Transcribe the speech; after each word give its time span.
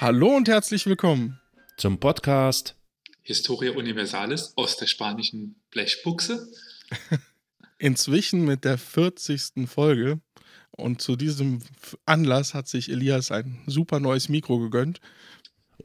Hallo 0.00 0.28
und 0.36 0.46
herzlich 0.46 0.86
willkommen 0.86 1.40
zum 1.76 1.98
Podcast 1.98 2.76
Historia 3.22 3.72
Universalis 3.72 4.52
aus 4.54 4.76
der 4.76 4.86
spanischen 4.86 5.56
Blechbuchse. 5.72 6.46
Inzwischen 7.78 8.44
mit 8.44 8.64
der 8.64 8.78
40. 8.78 9.66
Folge. 9.66 10.20
Und 10.70 11.02
zu 11.02 11.16
diesem 11.16 11.58
Anlass 12.06 12.54
hat 12.54 12.68
sich 12.68 12.92
Elias 12.92 13.32
ein 13.32 13.58
super 13.66 13.98
neues 13.98 14.28
Mikro 14.28 14.60
gegönnt. 14.60 15.00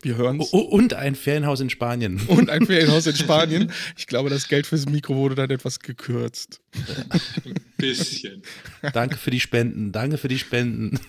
Wir 0.04 0.16
hören 0.16 0.40
es. 0.42 0.54
Und 0.54 0.94
ein 0.94 1.16
Ferienhaus 1.16 1.60
in 1.60 1.72
Spanien. 1.72 2.22
Und 2.28 2.52
ein 2.52 2.68
Ferienhaus 2.68 3.08
in 3.08 3.16
Spanien. 3.16 3.72
Ich 3.98 4.06
glaube, 4.06 4.30
das 4.30 4.48
Geld 4.48 4.68
fürs 4.68 4.86
Mikro 4.86 5.16
wurde 5.16 5.34
dann 5.34 5.50
etwas 5.50 5.80
gekürzt. 5.80 6.62
Ein 7.44 7.56
bisschen. 7.78 8.44
Danke 8.94 9.18
für 9.18 9.32
die 9.32 9.40
Spenden. 9.40 9.92
Danke 9.92 10.20
für 10.20 10.28
die 10.28 10.38
Spenden. 10.38 11.00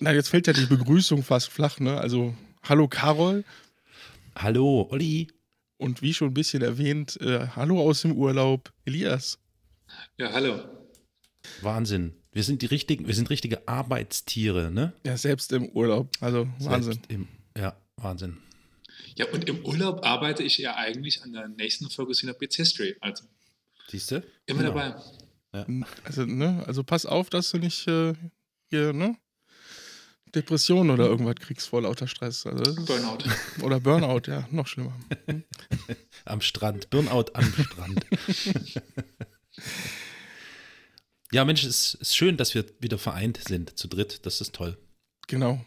Na, 0.00 0.12
jetzt 0.12 0.28
fällt 0.28 0.46
ja 0.46 0.52
die 0.52 0.66
Begrüßung 0.66 1.22
fast 1.22 1.48
flach, 1.48 1.78
ne? 1.78 1.98
Also, 1.98 2.34
hallo 2.62 2.88
Carol. 2.88 3.44
Hallo, 4.34 4.88
Olli. 4.90 5.28
Und 5.76 6.02
wie 6.02 6.14
schon 6.14 6.28
ein 6.28 6.34
bisschen 6.34 6.62
erwähnt, 6.62 7.20
äh, 7.20 7.48
hallo 7.48 7.80
aus 7.80 8.02
dem 8.02 8.12
Urlaub, 8.12 8.72
Elias. 8.84 9.38
Ja, 10.16 10.32
hallo. 10.32 10.64
Wahnsinn. 11.60 12.14
Wir 12.32 12.42
sind 12.42 12.62
die 12.62 12.66
richtigen, 12.66 13.06
wir 13.06 13.14
sind 13.14 13.30
richtige 13.30 13.68
Arbeitstiere, 13.68 14.70
ne? 14.70 14.92
Ja, 15.04 15.16
selbst 15.16 15.52
im 15.52 15.68
Urlaub. 15.68 16.10
Also 16.20 16.48
Wahnsinn. 16.58 17.00
Im, 17.08 17.28
ja, 17.56 17.76
Wahnsinn. 17.96 18.38
Ja, 19.16 19.26
und 19.30 19.48
im 19.48 19.64
Urlaub 19.64 20.04
arbeite 20.04 20.42
ich 20.42 20.58
ja 20.58 20.74
eigentlich 20.74 21.22
an 21.22 21.32
der 21.32 21.48
nächsten 21.48 21.88
Folge 21.90 22.14
Synapse 22.14 22.56
History. 22.56 22.96
Also. 23.00 23.24
Siehst 23.88 24.10
du? 24.10 24.22
Immer 24.46 24.62
genau. 24.62 24.74
dabei. 24.74 25.02
Ja. 25.52 25.86
Also, 26.02 26.24
ne, 26.24 26.64
also 26.66 26.82
pass 26.82 27.06
auf, 27.06 27.30
dass 27.30 27.50
du 27.50 27.58
nicht 27.58 27.86
äh, 27.86 28.14
hier, 28.70 28.92
ne? 28.92 29.16
Depression 30.34 30.90
oder 30.90 31.06
irgendwas 31.06 31.36
kriegst 31.36 31.68
vor 31.68 31.82
lauter 31.82 32.08
Stress. 32.08 32.46
Also 32.46 32.74
Burnout. 32.84 33.18
Oder 33.62 33.80
Burnout, 33.80 34.22
ja, 34.26 34.46
noch 34.50 34.66
schlimmer. 34.66 34.98
am 36.24 36.40
Strand. 36.40 36.90
Burnout 36.90 37.26
am 37.34 37.44
Strand. 37.44 38.06
ja, 41.32 41.44
Mensch, 41.44 41.64
es 41.64 41.94
ist 41.94 42.16
schön, 42.16 42.36
dass 42.36 42.54
wir 42.54 42.66
wieder 42.80 42.98
vereint 42.98 43.40
sind, 43.46 43.78
zu 43.78 43.88
dritt. 43.88 44.26
Das 44.26 44.40
ist 44.40 44.54
toll. 44.54 44.78
Genau. 45.26 45.64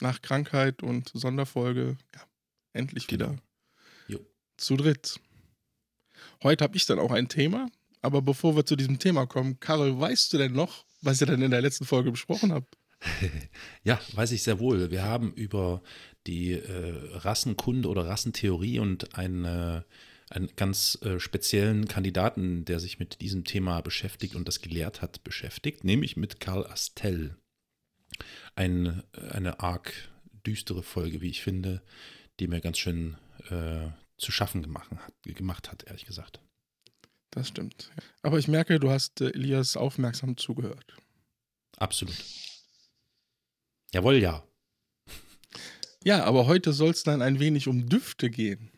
Nach 0.00 0.22
Krankheit 0.22 0.82
und 0.82 1.10
Sonderfolge, 1.14 1.96
ja, 2.14 2.20
endlich 2.72 3.10
wieder 3.10 3.36
genau. 4.06 4.20
zu 4.56 4.76
dritt. 4.76 5.18
Heute 6.42 6.62
habe 6.62 6.76
ich 6.76 6.86
dann 6.86 7.00
auch 7.00 7.10
ein 7.10 7.28
Thema, 7.28 7.68
aber 8.00 8.22
bevor 8.22 8.54
wir 8.54 8.64
zu 8.64 8.76
diesem 8.76 9.00
Thema 9.00 9.26
kommen, 9.26 9.58
Karel, 9.58 9.98
weißt 9.98 10.32
du 10.32 10.38
denn 10.38 10.52
noch, 10.52 10.84
was 11.02 11.20
ihr 11.20 11.26
dann 11.26 11.42
in 11.42 11.50
der 11.50 11.60
letzten 11.60 11.84
Folge 11.84 12.12
besprochen 12.12 12.52
habt? 12.52 12.77
ja, 13.84 14.00
weiß 14.12 14.32
ich 14.32 14.42
sehr 14.42 14.58
wohl. 14.58 14.90
Wir 14.90 15.04
haben 15.04 15.32
über 15.32 15.82
die 16.26 16.52
äh, 16.52 17.16
Rassenkunde 17.16 17.88
oder 17.88 18.06
Rassentheorie 18.06 18.78
und 18.78 19.16
eine, 19.16 19.84
einen 20.30 20.50
ganz 20.56 20.98
äh, 21.02 21.20
speziellen 21.20 21.88
Kandidaten, 21.88 22.64
der 22.64 22.80
sich 22.80 22.98
mit 22.98 23.20
diesem 23.20 23.44
Thema 23.44 23.80
beschäftigt 23.80 24.34
und 24.34 24.48
das 24.48 24.60
gelehrt 24.60 25.00
hat, 25.00 25.24
beschäftigt, 25.24 25.84
nämlich 25.84 26.16
mit 26.16 26.40
Karl 26.40 26.66
Astel. 26.66 27.36
Ein, 28.56 29.02
eine 29.30 29.60
arg 29.60 29.92
düstere 30.46 30.82
Folge, 30.82 31.20
wie 31.20 31.30
ich 31.30 31.42
finde, 31.42 31.82
die 32.40 32.48
mir 32.48 32.60
ganz 32.60 32.78
schön 32.78 33.16
äh, 33.50 33.88
zu 34.16 34.32
schaffen 34.32 34.62
gemacht 34.62 34.90
hat, 34.90 35.12
gemacht 35.22 35.70
hat, 35.70 35.84
ehrlich 35.84 36.06
gesagt. 36.06 36.40
Das 37.30 37.48
stimmt. 37.48 37.90
Aber 38.22 38.38
ich 38.38 38.48
merke, 38.48 38.80
du 38.80 38.90
hast 38.90 39.20
äh, 39.20 39.30
Elias 39.30 39.76
aufmerksam 39.76 40.36
zugehört. 40.36 40.96
Absolut. 41.76 42.16
Jawohl, 43.92 44.16
ja. 44.16 44.44
Ja, 46.04 46.24
aber 46.24 46.46
heute 46.46 46.72
soll 46.72 46.90
es 46.90 47.02
dann 47.02 47.22
ein 47.22 47.40
wenig 47.40 47.68
um 47.68 47.88
Düfte 47.88 48.30
gehen. 48.30 48.70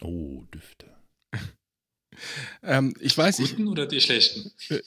Oh, 0.00 0.42
Düfte. 0.52 0.94
ähm, 2.62 2.94
ich 3.00 3.16
weiß 3.16 3.38
nicht. 3.38 3.52
Die 3.52 3.56
guten 3.56 3.68
oder 3.68 3.86
die 3.86 4.00
schlechten? 4.00 4.52
Äh, 4.68 4.82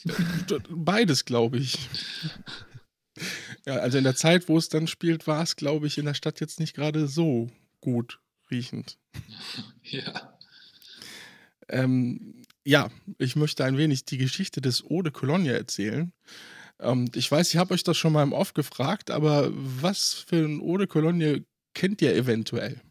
beides, 0.70 1.26
glaube 1.26 1.58
ich. 1.58 1.78
ja, 3.66 3.78
also 3.78 3.98
in 3.98 4.04
der 4.04 4.16
Zeit, 4.16 4.50
wo 4.50 4.58
es 4.58 4.70
dann 4.70 4.88
spielt, 4.88 5.28
war 5.28 5.42
es, 5.42 5.56
glaube 5.56 5.88
ich, 5.88 5.98
in 5.98 6.06
der 6.06 6.14
Stadt 6.14 6.40
jetzt 6.40 6.60
nicht 6.60 6.76
gerade 6.76 7.08
so 7.08 7.50
gut 7.82 8.20
riechend. 8.52 8.98
ja. 9.84 10.38
Ähm, 11.70 12.44
ja, 12.66 12.92
ich 13.18 13.36
möchte 13.36 13.64
ein 13.64 13.78
wenig 13.78 14.06
die 14.06 14.18
Geschichte 14.18 14.62
des 14.62 14.84
Eau 14.84 15.02
de 15.02 15.12
Cologne 15.12 15.54
erzählen. 15.54 16.12
Ähm, 16.80 17.10
ich 17.16 17.32
weiß, 17.32 17.50
ich 17.50 17.58
habe 17.58 17.74
euch 17.74 17.84
das 17.84 17.98
schon 17.98 18.14
mal 18.14 18.24
im 18.24 18.34
Off 18.34 18.54
gefragt, 18.54 19.12
aber 19.12 19.50
was 19.54 20.14
für 20.14 20.46
ein 20.46 20.62
Eau 20.62 20.78
de 20.78 20.88
Cologne 20.88 21.44
kennt 21.74 22.02
ihr 22.02 22.16
eventuell? 22.16 22.82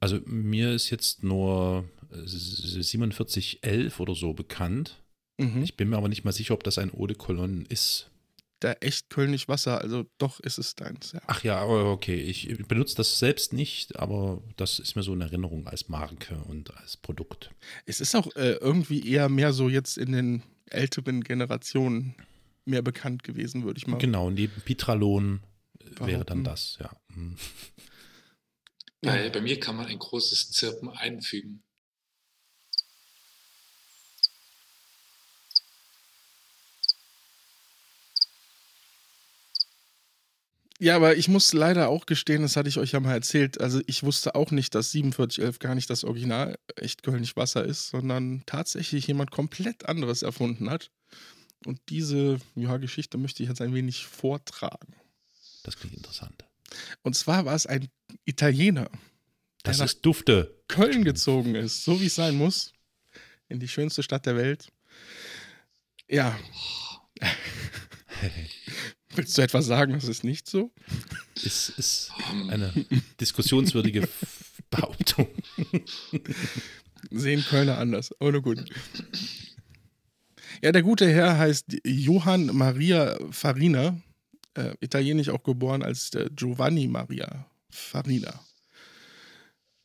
Also 0.00 0.20
mir 0.26 0.72
ist 0.72 0.90
jetzt 0.90 1.22
nur 1.22 1.88
4711 2.10 4.00
oder 4.00 4.14
so 4.14 4.32
bekannt. 4.32 5.02
Mhm. 5.38 5.62
Ich 5.62 5.76
bin 5.76 5.88
mir 5.88 5.96
aber 5.96 6.08
nicht 6.08 6.24
mal 6.24 6.32
sicher, 6.32 6.54
ob 6.54 6.64
das 6.64 6.78
ein 6.78 6.92
Eau 6.92 7.06
de 7.06 7.16
Cologne 7.16 7.64
ist. 7.68 8.10
Da 8.60 8.72
echt 8.72 9.08
Kölnisch 9.08 9.46
Wasser, 9.46 9.80
also 9.80 10.04
doch 10.18 10.40
ist 10.40 10.58
es 10.58 10.74
deins. 10.74 11.12
Ja. 11.12 11.20
Ach 11.28 11.44
ja, 11.44 11.64
okay. 11.64 12.16
Ich 12.16 12.48
benutze 12.66 12.96
das 12.96 13.20
selbst 13.20 13.52
nicht, 13.52 13.96
aber 13.96 14.42
das 14.56 14.80
ist 14.80 14.96
mir 14.96 15.04
so 15.04 15.14
in 15.14 15.20
Erinnerung 15.20 15.68
als 15.68 15.88
Marke 15.88 16.36
und 16.48 16.76
als 16.76 16.96
Produkt. 16.96 17.52
Es 17.86 18.00
ist 18.00 18.16
auch 18.16 18.34
äh, 18.34 18.54
irgendwie 18.54 19.08
eher 19.08 19.28
mehr 19.28 19.52
so 19.52 19.68
jetzt 19.68 19.96
in 19.96 20.10
den 20.10 20.42
älteren 20.66 21.22
Generationen 21.22 22.16
mehr 22.68 22.82
bekannt 22.82 23.24
gewesen, 23.24 23.64
würde 23.64 23.78
ich 23.78 23.86
mal. 23.86 23.98
Genau, 23.98 24.30
neben 24.30 24.60
Pitralon 24.62 25.40
behaupten. 25.78 26.06
wäre 26.06 26.24
dann 26.24 26.44
das, 26.44 26.78
ja. 26.80 26.90
Hm. 27.12 27.36
Bei, 29.00 29.30
bei 29.30 29.40
mir 29.40 29.60
kann 29.60 29.76
man 29.76 29.86
ein 29.86 29.98
großes 29.98 30.50
Zirpen 30.50 30.90
einfügen. 30.90 31.62
Ja, 40.80 40.94
aber 40.94 41.16
ich 41.16 41.26
muss 41.26 41.52
leider 41.52 41.88
auch 41.88 42.06
gestehen, 42.06 42.42
das 42.42 42.54
hatte 42.56 42.68
ich 42.68 42.78
euch 42.78 42.92
ja 42.92 43.00
mal 43.00 43.12
erzählt. 43.12 43.60
Also, 43.60 43.80
ich 43.86 44.04
wusste 44.04 44.36
auch 44.36 44.52
nicht, 44.52 44.76
dass 44.76 44.92
4711 44.92 45.58
gar 45.58 45.74
nicht 45.74 45.90
das 45.90 46.04
Original 46.04 46.56
echt 46.76 47.02
Kölnisch 47.02 47.34
Wasser 47.36 47.64
ist, 47.64 47.88
sondern 47.88 48.44
tatsächlich 48.46 49.08
jemand 49.08 49.32
komplett 49.32 49.88
anderes 49.88 50.22
erfunden 50.22 50.70
hat. 50.70 50.92
Und 51.66 51.80
diese 51.88 52.38
ja, 52.54 52.76
Geschichte 52.76 53.18
möchte 53.18 53.42
ich 53.42 53.48
jetzt 53.48 53.60
ein 53.60 53.74
wenig 53.74 54.06
vortragen. 54.06 54.94
Das 55.64 55.76
klingt 55.76 55.96
interessant. 55.96 56.44
Und 57.02 57.14
zwar 57.16 57.44
war 57.44 57.54
es 57.54 57.66
ein 57.66 57.88
Italiener. 58.24 58.90
Das 59.64 59.80
ist 59.80 60.02
Dufte. 60.02 60.62
Köln 60.68 61.04
gezogen 61.04 61.54
ist, 61.54 61.84
so 61.84 62.00
wie 62.00 62.06
es 62.06 62.14
sein 62.14 62.36
muss. 62.36 62.72
In 63.48 63.58
die 63.58 63.68
schönste 63.68 64.02
Stadt 64.02 64.26
der 64.26 64.36
Welt. 64.36 64.68
Ja. 66.08 66.38
Willst 69.14 69.36
du 69.36 69.42
etwas 69.42 69.66
sagen, 69.66 69.94
das 69.94 70.04
ist 70.04 70.22
nicht 70.22 70.48
so? 70.48 70.70
Ist, 71.42 71.70
ist 71.70 72.12
eine 72.48 72.72
diskussionswürdige 73.20 74.08
Behauptung. 74.70 75.28
Sehen 77.10 77.44
Kölner 77.44 77.78
anders. 77.78 78.14
Oh, 78.20 78.30
nur 78.30 78.42
gut. 78.42 78.64
Ja, 80.60 80.72
der 80.72 80.82
gute 80.82 81.08
Herr 81.08 81.38
heißt 81.38 81.78
Johann 81.84 82.46
Maria 82.46 83.16
Farina, 83.30 83.96
äh, 84.54 84.74
italienisch 84.80 85.28
auch 85.28 85.44
geboren 85.44 85.84
als 85.84 86.10
Giovanni 86.34 86.88
Maria 86.88 87.46
Farina. 87.70 88.40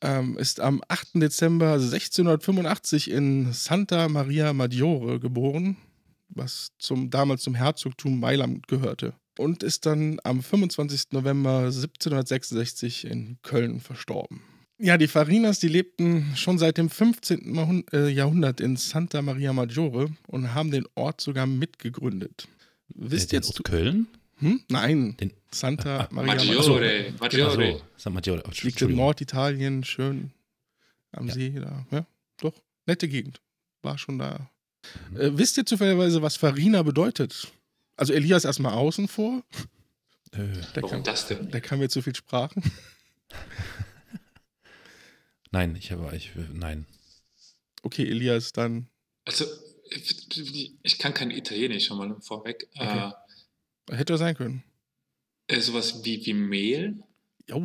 Ähm, 0.02 0.36
ist 0.38 0.60
am 0.60 0.82
8. 0.88 1.22
Dezember 1.22 1.74
1685 1.74 3.12
in 3.12 3.54
Santa 3.54 4.10
Maria 4.10 4.52
Maggiore 4.52 5.20
geboren, 5.20 5.78
was 6.30 6.72
zum, 6.80 7.12
damals 7.12 7.44
zum 7.44 7.54
Herzogtum 7.54 8.20
Mailand 8.20 8.68
gehörte. 8.68 9.14
Und 9.38 9.62
ist 9.62 9.86
dann 9.86 10.20
am 10.24 10.42
25. 10.42 11.12
November 11.12 11.66
1766 11.66 13.06
in 13.06 13.38
Köln 13.44 13.80
verstorben. 13.80 14.42
Ja, 14.80 14.98
die 14.98 15.08
Farinas, 15.08 15.60
die 15.60 15.68
lebten 15.68 16.36
schon 16.36 16.58
seit 16.58 16.78
dem 16.78 16.90
15. 16.90 17.86
Äh, 17.92 18.10
Jahrhundert 18.10 18.60
in 18.60 18.76
Santa 18.76 19.22
Maria 19.22 19.54
Maggiore 19.54 20.10
und 20.28 20.54
haben 20.54 20.72
den 20.72 20.86
Ort 20.96 21.22
sogar 21.22 21.46
mitgegründet. 21.46 22.48
Wisst 22.90 23.34
ihr 23.34 23.38
jetzt 23.38 23.64
Köln? 23.64 24.08
Hm? 24.40 24.62
Nein, 24.70 25.16
den 25.18 25.32
Santa 25.52 26.02
ah, 26.02 26.08
Maria 26.12 26.36
Maggiore. 26.36 27.14
Maggiore. 27.20 27.82
San 27.98 28.14
Maggiore. 28.14 28.44
Oh, 28.46 28.52
Liegt 28.62 28.82
in 28.82 28.96
Norditalien, 28.96 29.84
schön 29.84 30.32
am 31.12 31.28
ja. 31.28 31.34
See 31.34 31.52
da. 31.52 31.86
Ja, 31.92 32.06
doch, 32.42 32.54
nette 32.86 33.08
Gegend. 33.08 33.42
War 33.84 33.98
schon 33.98 34.18
da. 34.18 34.50
Mhm. 35.12 35.18
Äh, 35.20 35.38
wisst 35.38 35.58
ihr 35.58 35.66
zufälligerweise, 35.66 36.22
was 36.22 36.36
Farina 36.36 36.84
bedeutet? 36.84 37.52
Also 37.96 38.14
Elias 38.14 38.44
erstmal 38.44 38.74
außen 38.74 39.08
vor. 39.08 39.44
Äh, 40.32 40.40
der 40.76 40.84
Warum 40.84 40.90
kann, 40.90 41.04
das 41.04 41.28
denn? 41.28 41.52
Der 41.52 41.62
kann 41.62 41.80
mir 41.80 41.90
zu 41.90 42.02
viel 42.02 42.16
Sprachen. 42.16 42.64
Nein, 45.54 45.76
ich 45.76 45.92
habe, 45.92 46.14
ich, 46.16 46.32
nein. 46.52 46.86
Okay, 47.84 48.04
Elias, 48.10 48.52
dann. 48.54 48.88
Also, 49.26 49.46
ich 50.84 50.98
kann 50.98 51.14
kein 51.14 51.32
Italienisch 51.32 51.86
schon 51.86 51.98
mal 52.00 52.20
vorweg. 52.22 52.68
Okay. 52.76 53.12
Äh, 53.90 53.96
Hätte 53.96 54.14
er 54.14 54.18
sein 54.18 54.36
können. 54.36 54.64
Äh, 55.48 55.62
sowas 55.62 56.04
wie, 56.04 56.26
wie 56.26 56.34
Mehl. 56.34 57.04
Oh, 57.52 57.62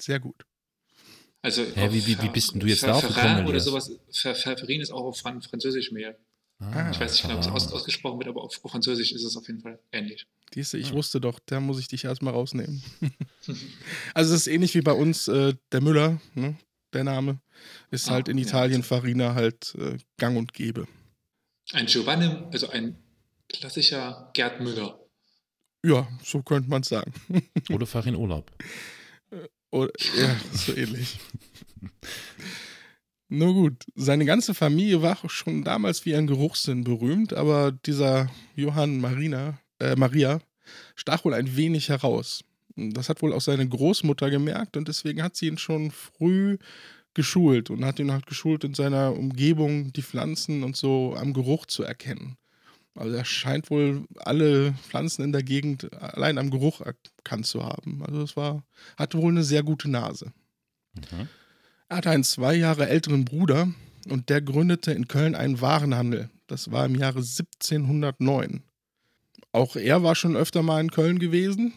sehr 0.00 0.18
gut. 0.20 0.44
Also 1.40 1.62
Hä, 1.62 1.88
wie- 1.92 2.04
wie- 2.06 2.20
wie 2.20 2.28
bist 2.30 2.52
denn 2.52 2.60
du 2.60 2.66
jetzt 2.66 2.82
darauf 2.82 3.06
gekommen, 3.06 3.46
oder 3.46 3.60
sowas. 3.60 3.92
Fer- 4.10 4.34
Ferrin 4.34 4.80
ist 4.80 4.90
auch 4.90 5.04
auf 5.04 5.18
Fran 5.18 5.40
Französisch 5.40 5.92
Mehl. 5.92 6.16
Ah, 6.58 6.90
Ich 6.90 6.98
weiß 6.98 7.12
nicht 7.12 7.22
genau, 7.22 7.36
wie 7.36 7.40
es 7.40 7.46
ah. 7.46 7.52
aus, 7.52 7.72
ausgesprochen 7.72 8.18
wird, 8.18 8.28
aber 8.28 8.42
auf, 8.42 8.54
Französisch 8.54 9.12
ist 9.12 9.22
es 9.22 9.36
auf 9.36 9.46
jeden 9.46 9.60
Fall 9.60 9.78
ähnlich. 9.92 10.26
Siehst 10.52 10.74
ich 10.74 10.90
Ah. 10.90 10.94
wusste 10.94 11.20
doch, 11.20 11.38
da 11.46 11.60
muss 11.60 11.78
ich 11.78 11.86
dich 11.86 12.04
erstmal 12.04 12.32
rausnehmen. 12.34 12.82
also 14.14 14.34
es 14.34 14.40
ist 14.40 14.46
ähnlich 14.48 14.74
wie 14.74 14.80
bei 14.80 14.92
uns 14.92 15.28
äh, 15.28 15.54
der 15.70 15.80
Müller, 15.80 16.20
ne? 16.34 16.56
Der 16.92 17.04
Name, 17.04 17.40
ist 17.90 18.08
Ah, 18.08 18.12
halt 18.12 18.28
in 18.28 18.38
ja. 18.38 18.44
Italien 18.46 18.82
Farina 18.82 19.34
halt 19.34 19.74
äh, 19.76 19.98
gang 20.18 20.36
und 20.36 20.52
gäbe. 20.52 20.86
Ein 21.72 21.86
Giovanni, 21.86 22.30
also 22.52 22.68
ein 22.70 22.96
klassischer 23.48 24.30
Gerd 24.34 24.60
Müller. 24.60 24.98
Ja, 25.84 26.08
so 26.24 26.42
könnte 26.42 26.68
man 26.68 26.82
es 26.82 26.88
sagen. 26.88 27.12
Oder 27.70 27.86
fahr 27.86 28.06
in 28.06 28.16
Urlaub. 28.16 28.50
Oder, 29.70 29.92
ja, 30.16 30.36
so 30.52 30.74
ähnlich. 30.74 31.18
Nur 33.28 33.52
gut, 33.52 33.84
seine 33.94 34.24
ganze 34.24 34.54
Familie 34.54 35.02
war 35.02 35.22
auch 35.22 35.28
schon 35.30 35.62
damals 35.62 36.06
wie 36.06 36.14
ein 36.14 36.26
Geruchssinn 36.26 36.84
berühmt, 36.84 37.34
aber 37.34 37.72
dieser 37.72 38.30
Johann 38.56 39.00
Marina, 39.00 39.60
äh, 39.80 39.94
Maria 39.96 40.40
stach 40.94 41.24
wohl 41.26 41.34
ein 41.34 41.54
wenig 41.54 41.90
heraus. 41.90 42.42
Das 42.78 43.08
hat 43.08 43.22
wohl 43.22 43.32
auch 43.32 43.40
seine 43.40 43.68
Großmutter 43.68 44.30
gemerkt 44.30 44.76
und 44.76 44.88
deswegen 44.88 45.22
hat 45.22 45.36
sie 45.36 45.46
ihn 45.46 45.58
schon 45.58 45.90
früh 45.90 46.58
geschult 47.14 47.70
und 47.70 47.84
hat 47.84 47.98
ihn 47.98 48.12
halt 48.12 48.26
geschult, 48.26 48.64
in 48.64 48.74
seiner 48.74 49.12
Umgebung 49.12 49.92
die 49.92 50.02
Pflanzen 50.02 50.62
und 50.62 50.76
so 50.76 51.16
am 51.16 51.32
Geruch 51.32 51.66
zu 51.66 51.82
erkennen. 51.82 52.36
Also 52.94 53.16
er 53.16 53.24
scheint 53.24 53.70
wohl 53.70 54.04
alle 54.18 54.72
Pflanzen 54.88 55.22
in 55.22 55.32
der 55.32 55.42
Gegend 55.42 55.92
allein 56.02 56.38
am 56.38 56.50
Geruch 56.50 56.80
erkannt 56.80 57.46
zu 57.46 57.64
haben. 57.64 58.02
Also 58.04 58.22
es 58.22 58.36
war, 58.36 58.64
hatte 58.96 59.18
wohl 59.18 59.30
eine 59.30 59.44
sehr 59.44 59.62
gute 59.62 59.88
Nase. 59.88 60.32
Mhm. 60.94 61.28
Er 61.88 61.96
hatte 61.96 62.10
einen 62.10 62.24
zwei 62.24 62.54
Jahre 62.54 62.88
älteren 62.88 63.24
Bruder 63.24 63.68
und 64.08 64.28
der 64.28 64.40
gründete 64.40 64.92
in 64.92 65.08
Köln 65.08 65.34
einen 65.34 65.60
Warenhandel. 65.60 66.28
Das 66.48 66.70
war 66.70 66.86
im 66.86 66.96
Jahre 66.96 67.18
1709. 67.18 68.62
Auch 69.52 69.76
er 69.76 70.02
war 70.02 70.14
schon 70.14 70.36
öfter 70.36 70.62
mal 70.62 70.80
in 70.80 70.90
Köln 70.90 71.18
gewesen, 71.18 71.72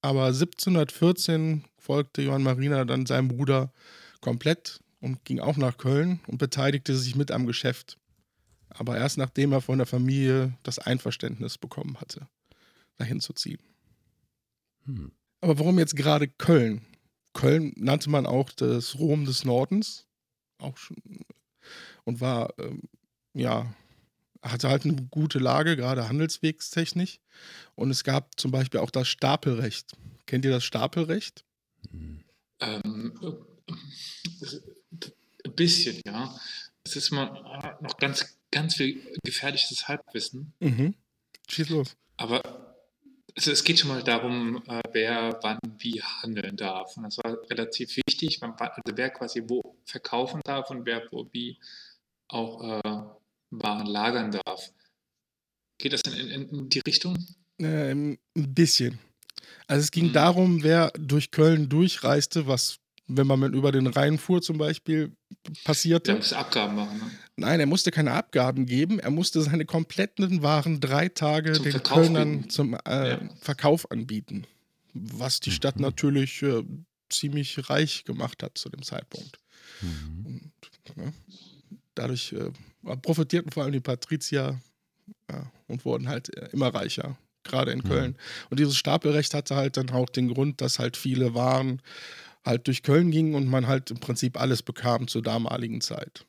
aber 0.00 0.26
1714 0.26 1.64
folgte 1.78 2.22
Johann 2.22 2.42
Marina 2.42 2.84
dann 2.84 3.06
seinem 3.06 3.28
Bruder 3.28 3.72
komplett 4.20 4.80
und 5.00 5.24
ging 5.24 5.40
auch 5.40 5.56
nach 5.56 5.78
Köln 5.78 6.20
und 6.26 6.38
beteiligte 6.38 6.96
sich 6.96 7.16
mit 7.16 7.30
am 7.30 7.46
Geschäft. 7.46 7.98
Aber 8.68 8.96
erst 8.96 9.18
nachdem 9.18 9.52
er 9.52 9.60
von 9.60 9.78
der 9.78 9.86
Familie 9.86 10.56
das 10.62 10.78
Einverständnis 10.78 11.58
bekommen 11.58 12.00
hatte, 12.00 12.28
dahin 12.96 13.20
zu 13.20 13.32
ziehen. 13.32 13.60
Hm. 14.84 15.12
Aber 15.40 15.58
warum 15.58 15.78
jetzt 15.78 15.96
gerade 15.96 16.28
Köln? 16.28 16.84
Köln 17.32 17.72
nannte 17.76 18.10
man 18.10 18.26
auch 18.26 18.50
das 18.50 18.98
Rom 18.98 19.24
des 19.24 19.44
Nordens. 19.44 20.06
Auch 20.58 20.76
schon. 20.76 20.96
Und 22.04 22.20
war, 22.20 22.52
ähm, 22.58 22.82
ja, 23.34 23.72
hatte 24.42 24.68
halt 24.68 24.84
eine 24.84 24.94
gute 25.10 25.38
Lage, 25.38 25.76
gerade 25.76 26.08
handelswegstechnisch. 26.08 27.20
Und 27.74 27.90
es 27.90 28.04
gab 28.04 28.38
zum 28.38 28.50
Beispiel 28.50 28.80
auch 28.80 28.90
das 28.90 29.08
Stapelrecht. 29.08 29.96
Kennt 30.26 30.44
ihr 30.44 30.50
das 30.50 30.64
Stapelrecht? 30.64 31.44
Hm. 31.90 32.24
Ähm, 32.60 33.14
äh, 33.22 34.56
ein 35.44 35.54
bisschen, 35.54 36.00
ja. 36.06 36.34
Es 36.84 36.96
ist 36.96 37.10
mal 37.10 37.76
noch 37.80 37.96
ganz, 37.98 38.38
ganz 38.50 38.76
viel 38.76 39.00
gefährliches 39.22 39.88
Halbwissen. 39.88 40.52
Mhm. 40.60 40.94
Schieß 41.48 41.68
los. 41.70 41.96
Aber 42.16 42.42
also 43.38 43.52
es 43.52 43.62
geht 43.62 43.78
schon 43.78 43.90
mal 43.90 44.02
darum, 44.02 44.62
äh, 44.66 44.82
wer 44.92 45.38
wann 45.42 45.60
wie 45.78 46.02
handeln 46.02 46.56
darf. 46.56 46.96
Und 46.96 47.04
das 47.04 47.18
war 47.18 47.38
relativ 47.48 47.96
wichtig, 47.96 48.42
also 48.42 48.82
wer 48.94 49.10
quasi 49.10 49.44
wo 49.46 49.76
verkaufen 49.84 50.40
darf 50.44 50.70
und 50.70 50.84
wer 50.86 51.06
wo 51.12 51.28
wie 51.32 51.56
auch 52.26 52.82
äh, 52.84 53.17
Waren 53.50 53.86
lagern 53.86 54.30
darf. 54.32 54.70
Geht 55.78 55.92
das 55.92 56.02
in, 56.02 56.28
in, 56.28 56.48
in 56.48 56.68
die 56.68 56.80
Richtung? 56.80 57.16
Ähm, 57.58 58.18
ein 58.36 58.54
bisschen. 58.54 58.98
Also 59.66 59.82
es 59.84 59.90
ging 59.90 60.08
Mhm. 60.08 60.12
darum, 60.12 60.62
wer 60.62 60.90
durch 60.98 61.30
Köln 61.30 61.68
durchreiste, 61.68 62.46
was, 62.46 62.78
wenn 63.06 63.26
man 63.26 63.40
mit 63.40 63.54
über 63.54 63.72
den 63.72 63.86
Rhein 63.86 64.18
fuhr 64.18 64.42
zum 64.42 64.58
Beispiel, 64.58 65.12
passierte. 65.64 66.12
Der 66.12 66.16
muss 66.16 66.32
Abgaben 66.32 66.74
machen. 66.76 66.98
Ne? 66.98 67.10
Nein, 67.36 67.60
er 67.60 67.66
musste 67.66 67.90
keine 67.90 68.12
Abgaben 68.12 68.66
geben. 68.66 68.98
Er 68.98 69.10
musste 69.10 69.40
seine 69.42 69.64
kompletten 69.64 70.42
Waren 70.42 70.80
drei 70.80 71.08
Tage 71.08 71.52
Zum 71.52 71.62
den 71.64 71.72
Verkauf 71.72 71.98
Kölnern 71.98 72.38
bieten. 72.38 72.50
zum 72.50 72.74
äh, 72.74 73.10
Ja. 73.10 73.20
Verkauf 73.40 73.90
anbieten. 73.90 74.46
Was 74.94 75.40
die 75.40 75.52
Stadt 75.52 75.76
Mhm. 75.76 75.82
natürlich 75.82 76.42
äh, 76.42 76.64
ziemlich 77.08 77.70
reich 77.70 78.04
gemacht 78.04 78.42
hat 78.42 78.58
zu 78.58 78.68
dem 78.68 78.82
Zeitpunkt. 78.82 79.38
Mhm. 79.80 80.26
Und, 80.26 80.52
ja, 80.96 81.12
dadurch 81.94 82.32
äh, 82.32 82.50
profitierten 82.96 83.52
vor 83.52 83.64
allem 83.64 83.72
die 83.72 83.80
Patrizier 83.80 84.60
ja, 85.30 85.50
und 85.66 85.84
wurden 85.84 86.08
halt 86.08 86.34
äh, 86.36 86.48
immer 86.52 86.68
reicher, 86.74 87.18
gerade 87.44 87.72
in 87.72 87.80
Mhm. 87.80 87.88
Köln. 87.88 88.16
Und 88.50 88.60
dieses 88.60 88.76
Stapelrecht 88.76 89.34
hatte 89.34 89.56
halt 89.56 89.76
dann 89.76 89.90
auch 89.90 90.08
den 90.08 90.28
Grund, 90.28 90.60
dass 90.60 90.78
halt 90.78 90.96
viele 90.96 91.34
Waren 91.34 91.82
halt 92.44 92.66
durch 92.66 92.82
Köln 92.82 93.10
gingen 93.10 93.34
und 93.34 93.48
man 93.48 93.66
halt 93.66 93.90
im 93.90 93.98
Prinzip 94.00 94.40
alles 94.40 94.62
bekam 94.62 95.08
zur 95.08 95.22
damaligen 95.22 95.80
Zeit. 95.80 96.24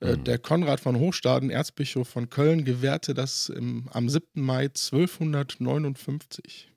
Äh, 0.00 0.16
Mhm. 0.16 0.24
Der 0.24 0.38
Konrad 0.38 0.80
von 0.80 0.96
Hochstaden, 0.96 1.50
Erzbischof 1.50 2.08
von 2.08 2.30
Köln, 2.30 2.64
gewährte 2.64 3.14
das 3.14 3.48
im, 3.48 3.88
am 3.92 4.08
7. 4.08 4.40
Mai 4.42 4.68
1259. 4.68 6.70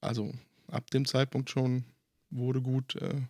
Also 0.00 0.32
ab 0.68 0.90
dem 0.90 1.04
Zeitpunkt 1.04 1.50
schon 1.50 1.84
wurde 2.30 2.62
gut 2.62 2.96
äh, 2.96 3.20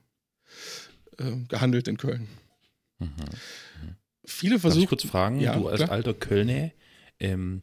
äh, 1.19 1.37
gehandelt 1.49 1.89
in 1.89 1.97
Köln. 1.97 2.29
Mhm. 2.99 3.11
Viele 4.25 4.55
Darf 4.55 4.59
ich 4.59 4.63
versuchen. 4.63 4.87
kurz 4.89 5.05
fragen, 5.05 5.41
Ja, 5.41 5.57
du 5.57 5.69
als 5.69 5.79
klar. 5.79 5.91
alter 5.91 6.15
Kölner, 6.15 6.71
ähm, 7.19 7.63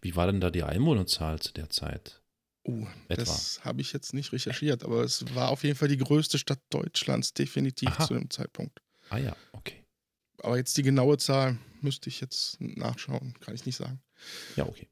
wie 0.00 0.16
war 0.16 0.26
denn 0.26 0.40
da 0.40 0.50
die 0.50 0.62
Einwohnerzahl 0.62 1.38
zu 1.40 1.52
der 1.52 1.70
Zeit? 1.70 2.22
Oh, 2.64 2.86
Etwa. 3.08 3.22
das 3.24 3.64
habe 3.64 3.80
ich 3.80 3.92
jetzt 3.92 4.12
nicht 4.12 4.32
recherchiert, 4.32 4.84
aber 4.84 5.02
es 5.02 5.24
war 5.34 5.48
auf 5.48 5.64
jeden 5.64 5.76
Fall 5.76 5.88
die 5.88 5.96
größte 5.96 6.38
Stadt 6.38 6.60
Deutschlands, 6.70 7.32
definitiv 7.32 7.88
Aha. 7.88 8.06
zu 8.06 8.14
dem 8.14 8.28
Zeitpunkt. 8.30 8.80
Ah 9.08 9.16
ja, 9.18 9.34
okay. 9.52 9.82
Aber 10.42 10.56
jetzt 10.58 10.76
die 10.76 10.82
genaue 10.82 11.16
Zahl 11.18 11.58
müsste 11.80 12.08
ich 12.08 12.20
jetzt 12.20 12.60
nachschauen, 12.60 13.34
kann 13.40 13.54
ich 13.54 13.64
nicht 13.66 13.76
sagen. 13.76 14.00
Ja, 14.56 14.66
okay. 14.66 14.88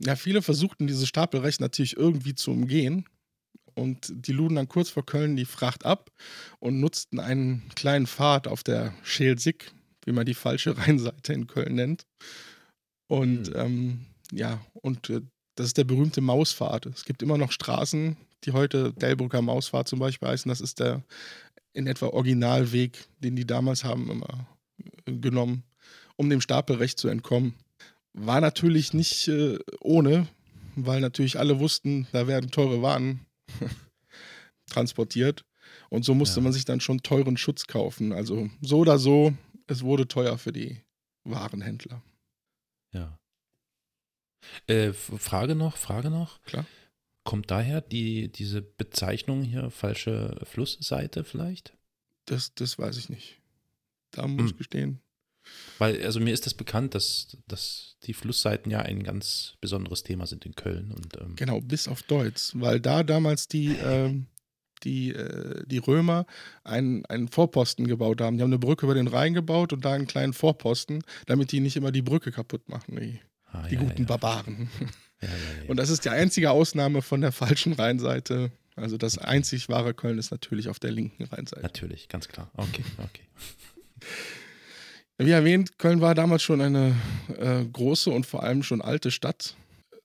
Ja, 0.00 0.14
viele 0.16 0.42
versuchten 0.42 0.86
dieses 0.86 1.08
Stapelrecht 1.08 1.60
natürlich 1.60 1.96
irgendwie 1.96 2.34
zu 2.34 2.50
umgehen. 2.52 3.08
Und 3.74 4.12
die 4.12 4.32
luden 4.32 4.56
dann 4.56 4.66
kurz 4.68 4.90
vor 4.90 5.06
Köln 5.06 5.36
die 5.36 5.44
Fracht 5.44 5.84
ab 5.86 6.10
und 6.58 6.80
nutzten 6.80 7.20
einen 7.20 7.68
kleinen 7.76 8.08
Pfad 8.08 8.48
auf 8.48 8.64
der 8.64 8.92
Schelsig, 9.04 9.70
wie 10.04 10.12
man 10.12 10.26
die 10.26 10.34
falsche 10.34 10.76
Rheinseite 10.78 11.32
in 11.32 11.46
Köln 11.46 11.74
nennt. 11.74 12.06
Und 13.08 13.48
Hm. 13.48 13.54
ähm, 13.56 14.00
ja, 14.32 14.60
und 14.74 15.08
äh, 15.10 15.20
das 15.56 15.68
ist 15.68 15.76
der 15.78 15.84
berühmte 15.84 16.20
Mauspfad. 16.20 16.86
Es 16.86 17.04
gibt 17.04 17.22
immer 17.22 17.38
noch 17.38 17.50
Straßen, 17.52 18.16
die 18.44 18.52
heute 18.52 18.92
Delbrücker 18.92 19.42
Mauspfad 19.42 19.88
zum 19.88 19.98
Beispiel 19.98 20.28
heißen. 20.28 20.48
Das 20.48 20.60
ist 20.60 20.78
der 20.80 21.02
in 21.72 21.86
etwa 21.86 22.06
Originalweg, 22.08 23.06
den 23.18 23.36
die 23.36 23.46
damals 23.46 23.84
haben 23.84 24.10
immer 24.10 24.46
äh, 25.06 25.12
genommen, 25.12 25.62
um 26.16 26.28
dem 26.30 26.40
Stapelrecht 26.40 26.98
zu 26.98 27.08
entkommen. 27.08 27.54
War 28.12 28.40
natürlich 28.40 28.92
nicht 28.94 29.28
äh, 29.28 29.58
ohne, 29.80 30.26
weil 30.76 31.00
natürlich 31.00 31.38
alle 31.38 31.58
wussten, 31.60 32.06
da 32.12 32.26
werden 32.26 32.50
teure 32.50 32.82
Waren 32.82 33.20
transportiert. 34.70 35.44
Und 35.90 36.04
so 36.04 36.14
musste 36.14 36.40
Ja. 36.40 36.44
man 36.44 36.52
sich 36.52 36.64
dann 36.64 36.80
schon 36.80 37.02
teuren 37.02 37.36
Schutz 37.36 37.66
kaufen. 37.66 38.12
Also 38.12 38.50
so 38.60 38.78
oder 38.78 38.98
so, 38.98 39.32
es 39.68 39.82
wurde 39.82 40.08
teuer 40.08 40.36
für 40.38 40.52
die 40.52 40.82
Warenhändler. 41.24 42.02
Ja. 42.92 43.18
Äh, 44.66 44.92
Frage 44.92 45.54
noch, 45.54 45.76
Frage 45.76 46.10
noch. 46.10 46.40
Klar. 46.42 46.66
Kommt 47.24 47.50
daher 47.50 47.80
die, 47.80 48.30
diese 48.32 48.62
Bezeichnung 48.62 49.42
hier, 49.42 49.70
falsche 49.70 50.40
Flussseite 50.44 51.24
vielleicht? 51.24 51.76
Das, 52.24 52.54
das 52.54 52.78
weiß 52.78 52.96
ich 52.96 53.08
nicht. 53.08 53.40
Da 54.12 54.26
muss 54.26 54.46
ich 54.46 54.50
Hm. 54.52 54.56
gestehen. 54.58 55.00
Weil, 55.78 56.02
also 56.04 56.20
mir 56.20 56.32
ist 56.34 56.44
das 56.46 56.54
bekannt, 56.54 56.94
dass, 56.94 57.36
dass 57.46 57.96
die 58.02 58.12
Flussseiten 58.14 58.70
ja 58.70 58.80
ein 58.80 59.02
ganz 59.02 59.54
besonderes 59.60 60.02
Thema 60.02 60.26
sind 60.26 60.44
in 60.46 60.54
Köln. 60.54 60.92
Und 60.92 61.16
ähm, 61.20 61.36
Genau, 61.36 61.60
bis 61.60 61.88
auf 61.88 62.02
Deutz. 62.02 62.52
Weil 62.54 62.80
da 62.80 63.02
damals 63.02 63.48
die, 63.48 63.68
ähm, 63.76 64.26
die, 64.84 65.10
äh, 65.12 65.62
die 65.66 65.78
Römer 65.78 66.26
einen, 66.64 67.04
einen 67.06 67.28
Vorposten 67.28 67.86
gebaut 67.86 68.20
haben. 68.20 68.36
Die 68.36 68.42
haben 68.42 68.50
eine 68.50 68.58
Brücke 68.58 68.86
über 68.86 68.94
den 68.94 69.08
Rhein 69.08 69.34
gebaut 69.34 69.72
und 69.72 69.84
da 69.84 69.92
einen 69.92 70.06
kleinen 70.06 70.32
Vorposten, 70.32 71.02
damit 71.26 71.52
die 71.52 71.60
nicht 71.60 71.76
immer 71.76 71.92
die 71.92 72.02
Brücke 72.02 72.32
kaputt 72.32 72.68
machen, 72.68 72.96
die, 72.96 73.20
ah, 73.52 73.66
die 73.68 73.74
ja, 73.74 73.80
guten 73.80 74.02
ja. 74.02 74.08
Barbaren. 74.08 74.68
Ja. 75.20 75.28
Und 75.66 75.78
das 75.78 75.90
ist 75.90 76.04
die 76.04 76.10
einzige 76.10 76.50
Ausnahme 76.52 77.02
von 77.02 77.20
der 77.20 77.32
falschen 77.32 77.72
Rheinseite. 77.72 78.52
Also 78.76 78.96
das 78.96 79.18
einzig 79.18 79.68
wahre 79.68 79.92
Köln 79.94 80.18
ist 80.18 80.30
natürlich 80.30 80.68
auf 80.68 80.78
der 80.78 80.92
linken 80.92 81.24
Rheinseite. 81.24 81.62
Natürlich, 81.62 82.08
ganz 82.08 82.28
klar. 82.28 82.50
Okay, 82.56 82.84
okay. 82.98 83.22
Wie 85.18 85.32
erwähnt, 85.32 85.78
Köln 85.78 86.00
war 86.00 86.14
damals 86.14 86.44
schon 86.44 86.60
eine 86.60 86.94
äh, 87.36 87.64
große 87.64 88.10
und 88.10 88.24
vor 88.24 88.44
allem 88.44 88.62
schon 88.62 88.80
alte 88.80 89.10
Stadt. 89.10 89.56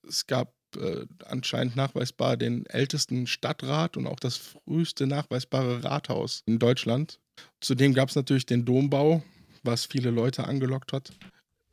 Es 0.08 0.26
gab 0.26 0.52
äh, 0.76 1.06
anscheinend 1.24 1.76
nachweisbar 1.76 2.36
den 2.36 2.66
ältesten 2.66 3.26
Stadtrat 3.26 3.96
und 3.96 4.06
auch 4.06 4.18
das 4.20 4.36
früheste 4.36 5.06
nachweisbare 5.06 5.84
Rathaus 5.84 6.42
in 6.46 6.58
Deutschland. 6.58 7.20
Zudem 7.60 7.94
gab 7.94 8.08
es 8.10 8.14
natürlich 8.16 8.46
den 8.46 8.64
Dombau, 8.64 9.22
was 9.62 9.86
viele 9.86 10.10
Leute 10.10 10.44
angelockt 10.46 10.92
hat. 10.92 11.12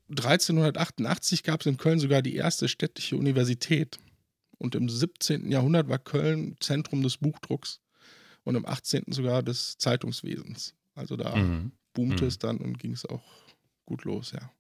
1388 0.09 1.43
gab 1.43 1.61
es 1.61 1.67
in 1.67 1.77
Köln 1.77 1.99
sogar 1.99 2.21
die 2.21 2.35
erste 2.35 2.67
städtische 2.67 3.15
Universität. 3.17 3.99
Und 4.57 4.75
im 4.75 4.89
17. 4.89 5.49
Jahrhundert 5.49 5.87
war 5.89 5.97
Köln 5.99 6.55
Zentrum 6.59 7.01
des 7.01 7.17
Buchdrucks 7.17 7.79
und 8.43 8.55
im 8.55 8.65
18. 8.65 9.05
sogar 9.11 9.41
des 9.41 9.77
Zeitungswesens. 9.77 10.73
Also 10.93 11.15
da 11.15 11.35
Mhm. 11.35 11.71
boomte 11.93 12.23
Mhm. 12.23 12.27
es 12.27 12.37
dann 12.37 12.57
und 12.57 12.77
ging 12.77 12.91
es 12.91 13.05
auch 13.05 13.23
gut 13.85 14.03
los, 14.03 14.31
ja. 14.33 14.51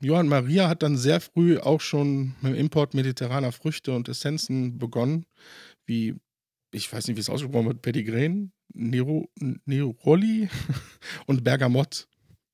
Johann 0.00 0.28
Maria 0.28 0.68
hat 0.68 0.82
dann 0.82 0.96
sehr 0.96 1.20
früh 1.20 1.58
auch 1.58 1.80
schon 1.80 2.34
mit 2.40 2.52
dem 2.52 2.54
Import 2.54 2.94
mediterraner 2.94 3.52
Früchte 3.52 3.94
und 3.94 4.08
Essenzen 4.08 4.78
begonnen, 4.78 5.26
wie, 5.86 6.14
ich 6.70 6.92
weiß 6.92 7.06
nicht, 7.06 7.16
wie 7.16 7.20
es 7.20 7.30
ausgesprochen 7.30 7.66
wird, 7.66 7.82
Petitgrain, 7.82 8.52
Nero, 8.74 9.30
Neroli 9.64 10.48
und 11.26 11.44
Bergamot 11.44 12.08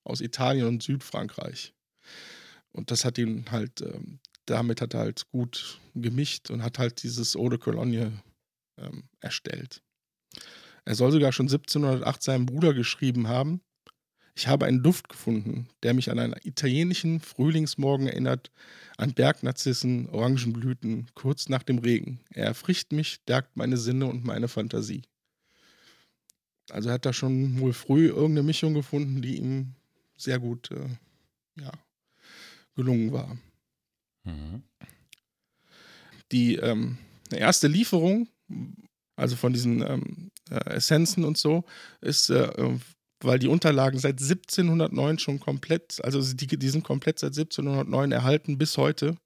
aus 0.05 0.21
Italien 0.21 0.67
und 0.67 0.83
Südfrankreich. 0.83 1.75
Und 2.71 2.91
das 2.91 3.05
hat 3.05 3.19
ihn 3.19 3.51
halt, 3.51 3.81
ähm, 3.83 4.21
damit 4.47 4.81
hat 4.81 4.95
er 4.95 5.01
halt 5.01 5.29
gut 5.31 5.81
gemischt 5.95 6.51
und 6.51 6.63
hat 6.63 6.79
halt 6.79 7.03
dieses 7.03 7.37
Eau 7.37 7.49
de 7.49 7.59
Cologne 7.59 8.23
ähm, 8.79 9.05
erstellt. 9.21 9.83
Er 10.85 10.95
soll 10.95 11.13
sogar 11.13 11.33
schon 11.33 11.47
1708 11.47 12.23
seinem 12.23 12.47
Bruder 12.47 12.75
geschrieben 12.75 13.29
haben, 13.29 13.61
ich 14.35 14.49
habe 14.49 14.67
einen 14.67 14.83
Duft 14.83 15.09
gefunden, 15.09 15.69
der 15.83 15.95
mich 15.95 16.11
an 16.11 16.19
einen 16.19 16.35
italienischen 16.43 17.21
Frühlingsmorgen 17.21 18.07
erinnert, 18.07 18.51
an 18.97 19.13
Bergnarzissen, 19.13 20.09
Orangenblüten, 20.09 21.09
kurz 21.15 21.49
nach 21.49 21.63
dem 21.63 21.79
Regen. 21.79 22.21
Er 22.31 22.47
erfrischt 22.47 22.93
mich, 22.93 23.15
stärkt 23.15 23.57
meine 23.57 23.77
Sinne 23.77 24.07
und 24.07 24.25
meine 24.25 24.49
Fantasie. 24.49 25.03
Also 26.71 26.89
er 26.89 26.95
hat 26.95 27.05
da 27.05 27.13
schon 27.13 27.59
wohl 27.61 27.73
früh 27.73 28.07
irgendeine 28.07 28.45
Mischung 28.45 28.75
gefunden, 28.75 29.21
die 29.21 29.37
ihm 29.37 29.75
sehr 30.17 30.39
gut 30.39 30.71
äh, 30.71 30.89
ja, 31.61 31.73
gelungen 32.75 33.13
war. 33.13 33.37
Mhm. 34.25 34.63
die 36.31 36.55
ähm, 36.55 36.97
erste 37.33 37.67
Lieferung, 37.67 38.29
also 39.17 39.35
von 39.35 39.53
diesen 39.53 39.83
ähm, 39.83 40.31
äh, 40.49 40.75
Essenzen 40.75 41.25
und 41.25 41.37
so, 41.37 41.65
ist, 42.01 42.31
äh, 42.31 42.79
weil 43.25 43.39
die 43.39 43.49
Unterlagen 43.49 43.99
seit 43.99 44.21
1709 44.21 45.19
schon 45.19 45.41
komplett, 45.41 46.03
also 46.05 46.23
die, 46.35 46.47
die 46.47 46.69
sind 46.69 46.85
komplett 46.85 47.19
seit 47.19 47.37
1709 47.37 48.13
erhalten 48.13 48.59
bis 48.59 48.77
heute. 48.77 49.17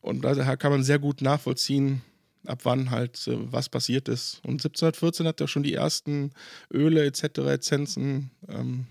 Und 0.00 0.22
daher 0.22 0.56
kann 0.56 0.72
man 0.72 0.82
sehr 0.82 0.98
gut 0.98 1.20
nachvollziehen, 1.20 2.02
ab 2.46 2.60
wann 2.64 2.90
halt 2.90 3.26
äh, 3.26 3.52
was 3.52 3.68
passiert 3.68 4.08
ist. 4.08 4.40
Und 4.44 4.64
1714 4.64 5.26
hat 5.26 5.40
er 5.40 5.48
schon 5.48 5.62
die 5.62 5.74
ersten 5.74 6.32
Öle 6.72 7.04
etc., 7.04 7.38
Essenzen 7.38 8.30
ähm, 8.48 8.86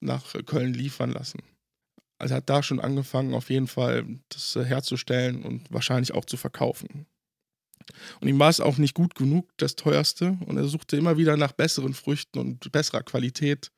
nach 0.00 0.34
Köln 0.44 0.74
liefern 0.74 1.10
lassen. 1.10 1.40
Also 2.18 2.34
hat 2.34 2.48
da 2.48 2.62
schon 2.62 2.80
angefangen, 2.80 3.34
auf 3.34 3.50
jeden 3.50 3.66
Fall 3.66 4.06
das 4.28 4.56
äh, 4.56 4.64
herzustellen 4.64 5.42
und 5.42 5.70
wahrscheinlich 5.72 6.14
auch 6.14 6.24
zu 6.24 6.36
verkaufen. 6.36 7.06
Und 8.20 8.28
ihm 8.28 8.38
war 8.38 8.50
es 8.50 8.60
auch 8.60 8.78
nicht 8.78 8.94
gut 8.94 9.14
genug, 9.14 9.48
das 9.56 9.76
teuerste. 9.76 10.36
Und 10.46 10.56
er 10.56 10.64
suchte 10.64 10.96
immer 10.96 11.16
wieder 11.16 11.36
nach 11.36 11.52
besseren 11.52 11.94
Früchten 11.94 12.38
und 12.38 12.70
besserer 12.72 13.02
Qualität. 13.02 13.70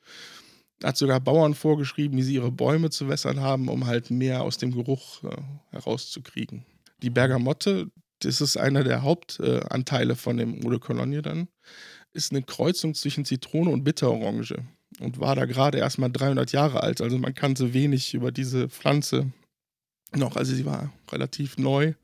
Er 0.82 0.90
hat 0.90 0.96
sogar 0.96 1.20
Bauern 1.20 1.54
vorgeschrieben, 1.54 2.16
wie 2.16 2.22
sie 2.22 2.34
ihre 2.34 2.52
Bäume 2.52 2.90
zu 2.90 3.08
wässern 3.08 3.40
haben, 3.40 3.68
um 3.68 3.86
halt 3.86 4.10
mehr 4.10 4.42
aus 4.42 4.58
dem 4.58 4.70
Geruch 4.70 5.24
äh, 5.24 5.36
herauszukriegen. 5.70 6.64
Die 7.02 7.10
Bergamotte, 7.10 7.90
das 8.20 8.40
ist 8.40 8.56
einer 8.56 8.84
der 8.84 9.02
Hauptanteile 9.02 10.16
von 10.16 10.36
dem 10.36 10.64
Eau 10.64 10.70
de 10.70 10.78
Cologne 10.78 11.22
dann, 11.22 11.48
ist 12.12 12.32
eine 12.32 12.42
Kreuzung 12.42 12.94
zwischen 12.94 13.24
Zitrone 13.24 13.70
und 13.70 13.84
Bitterorange 13.84 14.66
und 15.00 15.20
war 15.20 15.36
da 15.36 15.44
gerade 15.44 15.78
erst 15.78 15.98
mal 15.98 16.08
300 16.08 16.52
Jahre 16.52 16.82
alt. 16.82 17.00
Also 17.00 17.18
man 17.18 17.34
kannte 17.34 17.74
wenig 17.74 18.14
über 18.14 18.32
diese 18.32 18.68
Pflanze 18.68 19.32
noch. 20.16 20.36
Also 20.36 20.54
sie 20.54 20.64
war 20.64 20.92
relativ 21.10 21.58
neu. 21.58 21.94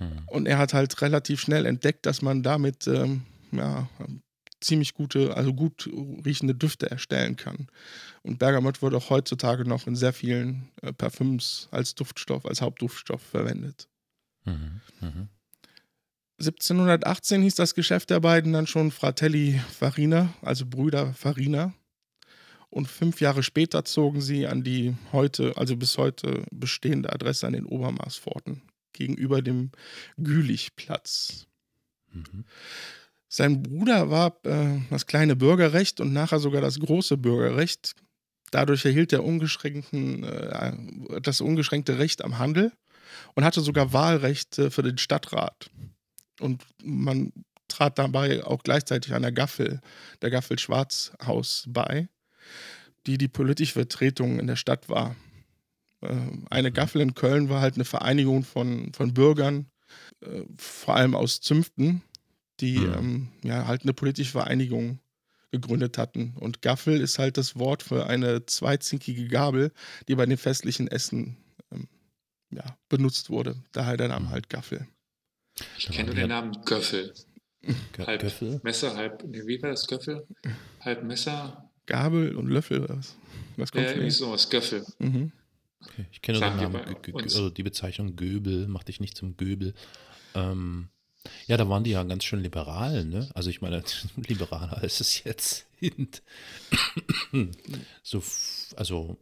Mhm. 0.00 0.22
Und 0.26 0.46
er 0.46 0.58
hat 0.58 0.74
halt 0.74 1.00
relativ 1.02 1.40
schnell 1.40 1.66
entdeckt, 1.66 2.06
dass 2.06 2.22
man 2.22 2.42
damit 2.42 2.86
ähm, 2.88 3.22
ja, 3.52 3.88
ziemlich 4.60 4.94
gute, 4.94 5.36
also 5.36 5.54
gut 5.54 5.88
riechende 6.24 6.54
Düfte 6.54 6.90
erstellen 6.90 7.36
kann. 7.36 7.68
Und 8.22 8.38
Bergamott 8.38 8.82
wird 8.82 8.94
auch 8.94 9.10
heutzutage 9.10 9.64
noch 9.68 9.86
in 9.86 9.96
sehr 9.96 10.12
vielen 10.12 10.70
äh, 10.82 10.92
Parfüms 10.92 11.68
als 11.70 11.94
Duftstoff, 11.94 12.46
als 12.46 12.60
Hauptduftstoff 12.60 13.22
verwendet. 13.22 13.88
Mhm. 14.44 14.80
Mhm. 15.00 15.28
1718 16.38 17.42
hieß 17.42 17.54
das 17.54 17.74
Geschäft 17.74 18.08
der 18.08 18.20
beiden 18.20 18.54
dann 18.54 18.66
schon 18.66 18.90
Fratelli 18.90 19.60
Farina, 19.78 20.32
also 20.40 20.64
Brüder 20.64 21.12
Farina. 21.12 21.74
Und 22.70 22.86
fünf 22.86 23.20
Jahre 23.20 23.42
später 23.42 23.84
zogen 23.84 24.22
sie 24.22 24.46
an 24.46 24.62
die 24.62 24.96
heute, 25.12 25.54
also 25.56 25.76
bis 25.76 25.98
heute 25.98 26.44
bestehende 26.50 27.12
Adresse 27.12 27.46
an 27.46 27.52
den 27.52 27.66
Obermaßpforten 27.66 28.62
gegenüber 28.92 29.42
dem 29.42 29.70
Gülichplatz. 30.16 31.46
Mhm. 32.12 32.44
Sein 33.28 33.62
Bruder 33.62 34.10
war 34.10 34.36
äh, 34.44 34.80
das 34.90 35.06
kleine 35.06 35.36
Bürgerrecht 35.36 36.00
und 36.00 36.12
nachher 36.12 36.40
sogar 36.40 36.60
das 36.60 36.80
große 36.80 37.16
Bürgerrecht. 37.16 37.94
Dadurch 38.50 38.84
erhielt 38.84 39.12
er 39.12 39.24
ungeschränkten, 39.24 40.24
äh, 40.24 40.72
das 41.22 41.40
ungeschränkte 41.40 41.98
Recht 41.98 42.24
am 42.24 42.38
Handel 42.38 42.72
und 43.34 43.44
hatte 43.44 43.60
sogar 43.60 43.92
Wahlrecht 43.92 44.58
äh, 44.58 44.70
für 44.70 44.82
den 44.82 44.98
Stadtrat. 44.98 45.70
Und 46.40 46.64
man 46.82 47.32
trat 47.68 47.98
dabei 47.98 48.42
auch 48.44 48.62
gleichzeitig 48.64 49.14
einer 49.14 49.30
Gaffel, 49.30 49.80
der 50.22 50.30
Gaffel 50.30 50.58
Schwarzhaus 50.58 51.66
bei, 51.68 52.08
die 53.06 53.16
die 53.16 53.28
politische 53.28 53.74
Vertretung 53.74 54.40
in 54.40 54.48
der 54.48 54.56
Stadt 54.56 54.88
war. 54.88 55.14
Äh, 56.00 56.16
eine 56.50 56.72
Gaffel 56.72 57.00
in 57.00 57.14
Köln 57.14 57.48
war 57.48 57.60
halt 57.60 57.74
eine 57.74 57.84
Vereinigung 57.84 58.44
von, 58.44 58.92
von 58.92 59.12
Bürgern, 59.14 59.70
äh, 60.20 60.42
vor 60.56 60.96
allem 60.96 61.14
aus 61.14 61.40
Zünften, 61.40 62.02
die 62.60 62.78
Mhm. 62.78 62.94
ähm, 62.94 63.28
ja 63.44 63.66
halt 63.66 63.82
eine 63.82 63.92
politische 63.94 64.32
Vereinigung 64.32 64.98
gegründet 65.50 65.98
hatten. 65.98 66.34
Und 66.38 66.62
Gaffel 66.62 67.00
ist 67.00 67.18
halt 67.18 67.36
das 67.36 67.58
Wort 67.58 67.82
für 67.82 68.06
eine 68.06 68.46
zweizinkige 68.46 69.26
Gabel, 69.28 69.72
die 70.08 70.14
bei 70.14 70.26
den 70.26 70.38
festlichen 70.38 70.86
Essen 70.88 71.36
ähm, 71.72 71.88
ja, 72.50 72.64
benutzt 72.88 73.30
wurde. 73.30 73.56
Daher 73.72 73.96
der 73.96 74.08
Name 74.08 74.30
halt 74.30 74.48
Gaffel. 74.48 74.86
Ich 75.76 75.86
kenne 75.90 76.06
nur 76.06 76.14
den 76.14 76.28
Namen 76.28 76.52
Göffel. 76.64 77.12
Gö- 77.62 78.06
Halb 78.06 78.22
Göffel? 78.22 78.60
Messer, 78.62 78.96
halb, 78.96 79.24
nee, 79.26 79.42
wie 79.46 79.60
war 79.60 79.70
das? 79.70 79.86
Göffel? 79.86 80.26
Halb 80.80 81.02
Messer? 81.02 81.68
Gabel 81.86 82.36
und 82.36 82.48
Löffel 82.48 82.80
oder 82.84 82.96
was? 82.96 83.16
Was 83.56 83.72
kommt 83.72 83.84
Ja, 83.84 83.90
irgendwie 83.90 84.10
sowas, 84.10 84.48
Göffel. 84.48 84.86
Mhm. 84.98 85.32
Okay. 85.82 86.06
Ich 86.12 86.20
kenne 86.22 86.40
den 86.40 86.56
Namen, 86.56 86.96
also 87.14 87.50
die 87.50 87.62
Bezeichnung 87.62 88.16
Göbel, 88.16 88.68
mach 88.68 88.84
dich 88.84 89.00
nicht 89.00 89.16
zum 89.16 89.36
Göbel. 89.36 89.74
Ähm, 90.34 90.88
ja, 91.46 91.56
da 91.56 91.68
waren 91.68 91.84
die 91.84 91.90
ja 91.90 92.02
ganz 92.04 92.24
schön 92.24 92.40
liberal, 92.40 93.04
ne? 93.04 93.28
Also 93.34 93.50
ich 93.50 93.60
meine, 93.60 93.82
liberaler 94.16 94.78
als 94.82 95.00
es 95.00 95.24
jetzt 95.24 95.66
sind. 95.80 96.22
so, 98.02 98.22
also, 98.76 99.16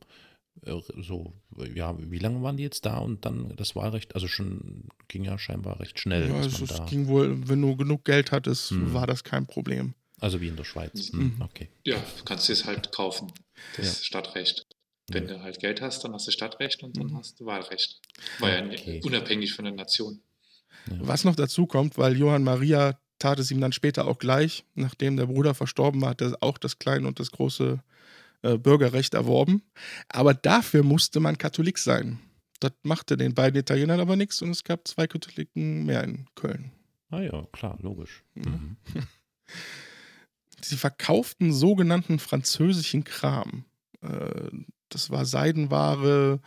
äh, 0.65 0.81
so, 1.01 1.33
ja, 1.75 1.97
wie 1.99 2.19
lange 2.19 2.43
waren 2.43 2.57
die 2.57 2.63
jetzt 2.63 2.87
da 2.87 2.99
und 2.99 3.25
dann 3.25 3.55
das 3.57 3.77
Wahlrecht? 3.77 4.15
Also 4.15 4.29
schon, 4.29 4.89
ging 5.09 5.25
ja 5.25 5.39
scheinbar 5.39 5.81
recht 5.81 5.99
schnell. 5.99 6.29
Ja, 6.29 6.37
dass 6.43 6.61
also 6.61 6.65
es 6.65 6.71
da, 6.79 6.85
ging 6.87 7.07
wohl, 7.09 7.49
wenn 7.49 7.61
du 7.63 7.77
genug 7.77 8.05
Geld 8.05 8.33
hattest, 8.33 8.73
Mhm. 8.73 8.93
war 8.95 9.07
das 9.07 9.25
kein 9.25 9.47
Problem. 9.47 9.95
also 10.21 10.41
wie 10.41 10.49
in 10.49 10.57
der 10.57 10.65
Schweiz. 10.65 11.13
Mhm. 11.13 11.21
Hm, 11.37 11.43
okay. 11.43 11.69
Ja, 11.85 12.03
kannst 12.25 12.49
du 12.49 12.53
es 12.53 12.65
halt 12.65 12.91
kaufen, 12.93 13.33
das 13.77 13.99
Ja. 13.99 14.05
Stadtrecht. 14.05 14.67
Wenn 15.11 15.27
du 15.27 15.43
halt 15.43 15.59
Geld 15.61 15.81
hast, 15.81 16.05
dann 16.05 16.13
hast 16.13 16.27
du 16.27 16.31
Stadtrecht 16.33 16.83
und 16.83 16.97
dann 16.97 17.07
Mhm. 17.09 17.17
hast 17.17 17.41
du 17.41 17.47
Wahlrecht. 17.47 18.01
War 18.41 18.51
ja 18.51 18.65
Okay. 18.67 19.01
unabhängig 19.05 19.53
von 19.55 19.65
der 19.65 19.75
Nation. 19.75 20.21
Was 21.01 21.25
noch 21.25 21.35
dazu 21.35 21.67
kommt, 21.67 21.97
weil 21.99 22.17
Johann 22.17 22.45
Maria 22.45 22.99
tat 23.19 23.39
es 23.39 23.51
ihm 23.51 23.61
dann 23.61 23.73
später 23.73 24.07
auch 24.07 24.19
gleich, 24.19 24.65
nachdem 24.75 25.17
der 25.17 25.27
Bruder 25.27 25.55
verstorben 25.55 26.01
war, 26.01 26.11
hat 26.11 26.21
er 26.21 26.37
auch 26.41 26.57
das 26.59 26.79
kleine 26.79 27.09
und 27.09 27.19
das 27.21 27.31
große 27.31 27.83
äh, 28.43 28.57
Bürgerrecht 28.59 29.15
erworben. 29.15 29.63
Aber 30.09 30.33
dafür 30.35 30.83
musste 30.85 31.21
man 31.21 31.37
Katholik 31.39 31.79
sein. 31.79 32.21
Das 32.61 32.73
machte 32.83 33.17
den 33.17 33.35
beiden 33.35 33.59
Italienern 33.59 34.01
aber 34.01 34.15
nichts 34.17 34.41
und 34.43 34.51
es 34.51 34.63
gab 34.65 34.87
zwei 34.87 35.07
Katholiken 35.07 35.85
mehr 35.87 36.05
in 36.05 36.27
Köln. 36.35 36.71
Ah 37.11 37.21
ja, 37.21 37.47
klar, 37.53 37.79
logisch. 37.81 38.23
Ja. 38.37 38.51
Mhm. 38.51 38.77
Sie 40.61 40.77
verkauften 40.77 41.53
sogenannten 41.53 42.19
französischen 42.19 43.05
Kram. 43.05 43.65
Äh, 44.03 44.51
Das 44.89 45.11
war 45.11 45.25
Seidenware, 45.25 46.41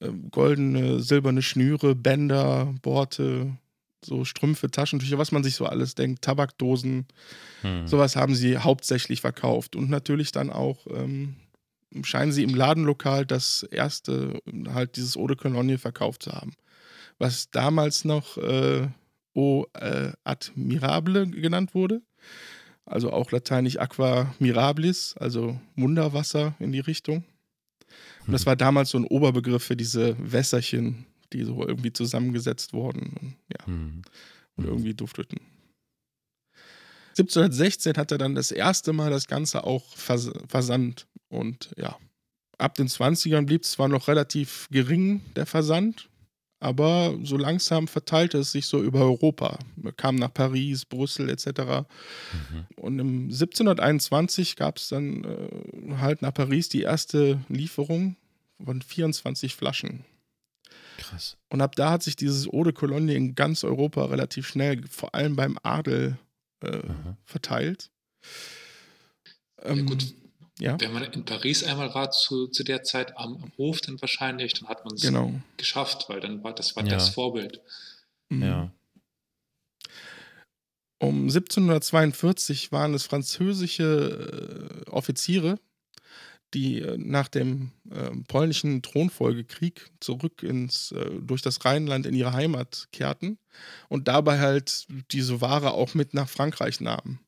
äh, 0.00 0.10
goldene, 0.30 1.00
silberne 1.00 1.42
Schnüre, 1.42 1.94
Bänder, 1.94 2.74
Borte, 2.82 3.56
so 4.04 4.24
Strümpfe, 4.24 4.70
Taschentücher, 4.70 5.18
was 5.18 5.32
man 5.32 5.42
sich 5.42 5.54
so 5.54 5.66
alles 5.66 5.94
denkt, 5.94 6.22
Tabakdosen. 6.22 7.06
Hm. 7.62 7.86
Sowas 7.86 8.16
haben 8.16 8.34
sie 8.34 8.58
hauptsächlich 8.58 9.20
verkauft. 9.20 9.76
Und 9.76 9.90
natürlich 9.90 10.30
dann 10.32 10.50
auch 10.50 10.86
ähm, 10.90 11.36
scheinen 12.02 12.32
sie 12.32 12.42
im 12.42 12.54
Ladenlokal 12.54 13.24
das 13.24 13.62
erste, 13.62 14.40
halt 14.68 14.96
dieses 14.96 15.16
Eau 15.16 15.26
de 15.26 15.36
Cologne 15.36 15.78
verkauft 15.78 16.24
zu 16.24 16.32
haben. 16.32 16.52
was 17.18 17.50
damals 17.50 18.04
noch 18.04 18.36
äh, 18.38 18.88
O 19.34 19.66
äh, 19.74 20.12
Admirable 20.24 21.26
genannt 21.28 21.74
wurde. 21.74 22.02
Also 22.86 23.12
auch 23.12 23.30
lateinisch 23.32 23.78
Aqua 23.78 24.34
Mirabilis, 24.38 25.14
also 25.18 25.58
Wunderwasser 25.76 26.54
in 26.58 26.72
die 26.72 26.80
Richtung. 26.80 27.24
Und 28.26 28.32
das 28.32 28.46
war 28.46 28.56
damals 28.56 28.90
so 28.90 28.98
ein 28.98 29.04
Oberbegriff 29.04 29.62
für 29.64 29.76
diese 29.76 30.16
Wässerchen, 30.18 31.04
die 31.32 31.44
so 31.44 31.66
irgendwie 31.66 31.92
zusammengesetzt 31.92 32.72
wurden 32.72 33.12
und, 33.20 33.36
ja, 33.52 33.66
Mhm. 33.66 34.02
und 34.56 34.64
irgendwie 34.64 34.94
dufteten. 34.94 35.40
1716 37.16 37.96
hat 37.96 38.10
er 38.12 38.18
dann 38.18 38.34
das 38.34 38.50
erste 38.50 38.92
Mal 38.92 39.10
das 39.10 39.26
Ganze 39.28 39.64
auch 39.64 39.84
vers 39.96 40.30
versandt. 40.48 41.06
Und 41.28 41.70
ja, 41.76 41.96
ab 42.58 42.74
den 42.74 42.88
20ern 42.88 43.46
blieb 43.46 43.62
es 43.62 43.72
zwar 43.72 43.88
noch 43.88 44.08
relativ 44.08 44.68
gering, 44.70 45.20
der 45.36 45.46
Versand, 45.46 46.08
aber 46.64 47.18
so 47.22 47.36
langsam 47.36 47.88
verteilte 47.88 48.38
es 48.38 48.52
sich 48.52 48.66
so 48.66 48.82
über 48.82 49.00
Europa. 49.00 49.58
Wir 49.76 49.92
kamen 49.92 50.18
nach 50.18 50.32
Paris, 50.32 50.86
Brüssel 50.86 51.28
etc. 51.28 51.46
Mhm. 51.46 52.66
Und 52.76 52.98
im 52.98 53.24
1721 53.24 54.56
gab 54.56 54.78
es 54.78 54.88
dann 54.88 55.24
äh, 55.24 55.96
halt 55.98 56.22
nach 56.22 56.32
Paris 56.32 56.70
die 56.70 56.80
erste 56.80 57.38
Lieferung 57.50 58.16
von 58.64 58.80
24 58.80 59.54
Flaschen. 59.54 60.06
Krass. 60.96 61.36
Und 61.50 61.60
ab 61.60 61.76
da 61.76 61.90
hat 61.90 62.02
sich 62.02 62.16
dieses 62.16 62.48
Eau 62.48 62.64
de 62.64 62.72
Cologne 62.72 63.14
in 63.14 63.34
ganz 63.34 63.62
Europa 63.62 64.06
relativ 64.06 64.48
schnell, 64.48 64.86
vor 64.88 65.14
allem 65.14 65.36
beim 65.36 65.58
Adel, 65.62 66.16
äh, 66.60 66.80
verteilt. 67.24 67.90
Ja, 69.62 69.70
Ähm, 69.70 69.86
gut, 69.86 70.14
ja, 70.58 70.80
wenn 70.80 70.92
man 70.92 71.02
in 71.04 71.24
Paris 71.24 71.64
einmal 71.64 71.94
war 71.94 72.10
zu, 72.10 72.46
zu 72.48 72.62
der 72.62 72.82
Zeit 72.84 73.16
am, 73.18 73.36
am 73.42 73.52
Hof, 73.56 73.80
dann 73.80 74.00
wahrscheinlich, 74.00 74.54
dann 74.54 74.68
hat 74.68 74.84
man 74.84 74.94
es 74.94 75.02
genau. 75.02 75.32
geschafft, 75.56 76.06
weil 76.08 76.20
dann 76.20 76.44
war 76.44 76.54
das 76.54 76.76
war 76.76 76.84
Ja. 76.84 76.90
das 76.90 77.08
Vorbild. 77.08 77.60
Mhm. 78.28 78.42
Ja. 78.42 78.72
Um 80.98 81.24
1742 81.24 82.72
waren 82.72 82.94
es 82.94 83.04
französische 83.04 84.84
äh, 84.86 84.90
Offiziere, 84.90 85.58
die 86.54 86.80
äh, 86.80 86.96
nach 86.98 87.28
dem 87.28 87.72
äh, 87.90 88.10
polnischen 88.28 88.80
Thronfolgekrieg 88.80 89.90
zurück 90.00 90.42
ins, 90.42 90.92
äh, 90.92 91.10
durch 91.20 91.42
das 91.42 91.64
Rheinland 91.64 92.06
in 92.06 92.14
ihre 92.14 92.32
Heimat 92.32 92.88
kehrten 92.92 93.38
und 93.88 94.08
dabei 94.08 94.38
halt 94.38 94.86
diese 95.10 95.40
Ware 95.40 95.72
auch 95.72 95.94
mit 95.94 96.14
nach 96.14 96.28
Frankreich 96.28 96.80
nahmen. 96.80 97.18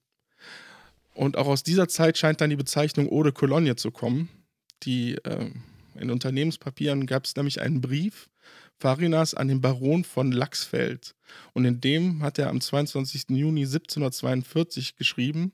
Und 1.16 1.38
auch 1.38 1.46
aus 1.46 1.62
dieser 1.62 1.88
Zeit 1.88 2.18
scheint 2.18 2.42
dann 2.42 2.50
die 2.50 2.56
Bezeichnung 2.56 3.10
Eau 3.10 3.22
de 3.22 3.32
Cologne 3.32 3.74
zu 3.74 3.90
kommen. 3.90 4.28
Die, 4.82 5.14
äh, 5.24 5.50
in 5.94 6.10
Unternehmenspapieren 6.10 7.06
gab 7.06 7.24
es 7.24 7.34
nämlich 7.34 7.62
einen 7.62 7.80
Brief 7.80 8.28
Farinas 8.78 9.32
an 9.32 9.48
den 9.48 9.62
Baron 9.62 10.04
von 10.04 10.30
Lachsfeld. 10.30 11.14
Und 11.54 11.64
in 11.64 11.80
dem 11.80 12.22
hat 12.22 12.38
er 12.38 12.50
am 12.50 12.60
22. 12.60 13.30
Juni 13.30 13.62
1742 13.62 14.96
geschrieben, 14.96 15.52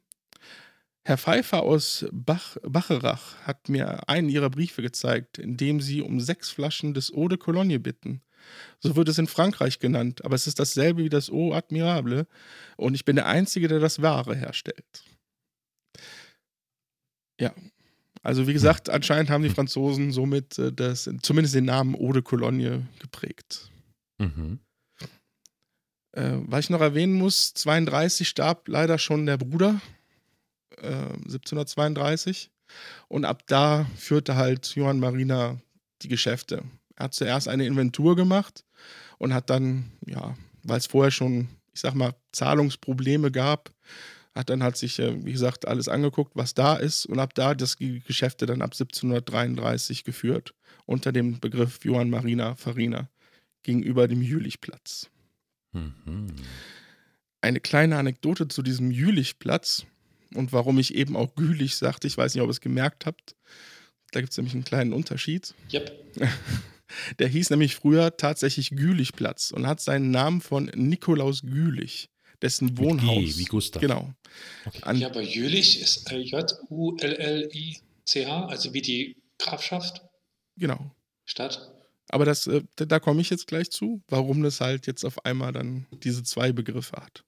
Herr 1.05 1.19
Pfeiffer 1.19 1.63
aus 1.63 2.07
Bach, 2.13 2.57
Bacherach 2.63 3.37
hat 3.45 3.69
mir 3.69 4.09
einen 4.09 4.29
ihrer 4.29 4.51
Briefe 4.51 4.83
gezeigt, 4.83 5.39
in 5.39 5.57
dem 5.57 5.81
sie 5.81 6.01
um 6.01 6.21
sechs 6.21 6.51
Flaschen 6.51 6.93
des 6.93 7.13
Eau 7.13 7.29
de 7.29 7.39
Cologne 7.39 7.79
bitten. 7.79 8.21
So 8.81 8.97
wird 8.97 9.09
es 9.09 9.19
in 9.19 9.29
Frankreich 9.29 9.79
genannt, 9.79 10.25
aber 10.25 10.35
es 10.35 10.49
ist 10.49 10.59
dasselbe 10.59 11.05
wie 11.05 11.09
das 11.09 11.31
Eau 11.31 11.53
Admirable 11.53 12.27
und 12.77 12.95
ich 12.95 13.05
bin 13.05 13.15
der 13.15 13.27
Einzige, 13.27 13.69
der 13.69 13.79
das 13.79 14.03
Wahre 14.03 14.35
herstellt. 14.35 15.05
Ja, 17.43 17.53
also 18.23 18.47
wie 18.47 18.53
gesagt, 18.53 18.89
anscheinend 18.89 19.29
haben 19.29 19.43
die 19.43 19.51
Franzosen 19.51 20.13
somit 20.13 20.57
äh, 20.61 20.73
das, 20.73 21.11
zumindest 21.23 21.57
den 21.57 21.65
Namen 21.65 21.97
Eau 21.97 22.13
de 22.13 22.23
Cologne 22.23 22.87
geprägt. 23.01 23.69
Mhm. 24.19 24.61
Äh, 26.13 26.39
was 26.47 26.67
ich 26.67 26.71
noch 26.71 26.81
erwähnen 26.81 27.15
muss, 27.15 27.53
32 27.55 28.29
starb 28.29 28.69
leider 28.69 28.97
schon 28.99 29.27
der 29.27 29.39
Bruder, 29.39 29.81
äh, 30.77 31.15
1732. 31.25 32.53
Und 33.09 33.25
ab 33.25 33.43
da 33.49 33.87
führte 33.97 34.37
halt 34.37 34.73
Johann 34.77 35.01
Marina 35.01 35.61
die 36.03 36.09
Geschäfte. 36.09 36.63
Er 36.95 37.07
hat 37.07 37.15
zuerst 37.15 37.49
eine 37.49 37.67
Inventur 37.67 38.15
gemacht 38.15 38.65
und 39.19 39.35
hat 39.35 39.51
dann, 39.51 39.91
ja, 40.07 40.37
weil 40.63 40.79
es 40.79 40.87
vorher 40.87 41.11
schon, 41.11 41.49
ich 41.75 41.81
sag 41.81 41.95
mal, 41.95 42.15
Zahlungsprobleme 42.31 43.33
gab, 43.33 43.73
hat 44.35 44.51
dann 44.51 44.63
halt 44.63 44.77
sich, 44.77 44.99
äh, 44.99 45.25
wie 45.25 45.33
gesagt, 45.33 45.69
alles 45.69 45.89
angeguckt, 45.89 46.33
was 46.35 46.55
da 46.55 46.77
ist 46.77 47.07
und 47.07 47.19
ab 47.19 47.35
da 47.35 47.55
das 47.55 47.77
die 47.77 48.01
Geschäfte 48.01 48.47
dann 48.47 48.63
ab 48.63 48.73
1733 48.73 50.05
geführt 50.05 50.55
unter 50.87 51.13
dem 51.13 51.39
Begriff 51.41 51.85
Johann 51.85 52.11
Marina 52.11 52.55
Farina 52.57 53.09
gegenüber 53.63 54.09
dem 54.09 54.23
Jülichplatz. 54.23 55.11
Mhm. 55.73 56.35
Eine 57.41 57.61
kleine 57.61 57.97
Anekdote 57.97 58.49
zu 58.49 58.63
diesem 58.63 58.91
Jülichplatz 58.91 59.87
und 60.35 60.53
warum 60.53 60.79
ich 60.79 60.95
eben 60.95 61.17
auch 61.17 61.35
Gülich 61.35 61.77
sagte, 61.77 62.07
ich 62.07 62.17
weiß 62.17 62.35
nicht, 62.35 62.43
ob 62.43 62.49
ihr 62.49 62.53
es 62.53 62.61
gemerkt 62.61 63.07
habt. 63.07 63.37
Da 64.13 64.21
gibt 64.21 64.33
es 64.33 64.37
nämlich 64.37 64.55
einen 64.55 64.65
kleinen 64.65 64.93
Unterschied. 64.93 65.55
Yep. 65.73 65.93
Der 67.19 67.29
hieß 67.29 67.51
nämlich 67.51 67.75
früher 67.75 68.17
tatsächlich 68.17 68.71
Gülichplatz 68.71 69.51
und 69.51 69.67
hat 69.67 69.81
seinen 69.81 70.11
Namen 70.11 70.41
von 70.43 70.71
Nikolaus 70.75 71.41
Gülich, 71.43 72.11
dessen 72.43 72.77
Wohnhaus. 72.79 73.39
wie 73.39 73.45
Gustav. 73.45 73.81
Genau. 73.81 74.13
Okay. 74.67 74.79
An, 74.83 74.99
Ja, 74.99 75.09
aber 75.09 75.23
Jülich 75.23 75.81
ist 75.81 76.11
äh, 76.13 76.19
J-U-L-L-I-C-H, 77.15 78.47
also 78.47 78.75
wie 78.75 78.83
die 78.83 79.17
Grafschaft, 79.39 80.03
Genau. 80.57 80.91
Stadt. 81.25 81.73
Aber 82.09 82.25
das, 82.27 82.47
äh, 82.47 82.63
da 82.77 82.85
da 82.85 83.01
komme 83.01 83.21
ich 83.23 83.31
jetzt 83.31 83.47
gleich 83.47 83.71
zu, 83.71 84.03
warum 84.09 84.43
das 84.43 84.61
halt 84.61 84.87
jetzt 84.87 85.05
auf 85.05 85.25
einmal 85.25 85.53
dann 85.53 85.87
diese 86.05 86.23
zwei 86.25 86.53
Begriffe 86.53 86.97
hat. 86.97 87.25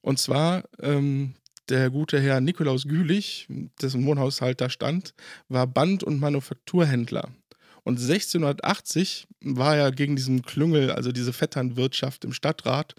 Und 0.00 0.18
zwar, 0.18 0.64
ähm, 0.80 1.34
der 1.68 1.88
gute 1.90 2.20
Herr 2.20 2.40
Nikolaus 2.40 2.84
Gülich, 2.88 3.46
dessen 3.80 4.04
Wohnhaus 4.06 4.40
halt 4.40 4.60
da 4.60 4.68
stand, 4.68 5.14
war 5.48 5.66
Band- 5.66 6.02
und 6.02 6.18
Manufakturhändler. 6.18 7.30
Und 7.84 8.00
1680 8.00 9.26
war 9.40 9.76
er 9.76 9.92
gegen 9.92 10.16
diesen 10.16 10.42
Klüngel, 10.42 10.90
also 10.90 11.12
diese 11.12 11.34
Vetternwirtschaft 11.34 12.24
im 12.24 12.32
Stadtrat 12.32 12.94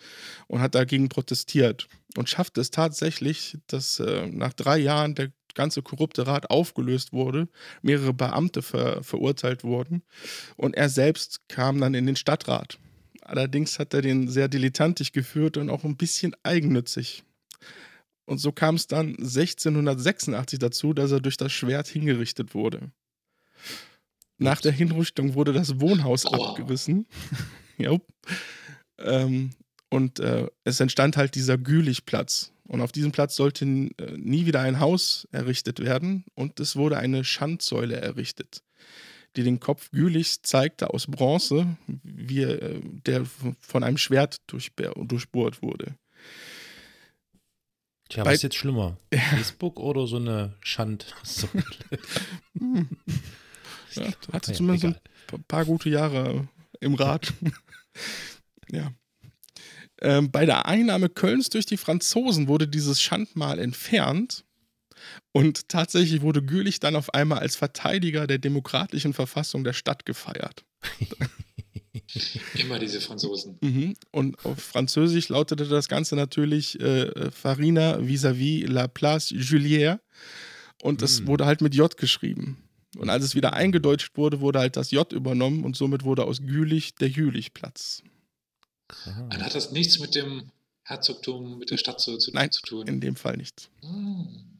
und 0.47 0.61
hat 0.61 0.75
dagegen 0.75 1.09
protestiert 1.09 1.87
und 2.15 2.29
schaffte 2.29 2.61
es 2.61 2.69
tatsächlich, 2.69 3.57
dass 3.67 3.99
äh, 3.99 4.27
nach 4.27 4.53
drei 4.53 4.77
Jahren 4.77 5.15
der 5.15 5.31
ganze 5.55 5.81
korrupte 5.81 6.27
Rat 6.27 6.51
aufgelöst 6.51 7.13
wurde, 7.13 7.47
mehrere 7.81 8.13
Beamte 8.13 8.61
ver 8.61 9.01
verurteilt 9.03 9.63
wurden 9.63 10.03
und 10.55 10.75
er 10.75 10.89
selbst 10.89 11.41
kam 11.47 11.79
dann 11.81 11.95
in 11.95 12.05
den 12.05 12.15
Stadtrat. 12.15 12.77
Allerdings 13.21 13.79
hat 13.79 13.93
er 13.95 14.03
den 14.03 14.27
sehr 14.27 14.47
dilettantisch 14.47 15.11
geführt 15.11 15.57
und 15.57 15.71
auch 15.71 15.83
ein 15.83 15.97
bisschen 15.97 16.35
eigennützig. 16.43 17.23
Und 18.25 18.37
so 18.37 18.51
kam 18.51 18.75
es 18.75 18.85
dann 18.85 19.15
1686 19.17 20.59
dazu, 20.59 20.93
dass 20.93 21.11
er 21.11 21.21
durch 21.21 21.37
das 21.37 21.51
Schwert 21.51 21.87
hingerichtet 21.87 22.53
wurde. 22.53 22.91
Nach 24.37 24.59
der 24.61 24.71
Hinrichtung 24.71 25.33
wurde 25.33 25.53
das 25.53 25.79
Wohnhaus 25.79 26.25
Aua. 26.25 26.49
abgerissen. 26.49 27.05
jo. 27.77 28.01
ähm, 28.99 29.51
und 29.89 30.19
äh, 30.19 30.47
es 30.63 30.79
entstand 30.79 31.15
halt 31.17 31.35
dieser 31.35 31.57
Gülichplatz. 31.57 32.51
Und 32.67 32.81
auf 32.81 32.91
diesem 32.91 33.11
Platz 33.11 33.35
sollte 33.35 33.63
äh, 33.65 34.17
nie 34.17 34.45
wieder 34.45 34.59
ein 34.61 34.79
Haus 34.79 35.27
errichtet 35.31 35.79
werden. 35.79 36.25
Und 36.33 36.59
es 36.59 36.75
wurde 36.75 36.97
eine 36.97 37.23
Schandsäule 37.23 37.95
errichtet, 37.95 38.63
die 39.35 39.43
den 39.43 39.59
Kopf 39.59 39.91
Gülichs 39.91 40.41
zeigte 40.41 40.89
aus 40.91 41.05
Bronze, 41.07 41.77
wie 42.03 42.41
äh, 42.41 42.81
der 42.83 43.23
von 43.59 43.83
einem 43.83 43.97
Schwert 43.97 44.37
durchbohrt 44.47 45.61
wurde. 45.61 45.95
Tja, 48.09 48.23
Bei- 48.23 48.31
was 48.31 48.35
ist 48.37 48.43
jetzt 48.43 48.55
schlimmer? 48.55 48.97
Facebook 49.13 49.79
oder 49.79 50.07
so 50.07 50.17
eine 50.17 50.55
Schand? 50.61 51.13
Ja, 53.97 54.07
hatte 54.33 54.51
Ja, 54.51 54.57
zumindest 54.57 54.83
egal. 54.85 54.95
ein 54.95 55.27
pa- 55.27 55.37
paar 55.47 55.65
gute 55.65 55.89
Jahre 55.89 56.47
im 56.79 56.93
Rat. 56.95 57.33
ja. 58.71 58.91
Ähm, 60.01 60.29
bei 60.31 60.45
der 60.45 60.65
Einnahme 60.65 61.09
Kölns 61.09 61.49
durch 61.49 61.65
die 61.65 61.77
Franzosen 61.77 62.47
wurde 62.47 62.67
dieses 62.67 63.01
Schandmal 63.01 63.59
entfernt 63.59 64.43
und 65.31 65.69
tatsächlich 65.69 66.21
wurde 66.21 66.43
Gülich 66.43 66.79
dann 66.81 66.95
auf 66.97 67.13
einmal 67.13 67.39
als 67.39 67.55
Verteidiger 67.55 68.27
der 68.27 68.37
demokratischen 68.37 69.13
Verfassung 69.13 69.63
der 69.63 69.73
Stadt 69.73 70.05
gefeiert. 70.05 70.65
Immer 72.55 72.79
diese 72.79 73.01
Franzosen. 73.01 73.57
Mhm. 73.61 73.95
Und 74.11 74.43
auf 74.45 74.59
Französisch 74.61 75.29
lautete 75.29 75.65
das 75.65 75.87
Ganze 75.87 76.15
natürlich 76.15 76.79
äh, 76.79 77.31
Farina 77.31 77.97
vis-à-vis 77.99 78.67
la 78.67 78.87
place 78.87 79.31
Julière. 79.31 79.99
Und 80.81 81.01
das 81.01 81.21
Mm. 81.21 81.27
wurde 81.27 81.45
halt 81.45 81.61
mit 81.61 81.73
J 81.73 81.95
geschrieben. 81.97 82.57
Und 82.97 83.09
als 83.09 83.23
es 83.23 83.35
wieder 83.35 83.53
eingedeutscht 83.53 84.17
wurde, 84.17 84.41
wurde 84.41 84.59
halt 84.59 84.77
das 84.77 84.91
J 84.91 85.11
übernommen 85.11 85.63
und 85.63 85.75
somit 85.75 86.03
wurde 86.03 86.25
aus 86.25 86.41
Gülich 86.41 86.95
der 86.95 87.09
Jülichplatz. 87.09 88.03
Dann 89.05 89.43
hat 89.43 89.55
das 89.55 89.71
nichts 89.71 89.99
mit 89.99 90.15
dem 90.15 90.51
Herzogtum, 90.83 91.57
mit 91.57 91.71
der 91.71 91.77
Stadt 91.77 91.99
zu, 91.99 92.17
zu, 92.17 92.31
Nein, 92.31 92.51
zu 92.51 92.61
tun. 92.61 92.87
In 92.87 93.01
dem 93.01 93.15
Fall 93.15 93.37
nicht. 93.37 93.69
Hm. 93.81 94.55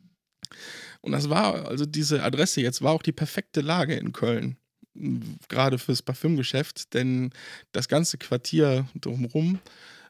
Und 1.02 1.12
das 1.12 1.30
war, 1.30 1.68
also 1.68 1.86
diese 1.86 2.24
Adresse 2.24 2.62
jetzt 2.62 2.82
war 2.82 2.92
auch 2.92 3.04
die 3.04 3.12
perfekte 3.12 3.62
Lage 3.62 3.96
in 3.96 4.12
Köln. 4.12 4.58
gerade 5.50 5.78
fürs 5.78 6.02
Parfümgeschäft, 6.02 6.94
denn 6.94 7.32
das 7.74 7.88
ganze 7.88 8.18
Quartier 8.18 8.88
drumherum 8.96 9.60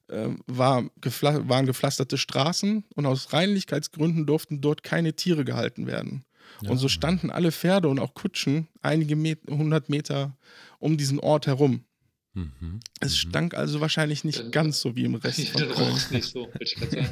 äh, 0.07 0.29
war 0.47 0.89
gefla 1.01 1.47
waren 1.49 1.65
gepflasterte 1.65 2.17
Straßen 2.17 2.85
und 2.95 3.05
aus 3.05 3.33
Reinlichkeitsgründen 3.33 4.25
durften 4.25 4.61
dort 4.61 4.83
keine 4.83 5.15
Tiere 5.15 5.43
gehalten 5.43 5.87
werden. 5.87 6.23
Ja. 6.61 6.71
Und 6.71 6.77
so 6.77 6.87
standen 6.87 7.29
alle 7.29 7.51
Pferde 7.51 7.89
und 7.89 7.99
auch 7.99 8.13
Kutschen 8.13 8.67
einige 8.81 9.15
Met 9.15 9.39
hundert 9.49 9.89
Meter 9.89 10.37
um 10.79 10.97
diesen 10.97 11.19
Ort 11.19 11.47
herum. 11.47 11.85
Mhm. 12.33 12.81
Es 12.99 13.11
mhm. 13.13 13.29
stank 13.29 13.53
also 13.53 13.81
wahrscheinlich 13.81 14.23
nicht 14.23 14.39
dann, 14.39 14.51
ganz 14.51 14.81
so 14.81 14.95
wie 14.95 15.05
im 15.05 15.15
Rest 15.15 15.47
von 15.49 15.61
Köln. 15.69 15.97
Nicht 16.11 16.25
so, 16.25 16.49
ich 16.59 16.75
sagen. 16.77 17.09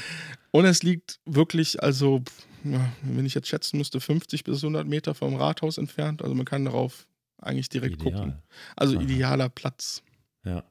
und 0.50 0.64
es 0.64 0.82
liegt 0.82 1.20
wirklich, 1.24 1.82
also, 1.82 2.22
wenn 2.62 3.24
ich 3.24 3.34
jetzt 3.34 3.48
schätzen 3.48 3.78
müsste, 3.78 4.00
50 4.00 4.44
bis 4.44 4.58
100 4.58 4.86
Meter 4.86 5.14
vom 5.14 5.36
Rathaus 5.36 5.78
entfernt. 5.78 6.22
Also 6.22 6.34
man 6.34 6.44
kann 6.44 6.64
darauf 6.64 7.06
eigentlich 7.38 7.68
direkt 7.68 8.02
Ideal. 8.02 8.12
gucken. 8.12 8.42
Also 8.74 8.96
Aha. 8.96 9.02
idealer 9.02 9.48
Platz. 9.48 10.02
Ja. 10.44 10.64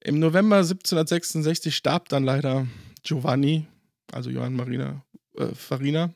Im 0.00 0.18
November 0.18 0.56
1766 0.56 1.76
starb 1.76 2.08
dann 2.08 2.24
leider 2.24 2.66
Giovanni, 3.02 3.66
also 4.12 4.30
Johann 4.30 4.54
Marina 4.54 5.04
äh, 5.36 5.54
Farina, 5.54 6.14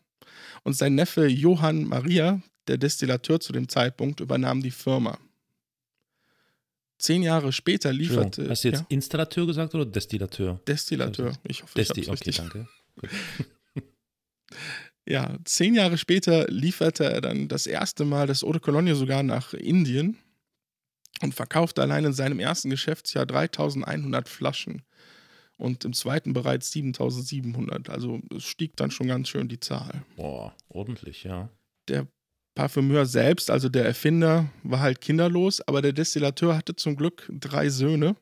und 0.65 0.75
sein 0.75 0.95
Neffe 0.95 1.27
Johann 1.27 1.85
Maria, 1.85 2.41
der 2.69 2.79
Destillateur 2.79 3.41
zu 3.41 3.53
dem 3.53 3.69
Zeitpunkt, 3.69 4.21
übernahm 4.21 4.63
die 4.63 4.71
Firma. 4.71 5.19
Zehn 6.99 7.23
Jahre 7.23 7.53
später 7.53 7.93
lieferte. 7.93 8.49
Hast 8.49 8.63
du 8.63 8.69
jetzt 8.69 8.81
ja? 8.81 8.87
Installateur 8.89 9.47
gesagt 9.47 9.75
oder 9.75 9.85
Destillateur? 9.85 10.61
Destillateur. 10.69 11.27
Also, 11.27 11.41
ich 11.49 11.63
hoffe, 11.63 11.75
Desti 11.75 12.01
ich 12.01 12.09
okay, 12.09 12.13
richtig. 12.13 12.37
danke. 12.37 12.69
ja, 15.07 15.37
zehn 15.45 15.75
Jahre 15.75 15.99
später 15.99 16.47
lieferte 16.47 17.05
er 17.05 17.21
dann 17.21 17.49
das 17.49 17.67
erste 17.67 18.05
Mal 18.05 18.29
das 18.29 18.45
Eau 18.45 18.53
de 18.53 18.61
Cologne 18.61 18.95
sogar 18.95 19.25
nach 19.25 19.53
Indien 19.53 20.17
und 21.23 21.35
verkaufte 21.35 21.83
allein 21.83 22.05
in 22.05 22.13
seinem 22.13 22.39
ersten 22.39 22.71
Geschäftsjahr 22.71 23.27
3100 23.27 24.29
Flaschen 24.29 24.83
und 25.63 25.85
im 25.85 25.93
zweiten 25.93 26.33
bereits 26.33 26.73
7700. 26.73 27.89
Also 27.89 28.21
es 28.37 28.43
stieg 28.43 28.77
dann 28.77 28.91
schon 28.91 29.07
ganz 29.07 29.29
schön 29.29 29.49
die 29.49 29.61
Zahl. 29.61 30.03
Boah, 30.17 30.55
ordentlich, 30.69 31.23
ja. 31.23 31.51
Der 31.89 32.09
Parfümeur 32.57 33.07
selbst, 33.07 33.49
also 33.49 33.69
der 33.69 33.85
Erfinder, 33.85 34.51
war 34.65 34.81
halt 34.81 35.01
kinderlos, 35.01 35.61
aber 35.61 35.81
der 35.81 35.93
Destillateur 35.93 36.57
hatte 36.57 36.75
zum 36.75 36.97
Glück 36.97 37.31
drei 37.33 37.69
Söhne, 37.69 38.17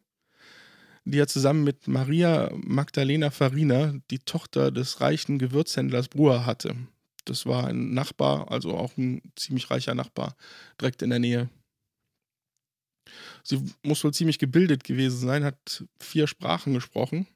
die 1.04 1.18
er 1.18 1.28
zusammen 1.28 1.64
mit 1.64 1.88
Maria 1.88 2.50
Magdalena 2.54 3.30
Farina, 3.30 3.94
die 4.10 4.18
Tochter 4.18 4.70
des 4.70 5.00
reichen 5.00 5.38
Gewürzhändlers 5.38 6.08
Bruer, 6.08 6.44
hatte. 6.44 6.76
Das 7.24 7.46
war 7.46 7.68
ein 7.68 7.94
Nachbar, 7.94 8.50
also 8.50 8.76
auch 8.76 8.96
ein 8.98 9.22
ziemlich 9.34 9.70
reicher 9.70 9.94
Nachbar, 9.94 10.36
direkt 10.78 11.00
in 11.00 11.10
der 11.10 11.18
Nähe. 11.18 11.48
Sie 13.42 13.62
muss 13.82 14.02
wohl 14.04 14.12
ziemlich 14.12 14.38
gebildet 14.38 14.84
gewesen 14.84 15.18
sein, 15.18 15.44
hat 15.44 15.84
vier 15.98 16.26
Sprachen 16.26 16.74
gesprochen 16.74 17.26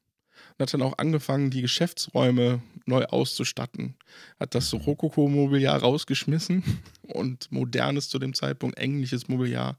und 0.53 0.62
hat 0.62 0.75
dann 0.75 0.83
auch 0.83 0.99
angefangen, 0.99 1.51
die 1.51 1.62
Geschäftsräume 1.62 2.62
neu 2.87 3.05
auszustatten. 3.05 3.97
Hat 4.38 4.55
das 4.55 4.73
Rokoko-Mobiliar 4.73 5.79
rausgeschmissen 5.81 6.62
und 7.03 7.51
modernes 7.51 8.09
zu 8.09 8.19
dem 8.19 8.35
Zeitpunkt 8.35 8.79
englisches 8.79 9.29
Mobiliar 9.29 9.79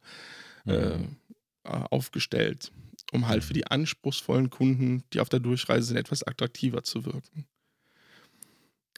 äh, 0.65 0.97
mhm. 0.97 1.17
aufgestellt, 1.63 2.71
um 3.11 3.27
halt 3.27 3.43
für 3.43 3.53
die 3.53 3.67
anspruchsvollen 3.67 4.49
Kunden, 4.49 5.03
die 5.13 5.19
auf 5.19 5.29
der 5.29 5.39
Durchreise 5.39 5.88
sind, 5.88 5.97
etwas 5.97 6.23
attraktiver 6.23 6.83
zu 6.83 7.05
wirken. 7.05 7.45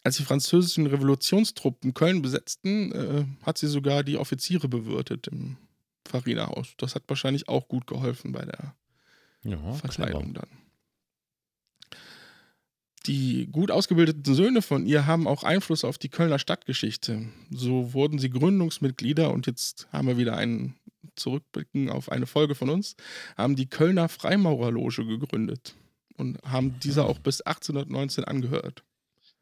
Als 0.04 0.18
die 0.18 0.24
französischen 0.24 0.88
Revolutionstruppen 0.88 1.94
Köln 1.94 2.22
besetzten, 2.22 2.92
äh, 2.94 3.26
hat 3.46 3.58
sie 3.58 3.68
sogar 3.68 4.04
die 4.04 4.18
Offiziere 4.18 4.70
bewirtet 4.70 5.28
im 5.28 5.58
Farina-Haus. 6.08 6.74
Das 6.78 6.96
hat 6.96 7.04
wahrscheinlich 7.08 7.48
auch 7.48 7.68
gut 7.68 7.88
geholfen 7.88 8.32
bei 8.32 8.46
der 8.46 8.76
ja, 9.44 9.74
Verkleidung 9.74 10.34
clever. 10.34 10.48
dann. 10.48 10.58
Die 13.06 13.48
gut 13.48 13.72
ausgebildeten 13.72 14.36
Söhne 14.36 14.62
von 14.62 14.86
ihr 14.86 15.06
haben 15.06 15.28
auch 15.28 15.44
Einfluss 15.44 15.86
auf 15.86 15.98
die 15.98 16.10
Kölner 16.10 16.40
Stadtgeschichte. 16.40 17.30
So 17.50 17.94
wurden 17.94 18.20
sie 18.20 18.30
Gründungsmitglieder 18.30 19.32
und 19.32 19.48
jetzt 19.48 19.88
haben 19.94 20.10
wir 20.10 20.18
wieder 20.18 20.36
einen 20.36 20.76
Zurückblicken 21.16 21.90
auf 21.90 22.12
eine 22.12 22.28
Folge 22.28 22.54
von 22.54 22.70
uns, 22.70 22.96
haben 23.38 23.56
die 23.56 23.70
Kölner 23.70 24.10
Freimaurerloge 24.10 25.06
gegründet 25.06 25.76
und 26.18 26.42
haben 26.44 26.80
dieser 26.80 27.06
auch 27.06 27.20
bis 27.20 27.42
1819 27.42 28.26
angehört. 28.26 28.84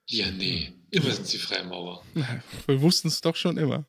Ja, 0.07 0.29
nee, 0.29 0.71
immer 0.91 1.11
sind 1.11 1.27
sie 1.27 1.39
Freimaurer. 1.39 2.03
Wir 2.67 2.81
wussten 2.81 3.07
es 3.07 3.21
doch 3.21 3.35
schon 3.35 3.57
immer. 3.57 3.85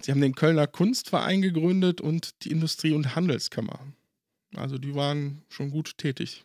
Sie 0.00 0.10
haben 0.10 0.20
den 0.20 0.34
Kölner 0.34 0.66
Kunstverein 0.66 1.42
gegründet 1.42 2.00
und 2.00 2.44
die 2.44 2.50
Industrie- 2.50 2.92
und 2.92 3.16
Handelskammer. 3.16 3.80
Also 4.54 4.78
die 4.78 4.94
waren 4.94 5.42
schon 5.48 5.70
gut 5.70 5.98
tätig. 5.98 6.44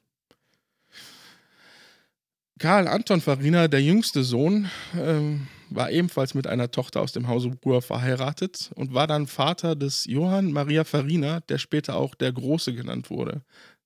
Karl 2.60 2.88
Anton 2.88 3.22
Farina, 3.22 3.68
der 3.68 3.82
jüngste 3.82 4.24
Sohn, 4.24 4.70
äh, 4.96 5.40
war 5.72 5.90
ebenfalls 5.90 6.36
mit 6.36 6.46
einer 6.46 6.70
Tochter 6.70 7.02
aus 7.02 7.12
dem 7.12 7.28
Hause 7.28 7.50
Bruer 7.50 7.82
verheiratet 7.82 8.72
und 8.76 8.94
war 8.94 9.08
dann 9.08 9.26
Vater 9.26 9.76
des 9.76 10.06
Johann 10.06 10.52
Maria 10.52 10.84
Farina, 10.84 11.40
der 11.40 11.58
später 11.58 11.96
auch 11.96 12.14
der 12.14 12.32
Große 12.32 12.76
genannt 12.76 13.10
wurde, 13.10 13.42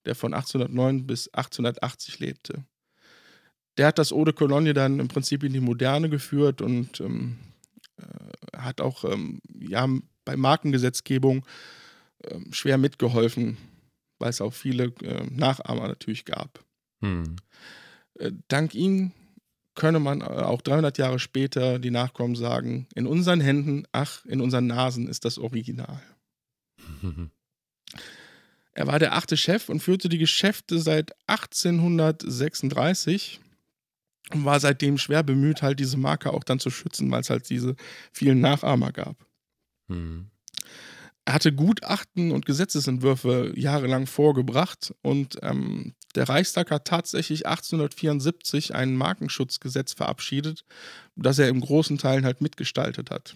der 0.06 0.16
von 0.16 0.34
1809 0.34 1.08
bis 1.08 1.30
1880 1.30 2.20
lebte. 2.20 2.66
Der 3.78 3.88
hat 3.88 3.98
das 3.98 4.12
Eau 4.12 4.26
de 4.26 4.34
Cologne 4.34 4.74
dann 4.74 5.00
im 5.00 5.08
Prinzip 5.08 5.44
in 5.44 5.54
die 5.54 5.62
Moderne 5.62 6.10
geführt 6.10 6.62
und 6.62 7.00
ähm, 7.00 7.38
äh, 7.38 7.55
hat 8.56 8.82
auch 8.82 9.06
ähm, 9.06 9.42
ja, 9.54 9.88
bei 10.26 10.36
Markengesetzgebung 10.36 11.46
äh, 12.20 12.40
schwer 12.52 12.78
mitgeholfen, 12.78 13.58
weil 14.20 14.30
es 14.30 14.42
auch 14.42 14.54
viele 14.54 14.94
äh, 15.02 15.26
Nachahmer 15.30 15.88
natürlich 15.88 16.26
gab. 16.26 16.64
Hm. 17.02 17.38
Äh, 18.20 18.32
dank 18.48 18.76
ihm 18.76 19.12
könne 19.76 20.00
man 20.00 20.22
äh, 20.22 20.24
auch 20.24 20.62
300 20.62 20.98
Jahre 20.98 21.20
später 21.20 21.78
die 21.80 21.92
Nachkommen 21.92 22.36
sagen, 22.36 22.88
in 22.96 23.06
unseren 23.06 23.42
Händen, 23.42 23.84
ach, 23.92 24.26
in 24.26 24.42
unseren 24.42 24.66
Nasen 24.68 25.08
ist 25.08 25.26
das 25.26 25.38
Original. 25.38 26.02
Er 28.78 28.88
war 28.88 29.00
der 29.00 29.14
achte 29.14 29.38
Chef 29.38 29.70
und 29.70 29.80
führte 29.80 30.10
die 30.10 30.18
Geschäfte 30.18 30.80
seit 30.80 31.16
1836 31.28 33.40
und 34.32 34.46
war 34.46 34.60
seitdem 34.60 34.98
schwer 34.98 35.24
bemüht, 35.24 35.62
halt 35.62 35.80
diese 35.80 35.98
Marke 35.98 36.34
auch 36.34 36.44
dann 36.44 36.60
zu 36.60 36.70
schützen, 36.70 37.12
weil 37.12 37.22
es 37.22 37.30
halt 37.30 37.50
diese 37.50 37.76
vielen 38.12 38.40
Nachahmer 38.40 38.92
gab. 38.92 39.16
Mhm. 39.88 40.28
Er 41.26 41.34
hatte 41.34 41.52
Gutachten 41.52 42.32
und 42.32 42.46
Gesetzesentwürfe 42.46 43.52
jahrelang 43.56 44.06
vorgebracht 44.06 44.94
und 45.02 45.40
ähm, 45.42 45.96
der 46.14 46.30
Reichstag 46.30 46.70
hat 46.72 46.86
tatsächlich 46.86 47.48
1874 47.48 48.76
ein 48.76 48.96
Markenschutzgesetz 48.96 49.94
verabschiedet, 49.94 50.66
das 51.16 51.40
er 51.40 51.50
im 51.50 51.62
großen 51.62 51.98
Teilen 51.98 52.26
halt 52.26 52.42
mitgestaltet 52.42 53.10
hat. 53.10 53.36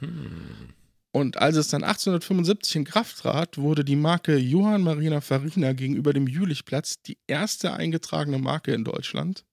Mhm. 0.00 0.74
Und 1.16 1.38
als 1.38 1.56
es 1.56 1.68
dann 1.68 1.82
1875 1.82 2.76
in 2.76 2.84
Kraft 2.84 3.16
trat, 3.16 3.56
wurde 3.56 3.86
die 3.86 3.96
Marke 3.96 4.36
Johann 4.36 4.82
Marina 4.82 5.22
Farina 5.22 5.72
gegenüber 5.72 6.12
dem 6.12 6.26
Jülichplatz 6.26 7.00
die 7.00 7.16
erste 7.26 7.72
eingetragene 7.72 8.36
Marke 8.36 8.74
in 8.74 8.84
Deutschland. 8.84 9.45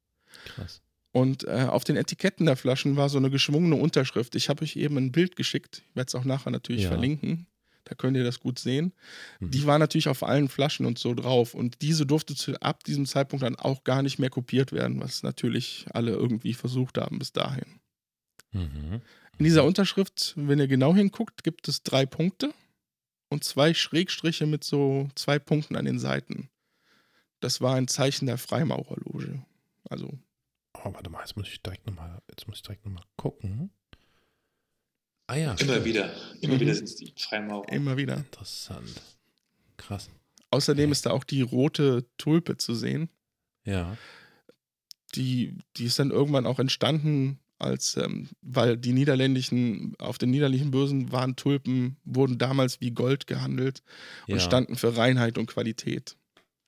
Krass. 0.46 0.82
Und 1.12 1.44
äh, 1.44 1.68
auf 1.70 1.84
den 1.84 1.96
Etiketten 1.96 2.48
der 2.48 2.58
Flaschen 2.58 2.96
war 2.96 3.08
so 3.08 3.20
eine 3.20 3.30
geschwungene 3.30 3.76
Unterschrift. 3.76 4.36
Ich 4.36 4.50
habe 4.50 4.64
euch 4.64 4.76
eben 4.76 4.98
ein 4.98 5.12
Bild 5.12 5.36
geschickt. 5.36 5.84
Ich 5.90 5.96
werde 5.96 6.08
es 6.08 6.16
auch 6.16 6.26
nachher 6.26 6.50
natürlich 6.50 6.84
ja. 6.84 6.90
verlinken. 6.90 7.46
Da 7.84 7.96
könnt 7.96 8.18
ihr 8.18 8.24
das 8.24 8.40
gut 8.40 8.58
sehen. 8.58 8.94
Mhm. 9.40 9.52
Die 9.52 9.66
war 9.68 9.78
natürlich 9.78 10.08
auf 10.08 10.24
allen 10.24 10.50
Flaschen 10.50 10.86
und 10.86 10.98
so 10.98 11.14
drauf. 11.14 11.54
Und 11.54 11.82
diese 11.82 12.08
durfte 12.08 12.34
zu, 12.34 12.60
ab 12.62 12.84
diesem 12.84 13.06
Zeitpunkt 13.06 13.44
dann 13.44 13.56
auch 13.56 13.84
gar 13.84 14.02
nicht 14.02 14.18
mehr 14.18 14.32
kopiert 14.32 14.72
werden, 14.72 15.00
was 15.02 15.22
natürlich 15.22 15.86
alle 15.92 16.12
irgendwie 16.12 16.54
versucht 16.54 16.98
haben 16.98 17.20
bis 17.20 17.32
dahin. 17.32 17.80
Mhm. 18.52 19.02
In 19.38 19.46
dieser 19.46 19.66
Unterschrift, 19.66 20.34
wenn 20.36 20.60
ihr 20.60 20.68
genau 20.68 20.96
hinguckt, 20.96 21.44
gibt 21.44 21.68
es 21.68 21.84
drei 21.84 22.06
Punkte 22.06 22.54
und 23.30 23.44
zwei 23.44 23.74
Schrägstriche 23.74 24.46
mit 24.46 24.64
so 24.64 25.10
zwei 25.16 25.38
Punkten 25.40 25.76
an 25.76 25.86
den 25.86 26.00
Seiten. 26.00 26.50
Das 27.40 27.60
war 27.60 27.76
ein 27.76 27.88
Zeichen 27.88 28.26
der 28.26 28.38
Freimaurerloge. 28.38 29.44
Also 29.90 30.18
Oh, 30.84 30.94
warte 30.94 31.10
mal, 31.10 31.22
jetzt 31.22 31.38
muss 31.38 31.48
ich 31.48 31.62
direkt 31.62 31.88
nochmal, 31.88 32.22
jetzt 32.30 32.48
muss 32.48 32.58
ich 32.58 32.64
direkt 32.64 32.86
nochmal 32.86 33.04
gucken. 33.16 33.72
Ah 35.28 35.36
ja. 35.36 35.54
Immer 35.54 35.56
stimmt. 35.56 35.86
wieder. 35.86 36.14
Immer 36.42 36.56
mhm. 36.56 36.60
wieder 36.60 36.76
sind 36.76 36.86
es 36.86 36.96
die 36.96 37.14
Freimaurer. 37.18 37.72
Immer 37.72 37.96
wieder. 37.98 38.18
Interessant. 38.18 39.02
Krass. 39.78 40.10
Außerdem 40.52 40.92
ist 40.92 41.06
da 41.06 41.12
auch 41.12 41.24
die 41.24 41.42
rote 41.42 42.06
Tulpe 42.18 42.58
zu 42.58 42.76
sehen. 42.76 43.10
Ja. 43.64 43.98
Die, 45.16 45.58
die 45.78 45.86
ist 45.86 45.98
dann 46.00 46.12
irgendwann 46.12 46.46
auch 46.46 46.60
entstanden, 46.60 47.40
als, 47.58 47.96
ähm, 47.98 48.30
weil 48.42 48.78
die 48.78 48.92
niederländischen, 48.92 49.96
auf 50.00 50.18
den 50.18 50.32
niederländischen 50.32 50.72
Börsen 50.72 51.12
waren 51.12 51.36
Tulpen, 51.36 51.98
wurden 52.04 52.38
damals 52.38 52.82
wie 52.82 52.92
Gold 52.92 53.26
gehandelt 53.26 53.82
und 54.28 54.36
ja. 54.36 54.42
standen 54.42 54.76
für 54.76 54.98
Reinheit 54.98 55.38
und 55.38 55.48
Qualität. 55.48 56.18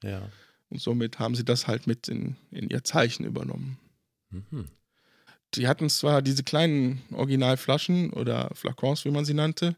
Ja. 0.02 0.30
Und 0.70 0.80
somit 0.80 1.20
haben 1.20 1.36
sie 1.36 1.46
das 1.46 1.68
halt 1.68 1.86
mit 1.86 2.08
in, 2.08 2.38
in 2.52 2.70
ihr 2.70 2.84
Zeichen 2.84 3.26
übernommen. 3.26 3.78
Mhm. 4.30 4.70
die 5.54 5.68
hatten 5.68 5.90
zwar 5.90 6.22
diese 6.22 6.44
kleinen 6.44 7.02
Originalflaschen 7.14 8.12
oder 8.12 8.50
Flakons, 8.54 9.06
wie 9.06 9.12
man 9.12 9.26
sie 9.26 9.34
nannte, 9.34 9.78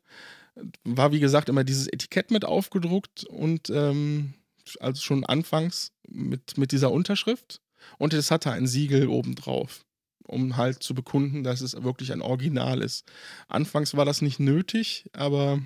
war 0.83 1.11
wie 1.11 1.19
gesagt 1.19 1.49
immer 1.49 1.63
dieses 1.63 1.87
Etikett 1.87 2.31
mit 2.31 2.45
aufgedruckt 2.45 3.25
und 3.25 3.69
ähm, 3.69 4.33
also 4.79 5.01
schon 5.01 5.25
anfangs 5.25 5.91
mit, 6.07 6.57
mit 6.57 6.71
dieser 6.71 6.91
Unterschrift 6.91 7.61
und 7.97 8.13
es 8.13 8.31
hatte 8.31 8.51
ein 8.51 8.67
Siegel 8.67 9.07
obendrauf, 9.07 9.85
um 10.25 10.57
halt 10.57 10.83
zu 10.83 10.93
bekunden, 10.93 11.43
dass 11.43 11.61
es 11.61 11.81
wirklich 11.83 12.11
ein 12.11 12.21
Original 12.21 12.81
ist. 12.81 13.05
Anfangs 13.47 13.95
war 13.95 14.05
das 14.05 14.21
nicht 14.21 14.39
nötig, 14.39 15.05
aber 15.13 15.61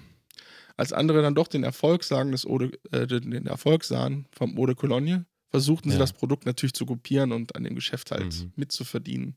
als 0.78 0.94
andere 0.94 1.22
dann 1.22 1.36
doch 1.36 1.48
den 1.48 1.64
Erfolg 1.64 2.04
sagen, 2.04 2.32
des 2.32 2.46
Ode, 2.46 2.72
äh, 2.92 3.08
den 3.08 3.46
Erfolg 3.48 3.84
sahen 3.84 4.28
vom 4.32 4.58
Eau 4.58 4.66
de 4.66 4.76
Cologne, 4.76 5.26
versuchten 5.52 5.90
sie 5.90 5.96
Ja. 5.96 6.00
das 6.00 6.14
Produkt 6.14 6.46
natürlich 6.46 6.74
zu 6.74 6.86
kopieren 6.86 7.32
und 7.32 7.56
an 7.56 7.64
dem 7.64 7.76
Geschäft 7.76 8.12
halt 8.12 8.34
Mhm. 8.34 8.54
mitzuverdienen. 8.56 9.36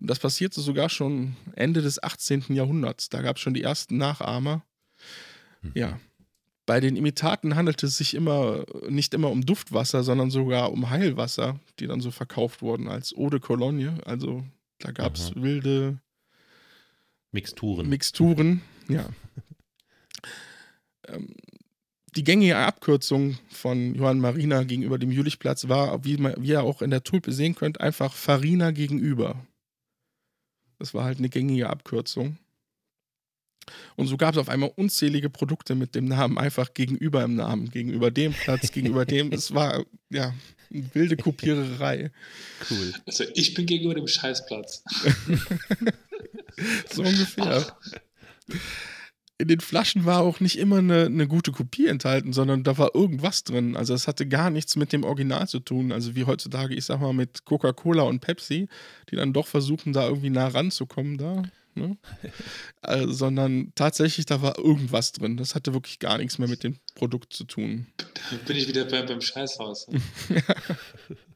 Und 0.00 0.08
das 0.08 0.18
passierte 0.18 0.60
sogar 0.60 0.88
schon 0.88 1.36
Ende 1.54 1.82
des 1.82 2.02
18. 2.02 2.54
Jahrhunderts. 2.54 3.08
Da 3.08 3.22
gab 3.22 3.36
es 3.36 3.42
schon 3.42 3.54
die 3.54 3.62
ersten 3.62 3.96
Nachahmer. 3.98 4.64
Mhm. 5.60 5.72
Ja. 5.74 6.00
Bei 6.64 6.78
den 6.78 6.94
Imitaten 6.96 7.56
handelte 7.56 7.86
es 7.86 7.98
sich 7.98 8.14
immer 8.14 8.64
nicht 8.88 9.14
immer 9.14 9.30
um 9.30 9.44
Duftwasser, 9.44 10.04
sondern 10.04 10.30
sogar 10.30 10.70
um 10.72 10.90
Heilwasser, 10.90 11.58
die 11.80 11.88
dann 11.88 12.00
so 12.00 12.12
verkauft 12.12 12.62
wurden 12.62 12.88
als 12.88 13.12
Eau 13.16 13.30
de 13.30 13.40
Cologne. 13.40 13.98
Also 14.06 14.44
da 14.78 14.92
gab 14.92 15.16
es 15.16 15.34
wilde 15.34 15.98
Mixturen. 17.32 17.88
Mixturen. 17.88 18.62
Ja. 18.88 19.08
ähm, 21.08 21.34
die 22.16 22.24
gängige 22.24 22.56
Abkürzung 22.56 23.38
von 23.48 23.94
Johann 23.94 24.20
Marina 24.20 24.64
gegenüber 24.64 24.98
dem 24.98 25.10
Jülichplatz 25.10 25.68
war, 25.68 26.04
wie, 26.04 26.16
man, 26.18 26.34
wie 26.38 26.48
ihr 26.48 26.62
auch 26.62 26.82
in 26.82 26.90
der 26.90 27.04
Tulpe 27.04 27.32
sehen 27.32 27.54
könnt, 27.54 27.80
einfach 27.80 28.12
Farina 28.12 28.70
gegenüber. 28.70 29.46
Das 30.78 30.94
war 30.94 31.04
halt 31.04 31.18
eine 31.18 31.28
gängige 31.28 31.70
Abkürzung. 31.70 32.38
Und 33.96 34.08
so 34.08 34.16
gab 34.16 34.34
es 34.34 34.38
auf 34.38 34.48
einmal 34.48 34.72
unzählige 34.74 35.30
Produkte 35.30 35.74
mit 35.74 35.94
dem 35.94 36.06
Namen 36.06 36.36
einfach 36.36 36.74
gegenüber 36.74 37.22
im 37.22 37.36
Namen, 37.36 37.70
gegenüber 37.70 38.10
dem 38.10 38.32
Platz, 38.32 38.72
gegenüber 38.72 39.06
dem. 39.06 39.32
Es 39.32 39.54
war 39.54 39.84
ja 40.10 40.34
eine 40.72 40.94
wilde 40.94 41.16
Kopiererei. 41.16 42.10
cool. 42.70 42.92
Also 43.06 43.24
ich 43.34 43.54
bin 43.54 43.66
gegenüber 43.66 43.94
dem 43.94 44.08
Scheißplatz. 44.08 44.84
So 46.92 47.02
ungefähr. 47.02 47.76
In 49.42 49.48
den 49.48 49.58
Flaschen 49.58 50.04
war 50.04 50.20
auch 50.20 50.38
nicht 50.38 50.56
immer 50.56 50.78
eine, 50.78 51.06
eine 51.06 51.26
gute 51.26 51.50
Kopie 51.50 51.88
enthalten, 51.88 52.32
sondern 52.32 52.62
da 52.62 52.78
war 52.78 52.94
irgendwas 52.94 53.42
drin. 53.42 53.74
Also 53.74 53.92
es 53.92 54.06
hatte 54.06 54.28
gar 54.28 54.50
nichts 54.50 54.76
mit 54.76 54.92
dem 54.92 55.02
Original 55.02 55.48
zu 55.48 55.58
tun. 55.58 55.90
Also 55.90 56.14
wie 56.14 56.26
heutzutage, 56.26 56.76
ich 56.76 56.84
sag 56.84 57.00
mal, 57.00 57.12
mit 57.12 57.44
Coca-Cola 57.44 58.04
und 58.04 58.20
Pepsi, 58.20 58.68
die 59.10 59.16
dann 59.16 59.32
doch 59.32 59.48
versuchen, 59.48 59.92
da 59.92 60.06
irgendwie 60.06 60.30
nah 60.30 60.46
ranzukommen 60.46 61.18
da. 61.18 61.42
Ne? 61.74 61.96
äh, 62.82 63.08
sondern 63.08 63.72
tatsächlich, 63.74 64.26
da 64.26 64.42
war 64.42 64.58
irgendwas 64.58 65.10
drin. 65.10 65.36
Das 65.36 65.56
hatte 65.56 65.74
wirklich 65.74 65.98
gar 65.98 66.18
nichts 66.18 66.38
mehr 66.38 66.46
mit 66.46 66.62
dem 66.62 66.76
Produkt 66.94 67.32
zu 67.32 67.42
tun. 67.42 67.88
Bin 68.46 68.56
ich 68.56 68.68
wieder 68.68 68.84
beim, 68.84 69.06
beim 69.06 69.20
Scheißhaus. 69.20 69.88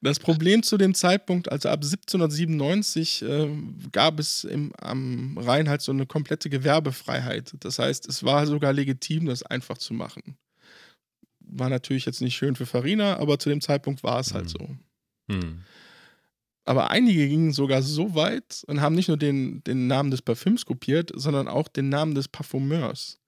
Das 0.00 0.18
Problem 0.18 0.62
zu 0.62 0.76
dem 0.76 0.94
Zeitpunkt, 0.94 1.50
also 1.50 1.68
ab 1.70 1.82
1797, 1.82 3.22
äh, 3.22 3.48
gab 3.90 4.18
es 4.20 4.44
im, 4.44 4.72
am 4.78 5.38
Rhein 5.38 5.68
halt 5.68 5.80
so 5.80 5.92
eine 5.92 6.04
komplette 6.04 6.50
Gewerbefreiheit. 6.50 7.54
Das 7.60 7.78
heißt, 7.78 8.06
es 8.08 8.22
war 8.22 8.46
sogar 8.46 8.72
legitim, 8.72 9.26
das 9.26 9.42
einfach 9.42 9.78
zu 9.78 9.94
machen. 9.94 10.36
War 11.40 11.70
natürlich 11.70 12.04
jetzt 12.04 12.20
nicht 12.20 12.36
schön 12.36 12.54
für 12.56 12.66
Farina, 12.66 13.16
aber 13.16 13.38
zu 13.38 13.48
dem 13.48 13.60
Zeitpunkt 13.60 14.02
war 14.02 14.20
es 14.20 14.34
halt 14.34 14.44
Mhm. 14.44 14.48
so. 14.48 14.68
Hm. 15.30 15.62
Aber 16.66 16.90
einige 16.90 17.28
gingen 17.28 17.52
sogar 17.52 17.82
so 17.82 18.14
weit 18.14 18.62
und 18.66 18.80
haben 18.80 18.94
nicht 18.94 19.08
nur 19.08 19.18
den, 19.18 19.62
den 19.64 19.86
Namen 19.86 20.10
des 20.10 20.22
Parfüms 20.22 20.64
kopiert, 20.64 21.12
sondern 21.14 21.46
auch 21.46 21.68
den 21.68 21.90
Namen 21.90 22.14
des 22.14 22.28
Parfumeurs. 22.28 23.18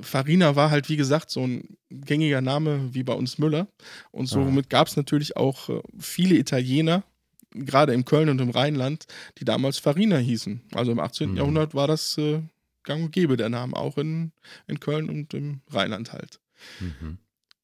Farina 0.00 0.54
war 0.54 0.70
halt, 0.70 0.88
wie 0.88 0.96
gesagt, 0.96 1.30
so 1.30 1.46
ein 1.46 1.76
gängiger 1.90 2.40
Name 2.40 2.94
wie 2.94 3.02
bei 3.02 3.14
uns 3.14 3.38
Müller. 3.38 3.66
Und 4.10 4.26
somit 4.26 4.70
gab 4.70 4.86
es 4.86 4.96
natürlich 4.96 5.36
auch 5.36 5.68
äh, 5.68 5.80
viele 5.98 6.36
Italiener, 6.36 7.02
gerade 7.50 7.92
in 7.92 8.04
Köln 8.04 8.28
und 8.28 8.40
im 8.40 8.50
Rheinland, 8.50 9.06
die 9.38 9.44
damals 9.44 9.78
Farina 9.78 10.16
hießen. 10.16 10.62
Also 10.72 10.92
im 10.92 11.00
18. 11.00 11.30
Mhm. 11.30 11.36
Jahrhundert 11.36 11.74
war 11.74 11.88
das 11.88 12.16
äh, 12.18 12.42
gang 12.84 13.04
und 13.04 13.12
gäbe 13.12 13.36
der 13.36 13.48
Name, 13.48 13.76
auch 13.76 13.98
in, 13.98 14.32
in 14.66 14.80
Köln 14.80 15.08
und 15.08 15.34
im 15.34 15.60
Rheinland 15.68 16.12
halt. 16.12 16.40
Mhm. 16.80 17.18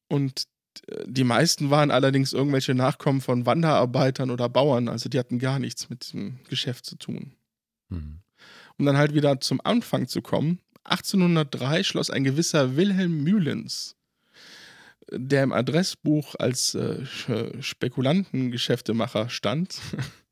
Und 0.07 0.43
äh, 0.87 1.05
die 1.07 1.23
meisten 1.23 1.69
waren 1.69 1.91
allerdings 1.91 2.33
irgendwelche 2.33 2.75
Nachkommen 2.75 3.21
von 3.21 3.45
Wanderarbeitern 3.45 4.29
oder 4.29 4.49
Bauern, 4.49 4.89
also 4.89 5.09
die 5.09 5.19
hatten 5.19 5.39
gar 5.39 5.59
nichts 5.59 5.89
mit 5.89 6.03
diesem 6.03 6.39
Geschäft 6.49 6.85
zu 6.85 6.97
tun. 6.97 7.33
Mhm. 7.89 8.19
Um 8.77 8.85
dann 8.85 8.97
halt 8.97 9.13
wieder 9.13 9.39
zum 9.41 9.59
Anfang 9.63 10.07
zu 10.07 10.21
kommen, 10.21 10.59
1803 10.83 11.83
schloss 11.83 12.09
ein 12.09 12.23
gewisser 12.23 12.75
Wilhelm 12.75 13.23
Mühlens, 13.23 13.95
der 15.11 15.43
im 15.43 15.51
Adressbuch 15.51 16.35
als 16.37 16.75
äh, 16.75 17.03
Sch- 17.03 17.61
Spekulantengeschäftemacher 17.61 19.29
stand, 19.29 19.79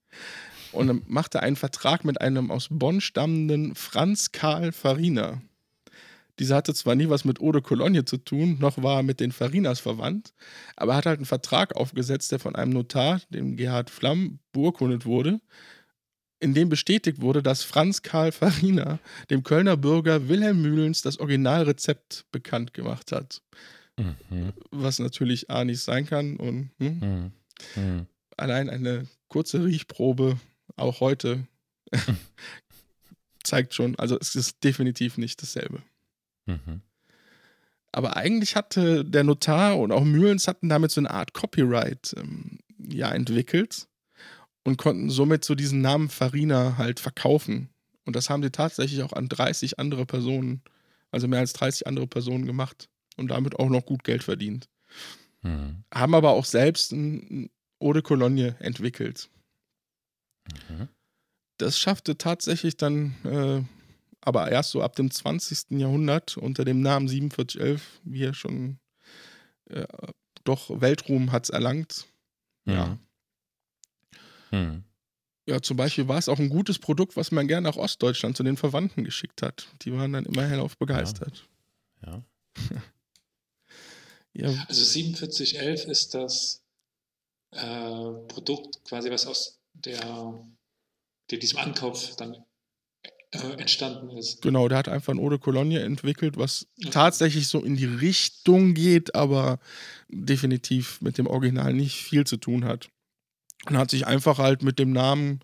und 0.72 1.10
machte 1.10 1.42
einen 1.42 1.56
Vertrag 1.56 2.06
mit 2.06 2.22
einem 2.22 2.52
aus 2.52 2.68
Bonn 2.70 3.02
stammenden 3.02 3.76
Franz 3.76 4.32
Karl 4.32 4.72
Farina. 4.72 5.42
Dieser 6.40 6.58
hatte 6.58 6.74
zwar 6.76 6.94
nie 6.94 7.10
was 7.10 7.26
mit 7.26 7.40
Eau 7.40 7.52
de 7.52 7.62
Cologne 7.62 8.06
zu 8.06 8.18
tun, 8.18 8.58
noch 8.60 8.82
war 8.84 8.98
er 8.98 9.04
mit 9.04 9.20
den 9.20 9.32
Farinas 9.32 9.80
verwandt, 9.80 10.34
aber 10.76 10.94
er 10.94 10.98
hat 10.98 11.06
halt 11.08 11.18
einen 11.18 11.26
Vertrag 11.26 11.76
aufgesetzt, 11.76 12.32
der 12.32 12.38
von 12.40 12.56
einem 12.56 12.74
Notar, 12.74 13.22
dem 13.30 13.58
Gerhard 13.58 13.90
Flamm, 13.90 14.40
beurkundet 14.52 15.06
wurde, 15.06 15.40
in 16.40 16.54
dem 16.54 16.70
bestätigt 16.70 17.22
wurde, 17.22 17.42
dass 17.42 17.64
Franz 17.64 18.02
Karl 18.02 18.32
Farina 18.32 19.00
dem 19.30 19.44
Kölner 19.44 19.78
Bürger 19.78 20.30
Wilhelm 20.30 20.62
Mühlens 20.62 21.02
das 21.02 21.20
Originalrezept 21.20 22.26
bekannt 22.32 22.74
gemacht 22.74 23.12
hat. 23.12 23.42
Mhm. 23.98 24.54
Was 24.72 25.00
natürlich 25.00 25.50
A 25.50 25.66
nicht 25.66 25.82
sein 25.82 26.06
kann 26.06 26.38
und 26.38 26.70
hm, 26.80 27.00
Mhm. 27.00 27.32
Mhm. 27.76 28.08
allein 28.38 28.70
eine 28.70 29.08
kurze 29.28 29.64
Riechprobe, 29.66 30.40
auch 30.76 31.00
heute, 31.00 31.48
zeigt 33.44 33.74
schon, 33.74 33.98
also 33.98 34.18
es 34.20 34.36
ist 34.36 34.64
definitiv 34.64 35.18
nicht 35.18 35.42
dasselbe. 35.42 35.82
Mhm. 36.46 36.82
Aber 37.92 38.16
eigentlich 38.16 38.56
hatte 38.56 39.04
der 39.06 39.24
Notar 39.24 39.80
und 39.80 39.92
auch 39.92 40.04
Mühlens 40.04 40.48
hatten 40.48 40.70
damit 40.70 40.92
so 40.92 41.02
eine 41.02 41.10
Art 41.10 41.34
Copyright 41.34 42.14
ähm, 42.18 42.60
ja 42.78 43.12
entwickelt 43.12 43.88
und 44.68 44.78
konnten 44.78 45.10
somit 45.10 45.46
so 45.46 45.56
diesen 45.56 45.80
Namen 45.80 46.10
Farina 46.10 46.78
halt 46.78 47.00
verkaufen. 47.00 47.70
Und 48.04 48.18
das 48.18 48.30
haben 48.30 48.44
sie 48.44 48.52
tatsächlich 48.52 49.02
auch 49.02 49.14
an 49.14 49.30
30 49.30 49.80
andere 49.80 50.06
Personen, 50.06 50.62
also 51.10 51.30
mehr 51.30 51.40
als 51.40 51.54
30 51.54 51.88
andere 51.88 52.06
Personen 52.06 52.46
gemacht 52.46 52.90
und 53.16 53.30
damit 53.30 53.58
auch 53.58 53.70
noch 53.70 53.86
gut 53.86 54.04
Geld 54.04 54.26
verdient. 54.26 54.68
Mhm. 55.42 55.86
Haben 55.94 56.16
aber 56.16 56.32
auch 56.32 56.44
selbst 56.44 56.92
ein 56.92 57.50
Eau 57.80 57.94
de 57.94 58.02
Cologne 58.02 58.58
entwickelt. 58.60 59.30
Mhm. 60.68 60.90
Das 61.56 61.80
schaffte 61.80 62.18
tatsächlich 62.18 62.76
dann, 62.76 63.16
äh, 63.24 63.64
aber 64.20 64.52
erst 64.52 64.72
so 64.72 64.82
ab 64.82 64.98
dem 64.98 65.10
20. 65.10 65.80
Jahrhundert 65.80 66.36
unter 66.36 66.66
dem 66.66 66.82
Namen 66.82 67.08
4711, 67.08 68.02
wie 68.04 68.24
er 68.26 68.34
schon 68.34 68.80
äh, 69.70 69.88
doch 70.44 70.82
Weltruhm 70.82 71.32
hat 71.32 71.50
erlangt. 71.52 72.06
Ja. 72.66 73.00
Mhm. 74.52 74.84
Ja, 75.48 75.62
zum 75.62 75.78
Beispiel 75.78 76.08
war 76.10 76.18
es 76.18 76.28
auch 76.28 76.40
ein 76.40 76.50
gutes 76.50 76.78
Produkt, 76.78 77.16
was 77.16 77.32
man 77.32 77.48
gerne 77.48 77.70
nach 77.70 77.78
Ostdeutschland 77.78 78.36
zu 78.36 78.44
den 78.44 78.58
Verwandten 78.58 79.06
geschickt 79.06 79.42
hat. 79.42 79.68
Die 79.84 79.94
waren 79.94 80.12
dann 80.12 80.26
immer 80.26 80.44
hellauf 80.46 80.78
begeistert. 80.78 81.48
Ja. 82.06 82.22
Ja, 84.34 84.50
Also 84.68 84.86
4711 84.86 85.86
ist 85.86 86.14
das 86.14 86.62
äh, 87.52 87.58
Produkt 88.28 88.84
quasi, 88.86 89.10
was 89.10 89.26
aus 89.26 89.60
der, 89.74 90.46
der 91.32 91.40
diesem 91.40 91.58
Ankauf 91.58 92.16
dann 92.18 92.36
äh, 93.32 93.54
entstanden 93.58 94.16
ist. 94.16 94.42
genau, 94.44 94.68
der 94.68 94.78
hat 94.78 94.90
einfach 94.90 95.14
ein 95.14 95.20
Eau 95.20 95.30
de 95.30 95.40
Cologne 95.40 95.80
entwickelt, 95.80 96.38
was 96.38 96.68
Okay. 96.80 96.92
tatsächlich 96.92 97.48
so 97.48 97.64
in 97.64 97.76
die 97.78 97.86
Richtung 97.86 98.76
geht, 98.76 99.16
aber 99.16 99.60
definitiv 100.08 101.02
mit 101.02 101.18
dem 101.18 101.26
Original 101.26 101.74
nicht 101.74 101.96
viel 102.04 102.26
zu 102.28 102.38
tun 102.38 102.64
hat. 102.66 102.90
Und 103.70 103.78
hat 103.78 103.92
sich 103.92 104.08
einfach 104.08 104.38
halt 104.38 104.64
mit 104.64 104.80
dem 104.80 104.92
Namen 104.92 105.42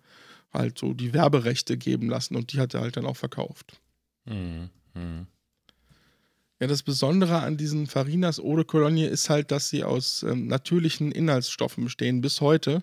halt 0.52 0.78
so 0.78 0.94
die 0.94 1.12
Werberechte 1.12 1.76
geben 1.76 2.08
lassen 2.08 2.36
und 2.36 2.52
die 2.52 2.60
hat 2.60 2.74
er 2.74 2.80
halt 2.80 2.96
dann 2.96 3.06
auch 3.06 3.16
verkauft. 3.16 3.80
Mhm. 4.24 4.70
Mhm. 4.94 5.26
Ja, 6.60 6.68
das 6.68 6.82
Besondere 6.82 7.40
an 7.40 7.56
diesen 7.56 7.86
Farinas 7.86 8.38
Eau 8.38 8.56
de 8.56 8.64
Cologne 8.64 9.06
ist 9.06 9.28
halt, 9.28 9.50
dass 9.50 9.68
sie 9.68 9.84
aus 9.84 10.22
ähm, 10.22 10.46
natürlichen 10.46 11.10
Inhaltsstoffen 11.12 11.84
bestehen, 11.84 12.20
bis 12.20 12.40
heute. 12.40 12.82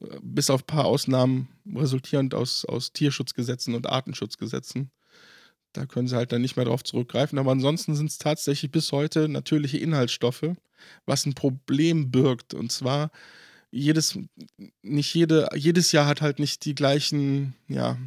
Äh, 0.00 0.18
Bis 0.22 0.50
auf 0.50 0.62
ein 0.62 0.66
paar 0.66 0.86
Ausnahmen 0.86 1.48
resultierend 1.74 2.34
aus, 2.34 2.64
aus 2.64 2.92
Tierschutzgesetzen 2.92 3.74
und 3.74 3.88
Artenschutzgesetzen. 3.88 4.90
Da 5.72 5.84
können 5.86 6.08
sie 6.08 6.16
halt 6.16 6.32
dann 6.32 6.40
nicht 6.40 6.56
mehr 6.56 6.64
drauf 6.64 6.84
zurückgreifen. 6.84 7.38
Aber 7.38 7.52
ansonsten 7.52 7.94
sind 7.94 8.10
es 8.10 8.18
tatsächlich 8.18 8.70
bis 8.70 8.92
heute 8.92 9.28
natürliche 9.28 9.78
Inhaltsstoffe, 9.78 10.54
was 11.04 11.26
ein 11.26 11.34
Problem 11.34 12.10
birgt. 12.10 12.54
Und 12.54 12.72
zwar, 12.72 13.10
jedes, 13.76 14.18
nicht 14.82 15.14
jede, 15.14 15.48
jedes 15.54 15.92
Jahr 15.92 16.06
hat 16.06 16.20
halt 16.22 16.38
nicht 16.38 16.64
die 16.64 16.74
gleichen, 16.74 17.54
ja, 17.68 17.98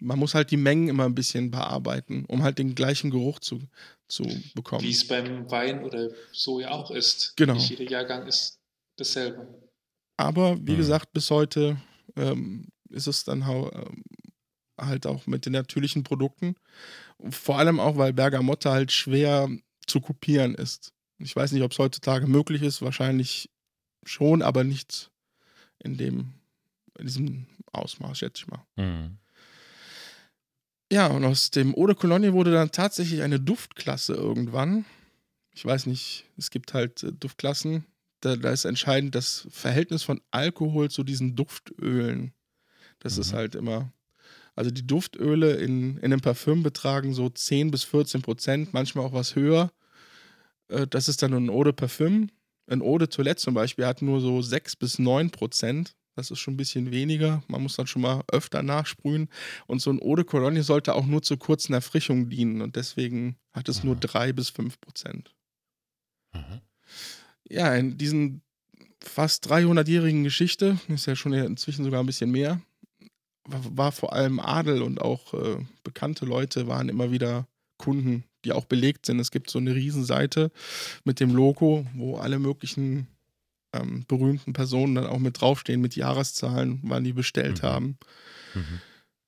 man 0.00 0.18
muss 0.18 0.34
halt 0.34 0.50
die 0.50 0.56
Mengen 0.56 0.88
immer 0.88 1.04
ein 1.04 1.14
bisschen 1.14 1.50
bearbeiten, 1.50 2.24
um 2.26 2.42
halt 2.42 2.58
den 2.58 2.74
gleichen 2.74 3.10
Geruch 3.10 3.38
zu, 3.38 3.60
zu 4.08 4.24
bekommen. 4.54 4.82
Wie 4.82 4.90
es 4.90 5.06
beim 5.06 5.50
Wein 5.50 5.84
oder 5.84 6.10
so 6.32 6.58
ja 6.60 6.70
auch 6.72 6.90
ist. 6.90 7.34
Genau. 7.36 7.54
Nicht 7.54 7.70
jeder 7.70 7.90
Jahrgang 7.90 8.26
ist 8.26 8.58
dasselbe. 8.96 9.46
Aber 10.16 10.58
wie 10.66 10.72
Mhm. 10.72 10.76
gesagt, 10.78 11.12
bis 11.12 11.30
heute 11.30 11.80
ähm, 12.16 12.68
ist 12.90 13.06
es 13.06 13.24
dann 13.24 13.42
ähm, 13.42 14.02
halt 14.78 15.06
auch 15.06 15.26
mit 15.26 15.46
den 15.46 15.52
natürlichen 15.52 16.02
Produkten. 16.02 16.56
Vor 17.30 17.58
allem 17.58 17.78
auch, 17.78 17.96
weil 17.96 18.12
Bergamotte 18.12 18.70
halt 18.70 18.90
schwer 18.90 19.48
zu 19.86 20.00
kopieren 20.00 20.54
ist. 20.54 20.92
Ich 21.18 21.34
weiß 21.36 21.52
nicht, 21.52 21.62
ob 21.62 21.70
es 21.72 21.78
heutzutage 21.78 22.26
möglich 22.26 22.62
ist, 22.62 22.82
wahrscheinlich 22.82 23.50
schon, 24.04 24.42
aber 24.42 24.64
nicht 24.64 25.11
in 25.82 25.96
dem, 25.96 26.32
in 26.98 27.06
diesem 27.06 27.46
Ausmaß, 27.72 28.18
schätze 28.18 28.44
ich 28.44 28.48
mal. 28.48 28.64
Mhm. 28.76 29.18
Ja, 30.92 31.06
und 31.06 31.24
aus 31.24 31.50
dem 31.50 31.74
Eau 31.74 31.86
de 31.86 31.96
Cologne 31.96 32.32
wurde 32.34 32.52
dann 32.52 32.70
tatsächlich 32.70 33.22
eine 33.22 33.40
Duftklasse 33.40 34.12
irgendwann. 34.14 34.84
Ich 35.54 35.64
weiß 35.64 35.86
nicht, 35.86 36.24
es 36.36 36.50
gibt 36.50 36.74
halt 36.74 37.02
äh, 37.02 37.12
Duftklassen. 37.12 37.84
Da, 38.20 38.36
da 38.36 38.50
ist 38.50 38.64
entscheidend 38.66 39.14
das 39.14 39.46
Verhältnis 39.50 40.02
von 40.02 40.20
Alkohol 40.30 40.90
zu 40.90 41.02
diesen 41.02 41.34
Duftölen. 41.34 42.32
Das 43.00 43.18
ist 43.18 43.32
Mhm. 43.32 43.36
halt 43.36 43.54
immer. 43.54 43.92
Also 44.54 44.70
die 44.70 44.86
Duftöle 44.86 45.54
in, 45.54 45.96
in 45.96 46.04
einem 46.04 46.20
Parfüm 46.20 46.62
betragen 46.62 47.14
so 47.14 47.30
10 47.30 47.70
bis 47.70 47.84
14 47.84 48.20
Prozent, 48.20 48.74
manchmal 48.74 49.06
auch 49.06 49.12
was 49.14 49.34
höher. 49.34 49.72
Äh, 50.68 50.86
Das 50.86 51.08
ist 51.08 51.22
dann 51.22 51.32
ein 51.32 51.48
Eau 51.50 51.64
de 51.64 51.72
Parfüm. 51.72 52.28
Ein 52.66 52.82
Eau 52.82 52.98
de 52.98 53.08
Toilette 53.08 53.40
zum 53.40 53.54
Beispiel 53.54 53.86
hat 53.86 54.02
nur 54.02 54.20
so 54.20 54.40
6 54.40 54.76
bis 54.76 54.98
9 54.98 55.30
Prozent. 55.30 55.94
Das 56.14 56.30
ist 56.30 56.38
schon 56.38 56.54
ein 56.54 56.58
bisschen 56.58 56.90
weniger. 56.90 57.42
Man 57.48 57.62
muss 57.62 57.76
dann 57.76 57.86
schon 57.86 58.02
mal 58.02 58.22
öfter 58.30 58.62
nachsprühen. 58.62 59.28
Und 59.66 59.80
so 59.80 59.90
ein 59.90 60.00
Eau 60.00 60.14
de 60.14 60.24
Cologne 60.24 60.62
sollte 60.62 60.94
auch 60.94 61.06
nur 61.06 61.22
zur 61.22 61.38
kurzen 61.38 61.72
Erfrischung 61.72 62.28
dienen. 62.28 62.60
Und 62.60 62.76
deswegen 62.76 63.36
hat 63.52 63.68
es 63.68 63.82
nur 63.82 63.94
Aha. 63.94 64.00
3 64.00 64.32
bis 64.32 64.50
5 64.50 64.80
Prozent. 64.80 65.34
Aha. 66.32 66.60
Ja, 67.48 67.74
in 67.74 67.98
diesen 67.98 68.42
fast 69.02 69.50
300-jährigen 69.50 70.24
Geschichte, 70.24 70.78
ist 70.88 71.06
ja 71.06 71.16
schon 71.16 71.32
inzwischen 71.32 71.84
sogar 71.84 72.02
ein 72.02 72.06
bisschen 72.06 72.30
mehr, 72.30 72.60
war, 73.44 73.76
war 73.76 73.92
vor 73.92 74.12
allem 74.12 74.40
Adel 74.40 74.82
und 74.82 75.00
auch 75.00 75.34
äh, 75.34 75.58
bekannte 75.82 76.24
Leute 76.24 76.68
waren 76.68 76.88
immer 76.88 77.10
wieder 77.10 77.48
Kunden, 77.78 78.24
die 78.44 78.52
auch 78.52 78.64
belegt 78.64 79.06
sind. 79.06 79.18
Es 79.20 79.30
gibt 79.30 79.50
so 79.50 79.58
eine 79.58 79.74
Riesenseite 79.74 80.50
mit 81.04 81.20
dem 81.20 81.34
Logo, 81.34 81.86
wo 81.94 82.16
alle 82.16 82.38
möglichen 82.38 83.06
ähm, 83.72 84.04
berühmten 84.06 84.52
Personen 84.52 84.94
dann 84.94 85.06
auch 85.06 85.18
mit 85.18 85.40
draufstehen, 85.40 85.80
mit 85.80 85.96
Jahreszahlen, 85.96 86.80
wann 86.82 87.04
die 87.04 87.12
bestellt 87.12 87.62
Mhm. 87.62 87.66
haben. 87.66 87.98
Mhm. 88.54 88.80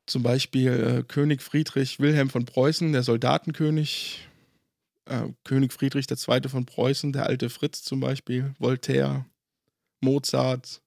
Zum 0.06 0.22
Beispiel 0.22 0.68
äh, 0.70 1.02
König 1.06 1.40
Friedrich 1.42 1.98
Wilhelm 1.98 2.28
von 2.28 2.44
Preußen, 2.44 2.92
der 2.92 3.02
Soldatenkönig. 3.02 4.28
Äh, 5.06 5.28
König 5.44 5.72
Friedrich 5.72 6.06
II. 6.10 6.48
von 6.48 6.66
Preußen, 6.66 7.12
der 7.12 7.26
alte 7.26 7.48
Fritz 7.50 7.82
zum 7.82 8.00
Beispiel. 8.00 8.54
Voltaire, 8.58 9.24
Mozart, 10.00 10.82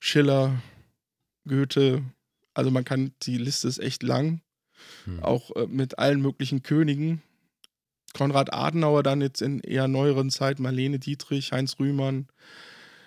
Schiller, 0.00 0.60
Goethe. 1.46 2.02
Also 2.54 2.70
man 2.70 2.84
kann, 2.84 3.12
die 3.22 3.38
Liste 3.38 3.68
ist 3.68 3.78
echt 3.78 4.02
lang. 4.02 4.40
Mhm. 5.06 5.22
Auch 5.22 5.54
äh, 5.56 5.66
mit 5.66 5.98
allen 5.98 6.20
möglichen 6.20 6.62
Königen. 6.62 7.22
Konrad 8.14 8.52
Adenauer 8.52 9.02
dann 9.02 9.20
jetzt 9.20 9.42
in 9.42 9.60
eher 9.60 9.86
neueren 9.86 10.30
Zeit, 10.30 10.58
Marlene 10.60 10.98
Dietrich, 10.98 11.52
Heinz 11.52 11.78
Rühmann, 11.78 12.26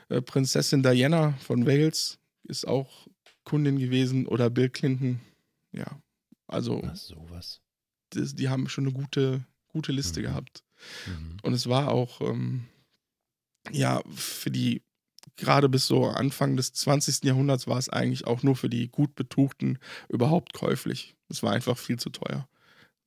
äh, 0.10 0.22
Prinzessin 0.22 0.84
Diana 0.84 1.34
von 1.40 1.66
Wales 1.66 2.20
ist 2.44 2.68
auch 2.68 3.08
Kundin 3.44 3.80
gewesen 3.80 4.28
oder 4.28 4.50
Bill 4.50 4.70
Clinton. 4.70 5.20
Ja, 5.72 6.00
also 6.48 6.82
Na, 6.84 6.96
sowas. 6.96 7.62
das, 8.12 8.36
die 8.36 8.50
haben 8.50 8.70
schon 8.70 8.86
eine 8.86 8.94
gute, 8.94 9.46
gute 9.68 9.92
Liste 9.92 10.20
Mhm. 10.20 10.24
gehabt. 10.24 10.64
Mhm. 11.08 11.38
Und 11.42 11.54
es 11.54 11.68
war 11.68 11.90
auch, 11.92 12.22
ähm, 12.22 12.66
ja, 13.72 14.02
für 14.14 14.52
die, 14.52 14.82
gerade 15.36 15.70
bis 15.70 15.88
so 15.88 16.06
Anfang 16.06 16.58
des 16.58 16.74
20. 16.74 17.24
Jahrhunderts 17.26 17.68
war 17.68 17.78
es 17.78 17.90
eigentlich 17.90 18.28
auch 18.28 18.44
nur 18.44 18.56
für 18.56 18.70
die 18.70 18.88
gut 18.90 19.16
Betuchten 19.16 19.80
überhaupt 20.10 20.54
käuflich. 20.54 21.16
Es 21.30 21.42
war 21.44 21.52
einfach 21.54 21.78
viel 21.78 21.98
zu 21.98 22.10
teuer, 22.10 22.48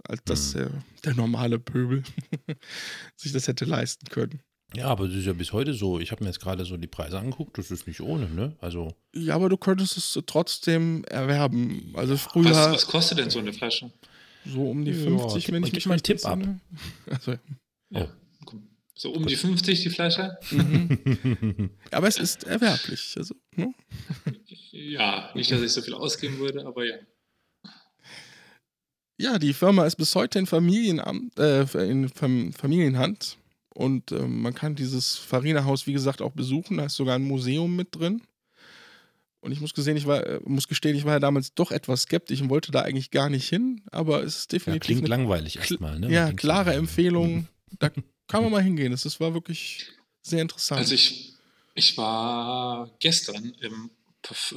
als 0.05 0.23
dass 0.25 0.55
Mhm. 0.55 0.61
äh, 0.63 0.69
der 1.05 1.15
normale 1.15 1.59
Pöbel 1.59 2.03
sich 3.17 3.33
das 3.33 3.49
hätte 3.49 3.65
leisten 3.65 4.07
können. 4.09 4.41
Ja, 4.75 4.87
aber 4.87 5.07
das 5.07 5.17
ist 5.17 5.27
ja 5.27 5.33
bis 5.35 5.53
heute 5.53 5.73
so. 5.73 6.01
Ich 6.01 6.11
habe 6.11 6.25
mir 6.25 6.31
jetzt 6.31 6.41
gerade 6.41 6.65
so 6.65 6.77
die 6.77 6.89
Preise 6.89 7.19
angeguckt. 7.19 7.59
Das 7.59 7.71
ist 7.71 7.87
nicht 7.87 8.01
ohne, 8.01 8.29
ne? 8.29 8.57
Also, 8.61 8.97
Ja, 9.15 9.37
aber 9.37 9.49
du 9.49 9.57
könntest 9.57 9.97
es 9.97 10.19
trotzdem 10.27 11.05
erwerben. 11.05 11.93
Also 11.95 12.15
Was, 12.15 12.23
früher 12.23 12.51
was 12.73 12.87
kostet 12.87 13.19
denn 13.19 13.31
so 13.31 13.39
eine 13.39 13.53
Flasche? 13.53 13.93
so 14.45 14.69
um 14.69 14.85
die 14.85 14.91
Ja, 14.91 15.05
50, 15.05 15.45
gib 15.47 15.55
wenn 15.55 15.63
ich 15.65 15.73
mich 15.73 15.87
mal 15.87 15.95
einen 15.95 16.03
Tipp 16.03 16.25
ab. 16.27 16.41
Also, 17.09 17.37
Ja, 17.91 18.09
komm. 18.47 18.67
So 18.97 19.13
um 19.13 19.27
die 19.27 19.37
50 19.37 19.83
die 19.83 19.91
Flasche? 19.91 20.39
mhm. 20.51 21.71
Aber 21.91 22.07
es 22.07 22.17
ist 22.19 22.45
erwerblich. 22.45 23.15
Also, 23.17 23.35
ne? 23.57 23.75
Ja, 24.77 25.31
nicht, 25.35 25.53
dass 25.53 25.63
ich 25.63 25.71
so 25.71 25.83
viel 25.83 25.95
ausgeben 25.95 26.39
würde, 26.39 26.67
aber 26.67 26.85
ja. 26.85 26.97
Ja, 29.17 29.39
die 29.39 29.53
Firma 29.53 29.87
ist 29.87 29.95
bis 29.95 30.15
heute 30.17 30.41
in, 30.41 30.47
Familienamt, 30.47 31.39
äh, 31.39 31.63
in 31.89 32.09
Fam 32.09 32.53
Familienhand. 32.53 33.39
Und 33.73 34.11
ähm, 34.11 34.43
man 34.43 34.55
kann 34.55 34.75
dieses 34.75 35.17
Farina-Haus, 35.17 35.87
wie 35.87 35.93
gesagt, 35.93 36.23
auch 36.23 36.33
besuchen. 36.33 36.79
Da 36.79 36.87
ist 36.87 36.97
sogar 36.97 37.15
ein 37.15 37.23
Museum 37.23 37.77
mit 37.77 37.95
drin. 37.95 38.23
Und 39.41 39.53
ich 39.53 39.61
muss, 39.61 39.75
gesehen, 39.75 39.97
ich 39.97 40.07
war, 40.07 40.27
äh, 40.27 40.41
muss 40.45 40.69
gestehen, 40.69 40.97
ich 40.97 41.05
war 41.05 41.13
ja 41.13 41.21
damals 41.21 41.55
doch 41.55 41.71
etwas 41.71 42.03
skeptisch 42.03 42.41
und 42.41 42.51
wollte 42.51 42.73
da 42.73 42.83
eigentlich 42.83 43.11
gar 43.11 43.29
nicht 43.29 43.49
hin. 43.49 43.83
Aber 43.93 44.23
es 44.23 44.39
ist 44.39 44.53
ja, 44.53 44.59
definitiv 44.59 44.87
klingt 44.87 45.01
eine 45.03 45.09
langweilig 45.09 45.57
erstmal, 45.57 46.01
ne? 46.01 46.11
ja, 46.11 46.33
klare 46.33 46.73
äh, 46.73 46.77
Empfehlung. 46.77 47.47
Da 47.79 47.91
kann 48.29 48.43
man 48.43 48.53
mal 48.53 48.63
hingehen. 48.63 48.93
Das 48.93 49.05
ist, 49.05 49.21
war 49.21 49.35
wirklich 49.35 49.87
sehr 50.23 50.43
interessant. 50.43 50.81
Also 50.81 50.95
ich, 50.95 51.35
ich 51.75 51.97
war 51.97 52.91
gestern 52.99 53.55
im 53.61 53.91
Parf 54.23 54.55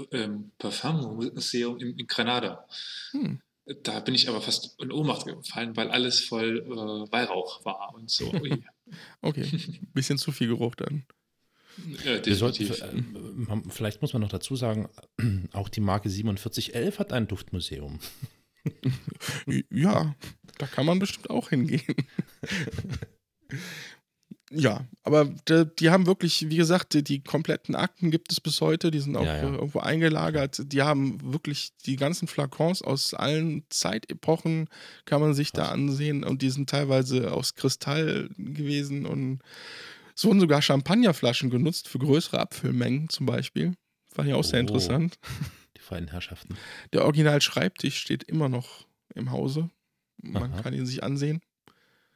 Parfummuseum 0.58 1.78
in, 1.80 1.98
in 2.00 2.08
Granada. 2.08 2.66
Hm. 3.12 3.42
Da 3.84 4.00
bin 4.00 4.16
ich 4.16 4.30
aber 4.30 4.42
fast 4.42 4.80
in 4.80 4.92
Ohnmacht 4.94 5.26
gefallen, 5.26 5.76
weil 5.76 5.92
alles 5.92 6.22
voll 6.22 6.60
äh, 6.66 7.12
Weihrauch 7.12 7.66
war 7.66 7.94
und 7.96 8.10
so. 8.10 8.32
Okay, 9.22 9.46
bisschen 9.94 10.18
zu 10.18 10.32
viel 10.32 10.48
Geruch 10.48 10.76
dann. 10.76 11.04
äh, 12.06 12.26
Wir 12.26 12.36
sollten, 12.38 12.66
definitiv. 12.70 13.50
äh, 13.50 13.70
vielleicht 13.70 14.02
muss 14.02 14.14
man 14.14 14.22
noch 14.22 14.30
dazu 14.30 14.56
sagen, 14.56 14.88
auch 15.52 15.68
die 15.68 15.82
Marke 15.82 16.10
4711 16.10 17.00
hat 17.00 17.12
ein 17.12 17.28
Duftmuseum. 17.28 18.00
Ja, 19.70 20.14
da 20.58 20.68
kann 20.68 20.86
man 20.86 21.00
bestimmt 21.00 21.30
auch 21.30 21.50
hingehen. 21.50 21.96
Ja, 24.50 24.86
aber 25.04 25.26
die, 25.50 25.66
die 25.80 25.90
haben 25.90 26.06
wirklich, 26.06 26.50
wie 26.50 26.56
gesagt, 26.56 26.94
die, 26.94 27.04
die 27.04 27.22
kompletten 27.22 27.76
Akten 27.76 28.12
gibt 28.12 28.32
es 28.32 28.40
bis 28.40 28.62
heute. 28.62 28.92
Die 28.92 29.00
sind 29.02 29.18
auch 29.18 29.26
Ja, 29.26 29.38
ja. 29.38 29.50
äh, 29.50 29.56
irgendwo 29.56 29.80
eingelagert. 29.80 30.72
Die 30.72 30.82
haben 30.84 31.34
wirklich 31.34 31.72
die 31.86 31.98
ganzen 31.98 32.28
Flakons 32.30 32.82
aus 32.82 33.14
allen 33.14 33.66
Zeitepochen, 33.70 34.70
kann 35.06 35.20
man 35.20 35.34
sich 35.34 35.52
da 35.52 35.64
Krass. 35.64 35.74
ansehen. 35.74 36.24
Und 36.24 36.42
die 36.42 36.50
sind 36.50 36.70
teilweise 36.70 37.34
aus 37.34 37.56
Kristall 37.56 38.30
gewesen. 38.38 39.06
Und 39.06 39.42
es 40.16 40.24
wurden 40.24 40.40
sogar 40.40 40.62
Champagnerflaschen 40.62 41.50
genutzt 41.50 41.90
für 41.90 42.00
größere 42.00 42.40
Abfüllmengen 42.40 43.10
zum 43.10 43.26
Beispiel. 43.26 43.74
Fand 44.14 44.30
ich 44.30 44.34
auch 44.34 44.44
sehr 44.46 44.60
Oh. 44.60 44.62
interessant. 44.62 45.20
Die 45.76 45.82
feinen 45.82 46.08
Herrschaften. 46.08 46.56
Der 46.94 47.04
Original-Schreibtisch 47.04 47.98
steht 48.00 48.24
immer 48.24 48.48
noch 48.48 48.88
im 49.14 49.30
Hause. 49.32 49.70
Man 50.24 50.54
Aha. 50.54 50.62
kann 50.62 50.74
ihn 50.74 50.86
sich 50.86 51.04
ansehen. 51.04 51.42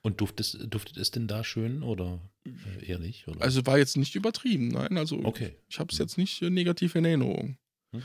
Und 0.04 0.20
duftet 0.20 0.40
es, 0.40 0.58
duftet 0.68 0.98
es 0.98 1.12
denn 1.12 1.28
da 1.28 1.44
schön 1.44 1.84
oder 1.84 2.20
äh, 2.46 2.86
eher 2.86 2.98
nicht? 3.00 3.28
Oder? 3.28 3.42
Also 3.42 3.66
war 3.68 3.78
jetzt 3.78 3.98
nicht 3.98 4.16
übertrieben, 4.16 4.70
nein. 4.70 4.98
Also 4.98 5.20
okay. 5.24 5.56
ich 5.70 5.80
habe 5.80 5.92
es 5.92 5.98
jetzt 6.00 6.18
nicht 6.18 6.42
äh, 6.42 6.50
negativ 6.50 6.96
in 6.96 7.06
Erinnerung. 7.06 7.58
Mhm. 7.94 8.02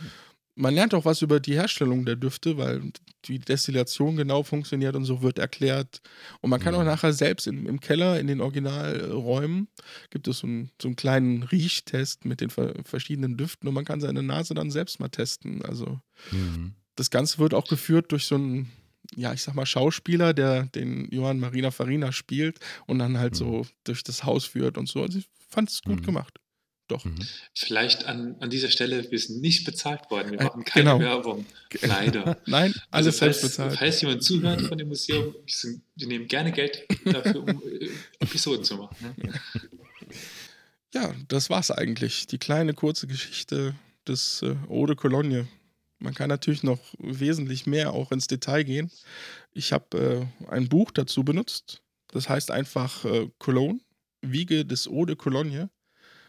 Man 0.59 0.75
lernt 0.75 0.95
auch 0.95 1.05
was 1.05 1.21
über 1.21 1.39
die 1.39 1.53
Herstellung 1.55 2.07
der 2.07 2.17
Düfte, 2.17 2.57
weil 2.57 2.91
die 3.27 3.39
Destillation 3.39 4.17
genau 4.17 4.43
funktioniert 4.43 4.97
und 4.97 5.05
so 5.05 5.21
wird 5.21 5.39
erklärt. 5.39 6.01
Und 6.41 6.49
man 6.49 6.61
kann 6.61 6.73
Mhm. 6.75 6.81
auch 6.81 6.85
nachher 6.85 7.13
selbst 7.13 7.47
im, 7.47 7.67
im 7.67 7.79
Keller, 7.81 8.19
in 8.19 8.27
den 8.27 8.41
Originalräumen, 8.41 9.69
gibt 10.11 10.29
es 10.29 10.39
so 10.39 10.47
einen, 10.47 10.71
so 10.81 10.89
einen 10.89 10.97
kleinen 10.97 11.43
Riechtest 11.43 12.25
mit 12.25 12.41
den 12.41 12.51
ver 12.51 12.75
verschiedenen 12.85 13.37
Düften 13.37 13.69
und 13.69 13.75
man 13.75 13.85
kann 13.85 14.01
seine 14.01 14.23
Nase 14.23 14.55
dann 14.55 14.71
selbst 14.71 14.99
mal 15.01 15.09
testen. 15.09 15.63
Also 15.63 16.01
Mhm. 16.33 16.73
das 16.95 17.11
Ganze 17.11 17.39
wird 17.39 17.53
auch 17.53 17.69
geführt 17.69 18.13
durch 18.13 18.25
so 18.27 18.37
einen, 18.37 18.71
ja, 19.15 19.33
ich 19.33 19.43
sag 19.43 19.55
mal, 19.55 19.67
Schauspieler, 19.67 20.35
der 20.35 20.65
den 20.65 21.09
Johann 21.11 21.39
Marina 21.41 21.71
Farina 21.71 22.13
spielt 22.13 22.59
und 22.87 22.99
dann 22.99 23.19
halt 23.19 23.35
Mhm. 23.35 23.39
so 23.39 23.67
durch 23.85 24.03
das 24.03 24.25
Haus 24.25 24.45
führt 24.47 24.77
und 24.79 24.89
so. 24.89 25.03
Also 25.03 25.19
ich 25.19 25.29
fand 25.49 25.71
es 25.71 25.83
gut 25.83 26.01
Mhm. 26.01 26.07
gemacht. 26.07 26.39
Doch. 26.89 27.05
Mhm. 27.05 27.17
Vielleicht 27.53 28.05
an, 28.05 28.37
an 28.39 28.49
dieser 28.49 28.71
Stelle, 28.71 29.11
wir 29.11 29.19
sind 29.19 29.41
nicht 29.41 29.65
bezahlt 29.65 30.09
worden. 30.11 30.31
Wir 30.33 30.41
Äh, 30.41 30.45
machen 30.45 30.65
keine 30.65 30.85
genau. 30.93 31.01
Werbung. 31.01 31.45
Leider. 31.83 32.37
Nein, 32.47 32.73
Also 32.93 33.09
alles 33.09 33.19
falls, 33.19 33.41
selbst 33.41 33.43
bezahlt. 33.57 33.77
falls 33.79 34.01
jemand 34.03 34.23
zuhört 34.23 34.61
von 34.63 34.79
dem 34.79 34.87
Museum, 34.89 35.35
wir 35.97 36.07
nehmen 36.07 36.29
gerne 36.29 36.53
Geld 36.53 36.87
dafür, 37.05 37.43
um 37.43 37.49
äh, 37.49 37.89
Episoden 38.21 38.63
zu 38.65 38.77
machen. 38.77 38.97
Ne? 39.17 39.33
Ja, 40.95 41.13
das 41.29 41.51
war's 41.51 41.71
eigentlich. 41.71 42.27
Die 42.29 42.39
kleine 42.39 42.73
kurze 42.73 43.07
Geschichte 43.07 43.75
des 44.07 44.43
äh, 44.43 44.55
Eau 44.69 44.87
de 44.87 44.95
Cologne. 44.97 45.49
Man 45.99 46.15
kann 46.15 46.29
natürlich 46.29 46.63
noch 46.63 46.81
wesentlich 46.99 47.67
mehr 47.67 47.93
auch 47.93 48.13
ins 48.13 48.27
Detail 48.27 48.65
gehen. 48.65 48.91
Ich 49.53 49.73
habe 49.73 50.31
äh, 50.47 50.51
ein 50.51 50.69
Buch 50.69 50.91
dazu 50.91 51.25
benutzt. 51.25 51.83
Das 52.09 52.29
heißt 52.29 52.51
einfach 52.51 53.05
äh, 53.05 53.31
Cologne, 53.39 53.81
Wiege 54.21 54.65
des 54.65 54.87
Eau 54.87 55.05
de 55.07 55.17
Cologne 55.17 55.71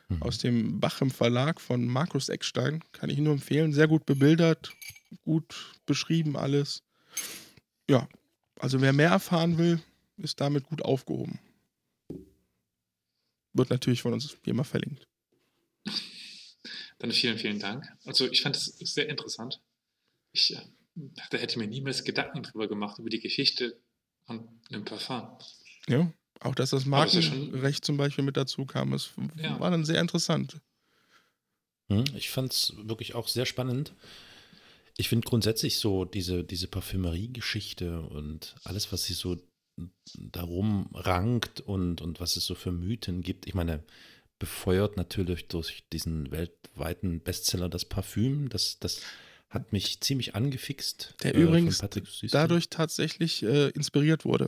Mhm. 0.09 0.24
aus 0.24 0.38
dem 0.38 0.80
Bachem 0.80 1.11
Verlag 1.11 1.59
von 1.59 1.86
Markus 1.86 2.30
Eckstein. 2.30 2.84
Kann 2.93 3.09
ich 3.09 3.18
nur 3.18 3.34
empfehlen. 3.34 3.74
Sehr 3.74 3.88
gut 3.88 4.05
bebildert, 4.05 4.74
gut 5.24 5.74
beschrieben 5.86 6.38
alles. 6.38 6.84
Ja, 7.89 8.07
also 8.59 8.82
wer 8.82 8.93
mehr 8.93 9.09
erfahren 9.09 9.57
will, 9.57 9.82
ist 10.18 10.39
damit 10.39 10.65
gut 10.65 10.82
aufgehoben. 10.82 11.39
Wird 13.53 13.70
natürlich 13.70 14.01
von 14.01 14.13
uns 14.13 14.38
wie 14.43 14.49
immer 14.49 14.63
verlinkt. 14.63 15.06
Dann 16.99 17.11
vielen, 17.11 17.37
vielen 17.37 17.59
Dank. 17.59 17.85
Also 18.05 18.29
ich 18.29 18.41
fand 18.41 18.55
es 18.55 18.65
sehr 18.65 19.07
interessant. 19.09 19.61
Ich, 20.31 20.55
äh, 20.55 20.61
da 21.29 21.37
hätte 21.37 21.51
ich 21.51 21.57
mir 21.57 21.67
niemals 21.67 22.03
Gedanken 22.03 22.43
drüber 22.43 22.67
gemacht, 22.67 22.97
über 22.99 23.09
die 23.09 23.19
Geschichte 23.19 23.79
an 24.25 24.47
einem 24.69 24.83
Parfum. 24.83 25.37
Ja, 25.87 26.11
auch 26.41 26.55
dass 26.55 26.71
das 26.71 26.81
ist 26.81 26.85
ja 26.85 26.89
Markenrecht 26.91 27.85
zum 27.85 27.97
Beispiel 27.97 28.23
mit 28.23 28.35
dazu 28.37 28.65
kam, 28.65 28.93
ist, 28.93 29.11
Ja. 29.37 29.59
war 29.59 29.71
dann 29.71 29.85
sehr 29.85 30.01
interessant. 30.01 30.59
Hm, 31.89 32.03
Ich 32.15 32.29
fand 32.29 32.51
es 32.51 32.73
wirklich 32.77 33.15
auch 33.15 33.27
sehr 33.27 33.45
spannend. 33.45 33.93
Ich 34.97 35.09
finde 35.09 35.27
grundsätzlich 35.27 35.77
so 35.77 36.05
diese, 36.05 36.43
diese 36.43 36.67
Parfümerie-Geschichte 36.67 38.01
und 38.01 38.55
alles, 38.63 38.91
was 38.91 39.05
sich 39.05 39.17
so 39.17 39.37
darum 40.15 40.89
rankt 40.93 41.61
und, 41.61 42.01
und 42.01 42.19
was 42.19 42.35
es 42.35 42.45
so 42.45 42.55
für 42.55 42.71
Mythen 42.71 43.21
gibt. 43.21 43.45
Ich 43.45 43.53
meine, 43.53 43.83
befeuert 44.39 44.97
natürlich 44.97 45.47
durch 45.47 45.83
diesen 45.91 46.31
weltweiten 46.31 47.21
Bestseller 47.21 47.69
das 47.69 47.85
Parfüm. 47.85 48.49
Das, 48.49 48.79
das 48.79 49.01
hat 49.49 49.71
mich 49.73 50.01
ziemlich 50.01 50.35
angefixt. 50.35 51.15
Der 51.23 51.35
äh, 51.35 51.41
übrigens. 51.41 51.83
Dadurch 52.31 52.69
tatsächlich 52.69 53.43
äh, 53.43 53.69
inspiriert 53.69 54.25
wurde. 54.25 54.47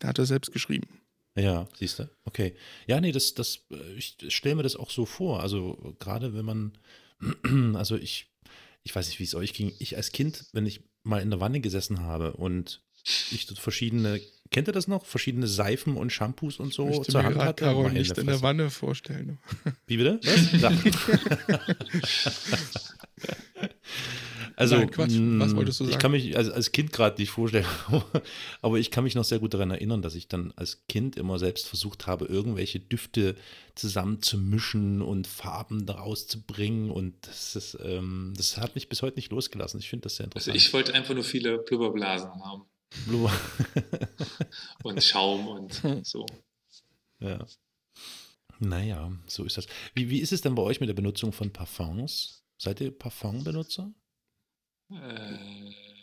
Der 0.00 0.10
hat 0.10 0.18
er 0.18 0.26
selbst 0.26 0.52
geschrieben. 0.52 0.88
Ja, 1.36 1.68
siehst 1.76 1.98
du? 1.98 2.08
Okay. 2.24 2.54
Ja, 2.86 3.00
nee, 3.00 3.12
das, 3.12 3.34
das, 3.34 3.66
äh, 3.70 3.94
ich 3.94 4.16
stelle 4.28 4.54
mir 4.54 4.62
das 4.62 4.76
auch 4.76 4.90
so 4.90 5.04
vor. 5.04 5.40
Also 5.40 5.94
gerade 5.98 6.34
wenn 6.34 6.44
man, 6.44 6.78
also 7.74 7.96
ich, 7.96 8.32
ich 8.82 8.94
weiß 8.94 9.08
nicht, 9.08 9.18
wie 9.18 9.24
es 9.24 9.34
euch 9.34 9.52
ging. 9.52 9.72
Ich 9.78 9.96
als 9.96 10.12
Kind, 10.12 10.46
wenn 10.52 10.66
ich 10.66 10.82
mal 11.02 11.20
in 11.20 11.30
der 11.30 11.40
Wanne 11.40 11.60
gesessen 11.60 12.00
habe 12.00 12.32
und 12.34 12.82
ich 13.30 13.46
verschiedene, 13.58 14.20
kennt 14.50 14.68
ihr 14.68 14.72
das 14.72 14.88
noch? 14.88 15.04
Verschiedene 15.04 15.46
Seifen 15.46 15.96
und 15.96 16.12
Shampoos 16.12 16.58
und 16.58 16.72
so 16.72 16.88
ich 16.88 16.96
möchte 16.98 17.12
zur 17.12 17.22
mir 17.22 17.28
Hand 17.28 17.38
hatte. 17.38 17.74
Meine 17.74 17.98
nicht 17.98 18.16
in 18.18 18.26
der. 18.26 18.42
Wanne 18.42 18.70
vorstellen. 18.70 19.38
Wie 19.86 19.96
bitte? 19.96 20.20
Was? 20.22 22.94
Also, 24.58 24.76
Nein, 24.76 24.90
Quatsch. 24.90 25.10
Was 25.12 25.50
mh, 25.52 25.56
wolltest 25.56 25.80
du 25.80 25.84
Ich 25.84 25.90
sagen? 25.90 26.00
kann 26.00 26.12
mich 26.12 26.34
also 26.34 26.50
als 26.50 26.72
Kind 26.72 26.90
gerade 26.90 27.20
nicht 27.20 27.28
vorstellen, 27.30 27.66
aber 28.62 28.78
ich 28.78 28.90
kann 28.90 29.04
mich 29.04 29.14
noch 29.14 29.24
sehr 29.24 29.38
gut 29.38 29.52
daran 29.52 29.70
erinnern, 29.70 30.00
dass 30.00 30.14
ich 30.14 30.28
dann 30.28 30.54
als 30.56 30.86
Kind 30.88 31.16
immer 31.16 31.38
selbst 31.38 31.68
versucht 31.68 32.06
habe, 32.06 32.24
irgendwelche 32.24 32.80
Düfte 32.80 33.36
zusammen 33.74 34.22
zu 34.22 34.38
mischen 34.38 35.02
und 35.02 35.26
Farben 35.26 35.84
daraus 35.84 36.26
zu 36.26 36.40
bringen 36.40 36.90
und 36.90 37.14
das, 37.26 37.54
ist, 37.54 37.76
ähm, 37.84 38.32
das 38.34 38.56
hat 38.56 38.76
mich 38.76 38.88
bis 38.88 39.02
heute 39.02 39.16
nicht 39.16 39.30
losgelassen. 39.30 39.78
Ich 39.78 39.90
finde 39.90 40.04
das 40.04 40.16
sehr 40.16 40.24
Also 40.24 40.50
interessant. 40.50 40.56
ich 40.56 40.72
wollte 40.72 40.94
einfach 40.94 41.12
nur 41.14 41.24
viele 41.24 41.58
Blubberblasen 41.58 42.30
haben 42.42 42.62
Blue- 43.06 43.30
und 44.82 45.02
Schaum 45.02 45.48
und 45.48 45.82
so. 46.06 46.26
ja. 47.20 47.46
Naja, 48.58 49.12
so 49.26 49.44
ist 49.44 49.58
das. 49.58 49.66
Wie, 49.94 50.08
wie 50.08 50.20
ist 50.20 50.32
es 50.32 50.40
denn 50.40 50.54
bei 50.54 50.62
euch 50.62 50.80
mit 50.80 50.88
der 50.88 50.94
Benutzung 50.94 51.32
von 51.32 51.52
Parfums? 51.52 52.42
Seid 52.56 52.80
ihr 52.80 52.90
Parfumbenutzer? 52.90 53.92
Äh, 54.90 55.36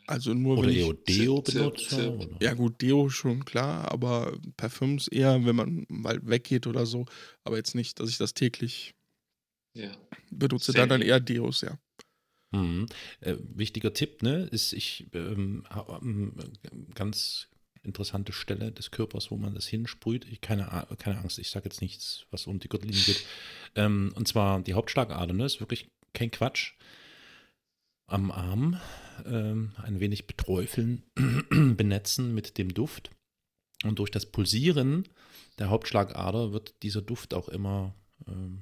Also 0.06 0.34
nur 0.36 0.60
Oder 0.60 0.68
wenn 0.68 0.76
eher 0.76 0.94
ich, 1.08 1.86
Zip. 1.90 2.10
oder? 2.12 2.38
Ja 2.42 2.54
gut, 2.54 2.82
Deo 2.82 3.10
schon 3.10 3.44
klar, 3.46 3.92
aber 3.92 4.38
Parfüms 4.56 5.08
eher, 5.08 5.44
wenn 5.46 5.56
man 5.56 5.86
mal 5.90 6.20
weggeht 6.28 6.68
oder 6.68 6.86
so. 6.86 7.06
Aber 7.44 7.58
jetzt 7.58 7.74
nicht, 7.74 8.00
dass 8.00 8.10
ich 8.10 8.18
das 8.20 8.36
täglich 8.36 8.94
ja. 9.74 9.92
benutze. 10.30 10.74
Sehr 10.74 10.82
Da 10.82 10.88
dann 10.88 11.02
eher 11.02 11.20
Deos, 11.20 11.62
ja. 11.62 11.80
Mhm. 12.54 12.86
Äh, 13.20 13.36
wichtiger 13.54 13.94
Tipp, 13.94 14.22
ne, 14.22 14.44
ist 14.44 14.74
ich 14.74 15.08
ähm, 15.14 15.66
ähm, 16.02 16.36
ganz 16.94 17.48
interessante 17.82 18.32
Stelle 18.32 18.72
des 18.72 18.92
Körpers, 18.92 19.32
wo 19.32 19.38
man 19.38 19.56
das 19.56 19.68
hinsprüht. 19.68 20.26
Ich, 20.32 20.40
keine, 20.40 20.88
keine 20.98 21.18
Angst, 21.20 21.40
ich 21.40 21.50
sage 21.50 21.66
jetzt 21.66 21.82
nichts, 21.82 22.26
was 22.32 22.48
um 22.48 22.60
die 22.60 22.70
Gürtellinie 22.70 23.04
geht. 23.04 23.26
Ähm, 23.76 24.14
und 24.16 24.28
zwar 24.28 24.62
die 24.62 24.74
Hauptschlagader, 24.74 25.34
ne, 25.34 25.46
ist 25.46 25.60
wirklich 25.60 25.90
kein 26.14 26.32
Quatsch. 26.32 26.74
Am 28.08 28.32
Arm 28.32 28.80
ähm, 29.26 29.72
ein 29.78 30.00
wenig 30.00 30.28
beträufeln, 30.28 31.04
benetzen 31.50 32.34
mit 32.34 32.58
dem 32.58 32.74
Duft. 32.74 33.12
Und 33.84 34.00
durch 34.00 34.12
das 34.12 34.26
Pulsieren 34.28 35.08
der 35.58 35.70
Hauptschlagader 35.70 36.54
wird 36.54 36.84
dieser 36.84 37.02
Duft 37.02 37.34
auch 37.34 37.50
immer 37.50 37.96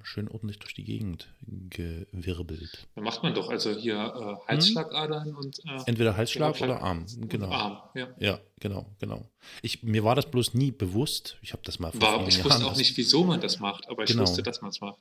schön 0.04 0.28
ordentlich 0.28 0.60
durch 0.60 0.74
die 0.74 0.84
Gegend 0.84 1.28
gewirbelt. 1.70 2.88
Da 2.96 3.02
macht 3.02 3.24
man 3.24 3.34
doch 3.34 3.50
also 3.50 3.72
hier 3.72 3.96
äh, 3.96 4.48
Halsschlagadern 4.50 5.36
und 5.36 5.60
äh, 5.66 5.80
Entweder 5.86 6.18
Halsschlag 6.18 6.56
Hauptschlag- 6.56 6.64
oder 6.78 6.82
Arm. 6.82 7.06
Genau. 7.28 7.50
Arm. 7.52 7.78
Ja. 7.96 8.08
Ja, 8.20 8.40
genau, 8.60 8.86
genau. 9.00 9.30
Ich, 9.62 9.84
mir 9.84 10.04
war 10.04 10.16
das 10.16 10.30
bloß 10.30 10.54
nie 10.54 10.72
bewusst. 10.72 11.38
Ich 11.42 11.54
habe 11.54 11.62
das 11.64 11.80
mal 11.80 11.92
vor 11.92 12.02
War, 12.02 12.28
ich 12.28 12.38
Jahren. 12.38 12.46
wusste 12.50 12.66
auch 12.66 12.70
das 12.70 12.78
nicht, 12.78 12.98
wieso 12.98 13.24
man 13.24 13.42
das 13.42 13.60
macht, 13.60 13.88
aber 13.90 14.04
ich 14.04 14.10
Genau. 14.12 14.24
wusste, 14.24 14.44
dass 14.44 14.62
man 14.62 14.72
es 14.72 14.82
macht. 14.82 15.00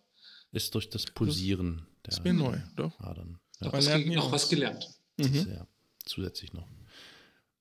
Ist 0.53 0.75
durch 0.75 0.91
das 0.91 1.07
Pulsieren 1.07 1.87
der 2.05 2.13
Ist 2.13 2.25
mir 2.25 2.33
neu, 2.33 2.59
doch. 2.77 2.99
Adern. 3.01 3.39
Noch, 3.61 3.73
Ja, 3.73 3.79
Man 3.95 4.07
was, 4.09 4.15
noch 4.17 4.33
was 4.33 4.49
gelernt. 4.49 4.89
das 5.17 5.29
Mhm. 5.29 5.35
ist 5.37 5.47
ja 5.49 5.67
zusätzlich 6.05 6.53
noch. 6.53 6.67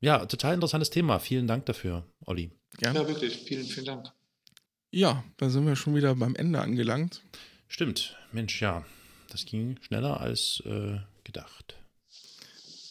Ja, 0.02 0.26
total 0.26 0.54
interessantes 0.54 0.90
Thema. 0.90 1.20
Vielen 1.20 1.46
Dank 1.46 1.66
dafür, 1.66 2.06
Olli. 2.26 2.52
Gerne. 2.78 3.00
Ja, 3.00 3.08
wirklich. 3.08 3.36
Vielen, 3.44 3.66
vielen 3.66 3.86
Dank. 3.86 4.12
Ja, 4.92 5.24
da 5.38 5.50
sind 5.50 5.66
wir 5.68 5.76
schon 5.76 5.96
wieder 5.96 6.16
beim 6.16 6.36
Ende 6.36 6.60
angelangt. 6.62 7.22
Stimmt, 7.68 8.18
Mensch, 8.32 8.62
ja. 8.62 8.86
Das 9.30 9.46
ging 9.46 9.78
schneller 9.82 10.20
als 10.20 10.62
äh, 10.66 10.98
gedacht. 11.24 11.76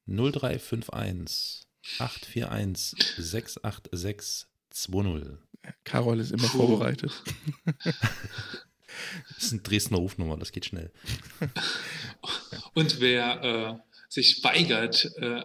0351 0.06 1.66
841 2.00 3.00
686 3.18 4.48
20. 4.70 5.38
Carol 5.84 6.20
ist 6.20 6.32
immer 6.32 6.48
Puh. 6.48 6.68
vorbereitet. 6.68 7.12
Das 9.34 9.46
ist 9.46 9.54
eine 9.54 9.62
Dresdner 9.62 9.98
Rufnummer, 9.98 10.38
das 10.38 10.52
geht 10.52 10.66
schnell. 10.66 10.92
Und 12.76 13.00
wer 13.00 13.44
äh, 13.44 13.76
sich 14.08 14.44
weigert, 14.44 15.12
äh, 15.18 15.44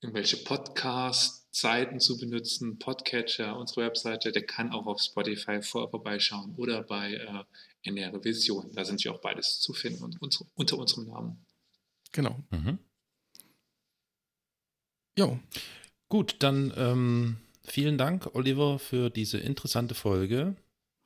irgendwelche 0.00 0.36
Podcast-Seiten 1.48 2.00
zu 2.00 2.18
benutzen, 2.18 2.78
Podcatcher, 2.78 3.56
unsere 3.56 3.86
Webseite, 3.86 4.32
der 4.32 4.44
kann 4.46 4.72
auch 4.72 4.86
auf 4.86 5.00
Spotify 5.00 5.62
vor, 5.62 5.90
vorbeischauen 5.90 6.54
oder 6.56 6.82
bei 6.82 7.14
äh, 7.14 7.88
NR 7.88 8.24
Vision. 8.24 8.70
Da 8.74 8.84
sind 8.84 9.02
wir 9.04 9.12
auch 9.12 9.20
beides 9.20 9.60
zu 9.60 9.72
finden 9.72 10.04
und 10.04 10.20
unsere, 10.20 10.46
unter 10.54 10.78
unserem 10.78 11.06
Namen. 11.06 11.46
Genau. 12.12 12.42
Mhm. 12.50 12.78
Jo, 15.18 15.40
Gut, 16.10 16.36
dann 16.38 16.72
ähm, 16.76 17.36
vielen 17.64 17.98
Dank, 17.98 18.34
Oliver, 18.34 18.78
für 18.78 19.10
diese 19.10 19.36
interessante 19.38 19.94
Folge. 19.94 20.56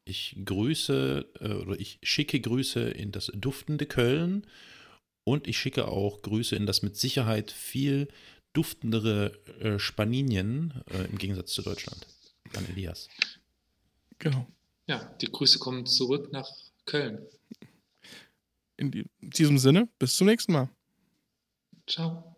Ich 0.04 0.36
grüße 0.44 1.26
äh, 1.40 1.54
oder 1.54 1.80
ich 1.80 1.98
schicke 2.04 2.40
Grüße 2.40 2.88
in 2.90 3.10
das 3.10 3.32
duftende 3.34 3.86
Köln 3.86 4.46
und 5.24 5.48
ich 5.48 5.58
schicke 5.58 5.88
auch 5.88 6.22
Grüße 6.22 6.54
in 6.54 6.66
das 6.66 6.82
mit 6.82 6.96
Sicherheit 6.96 7.50
viel 7.50 8.06
duftendere 8.52 9.32
äh, 9.60 9.78
Spanien 9.78 10.82
äh, 10.90 11.04
im 11.04 11.18
Gegensatz 11.18 11.52
zu 11.52 11.62
Deutschland. 11.62 12.06
An 12.54 12.66
Elias. 12.68 13.08
Genau. 14.18 14.46
Ja, 14.86 15.04
die 15.20 15.26
Grüße 15.26 15.58
kommen 15.58 15.86
zurück 15.86 16.32
nach 16.32 16.48
Köln. 16.84 17.26
In 18.76 19.08
diesem 19.20 19.58
Sinne, 19.58 19.88
bis 19.98 20.16
zum 20.16 20.26
nächsten 20.26 20.52
Mal. 20.52 20.68
Ciao. 21.86 22.31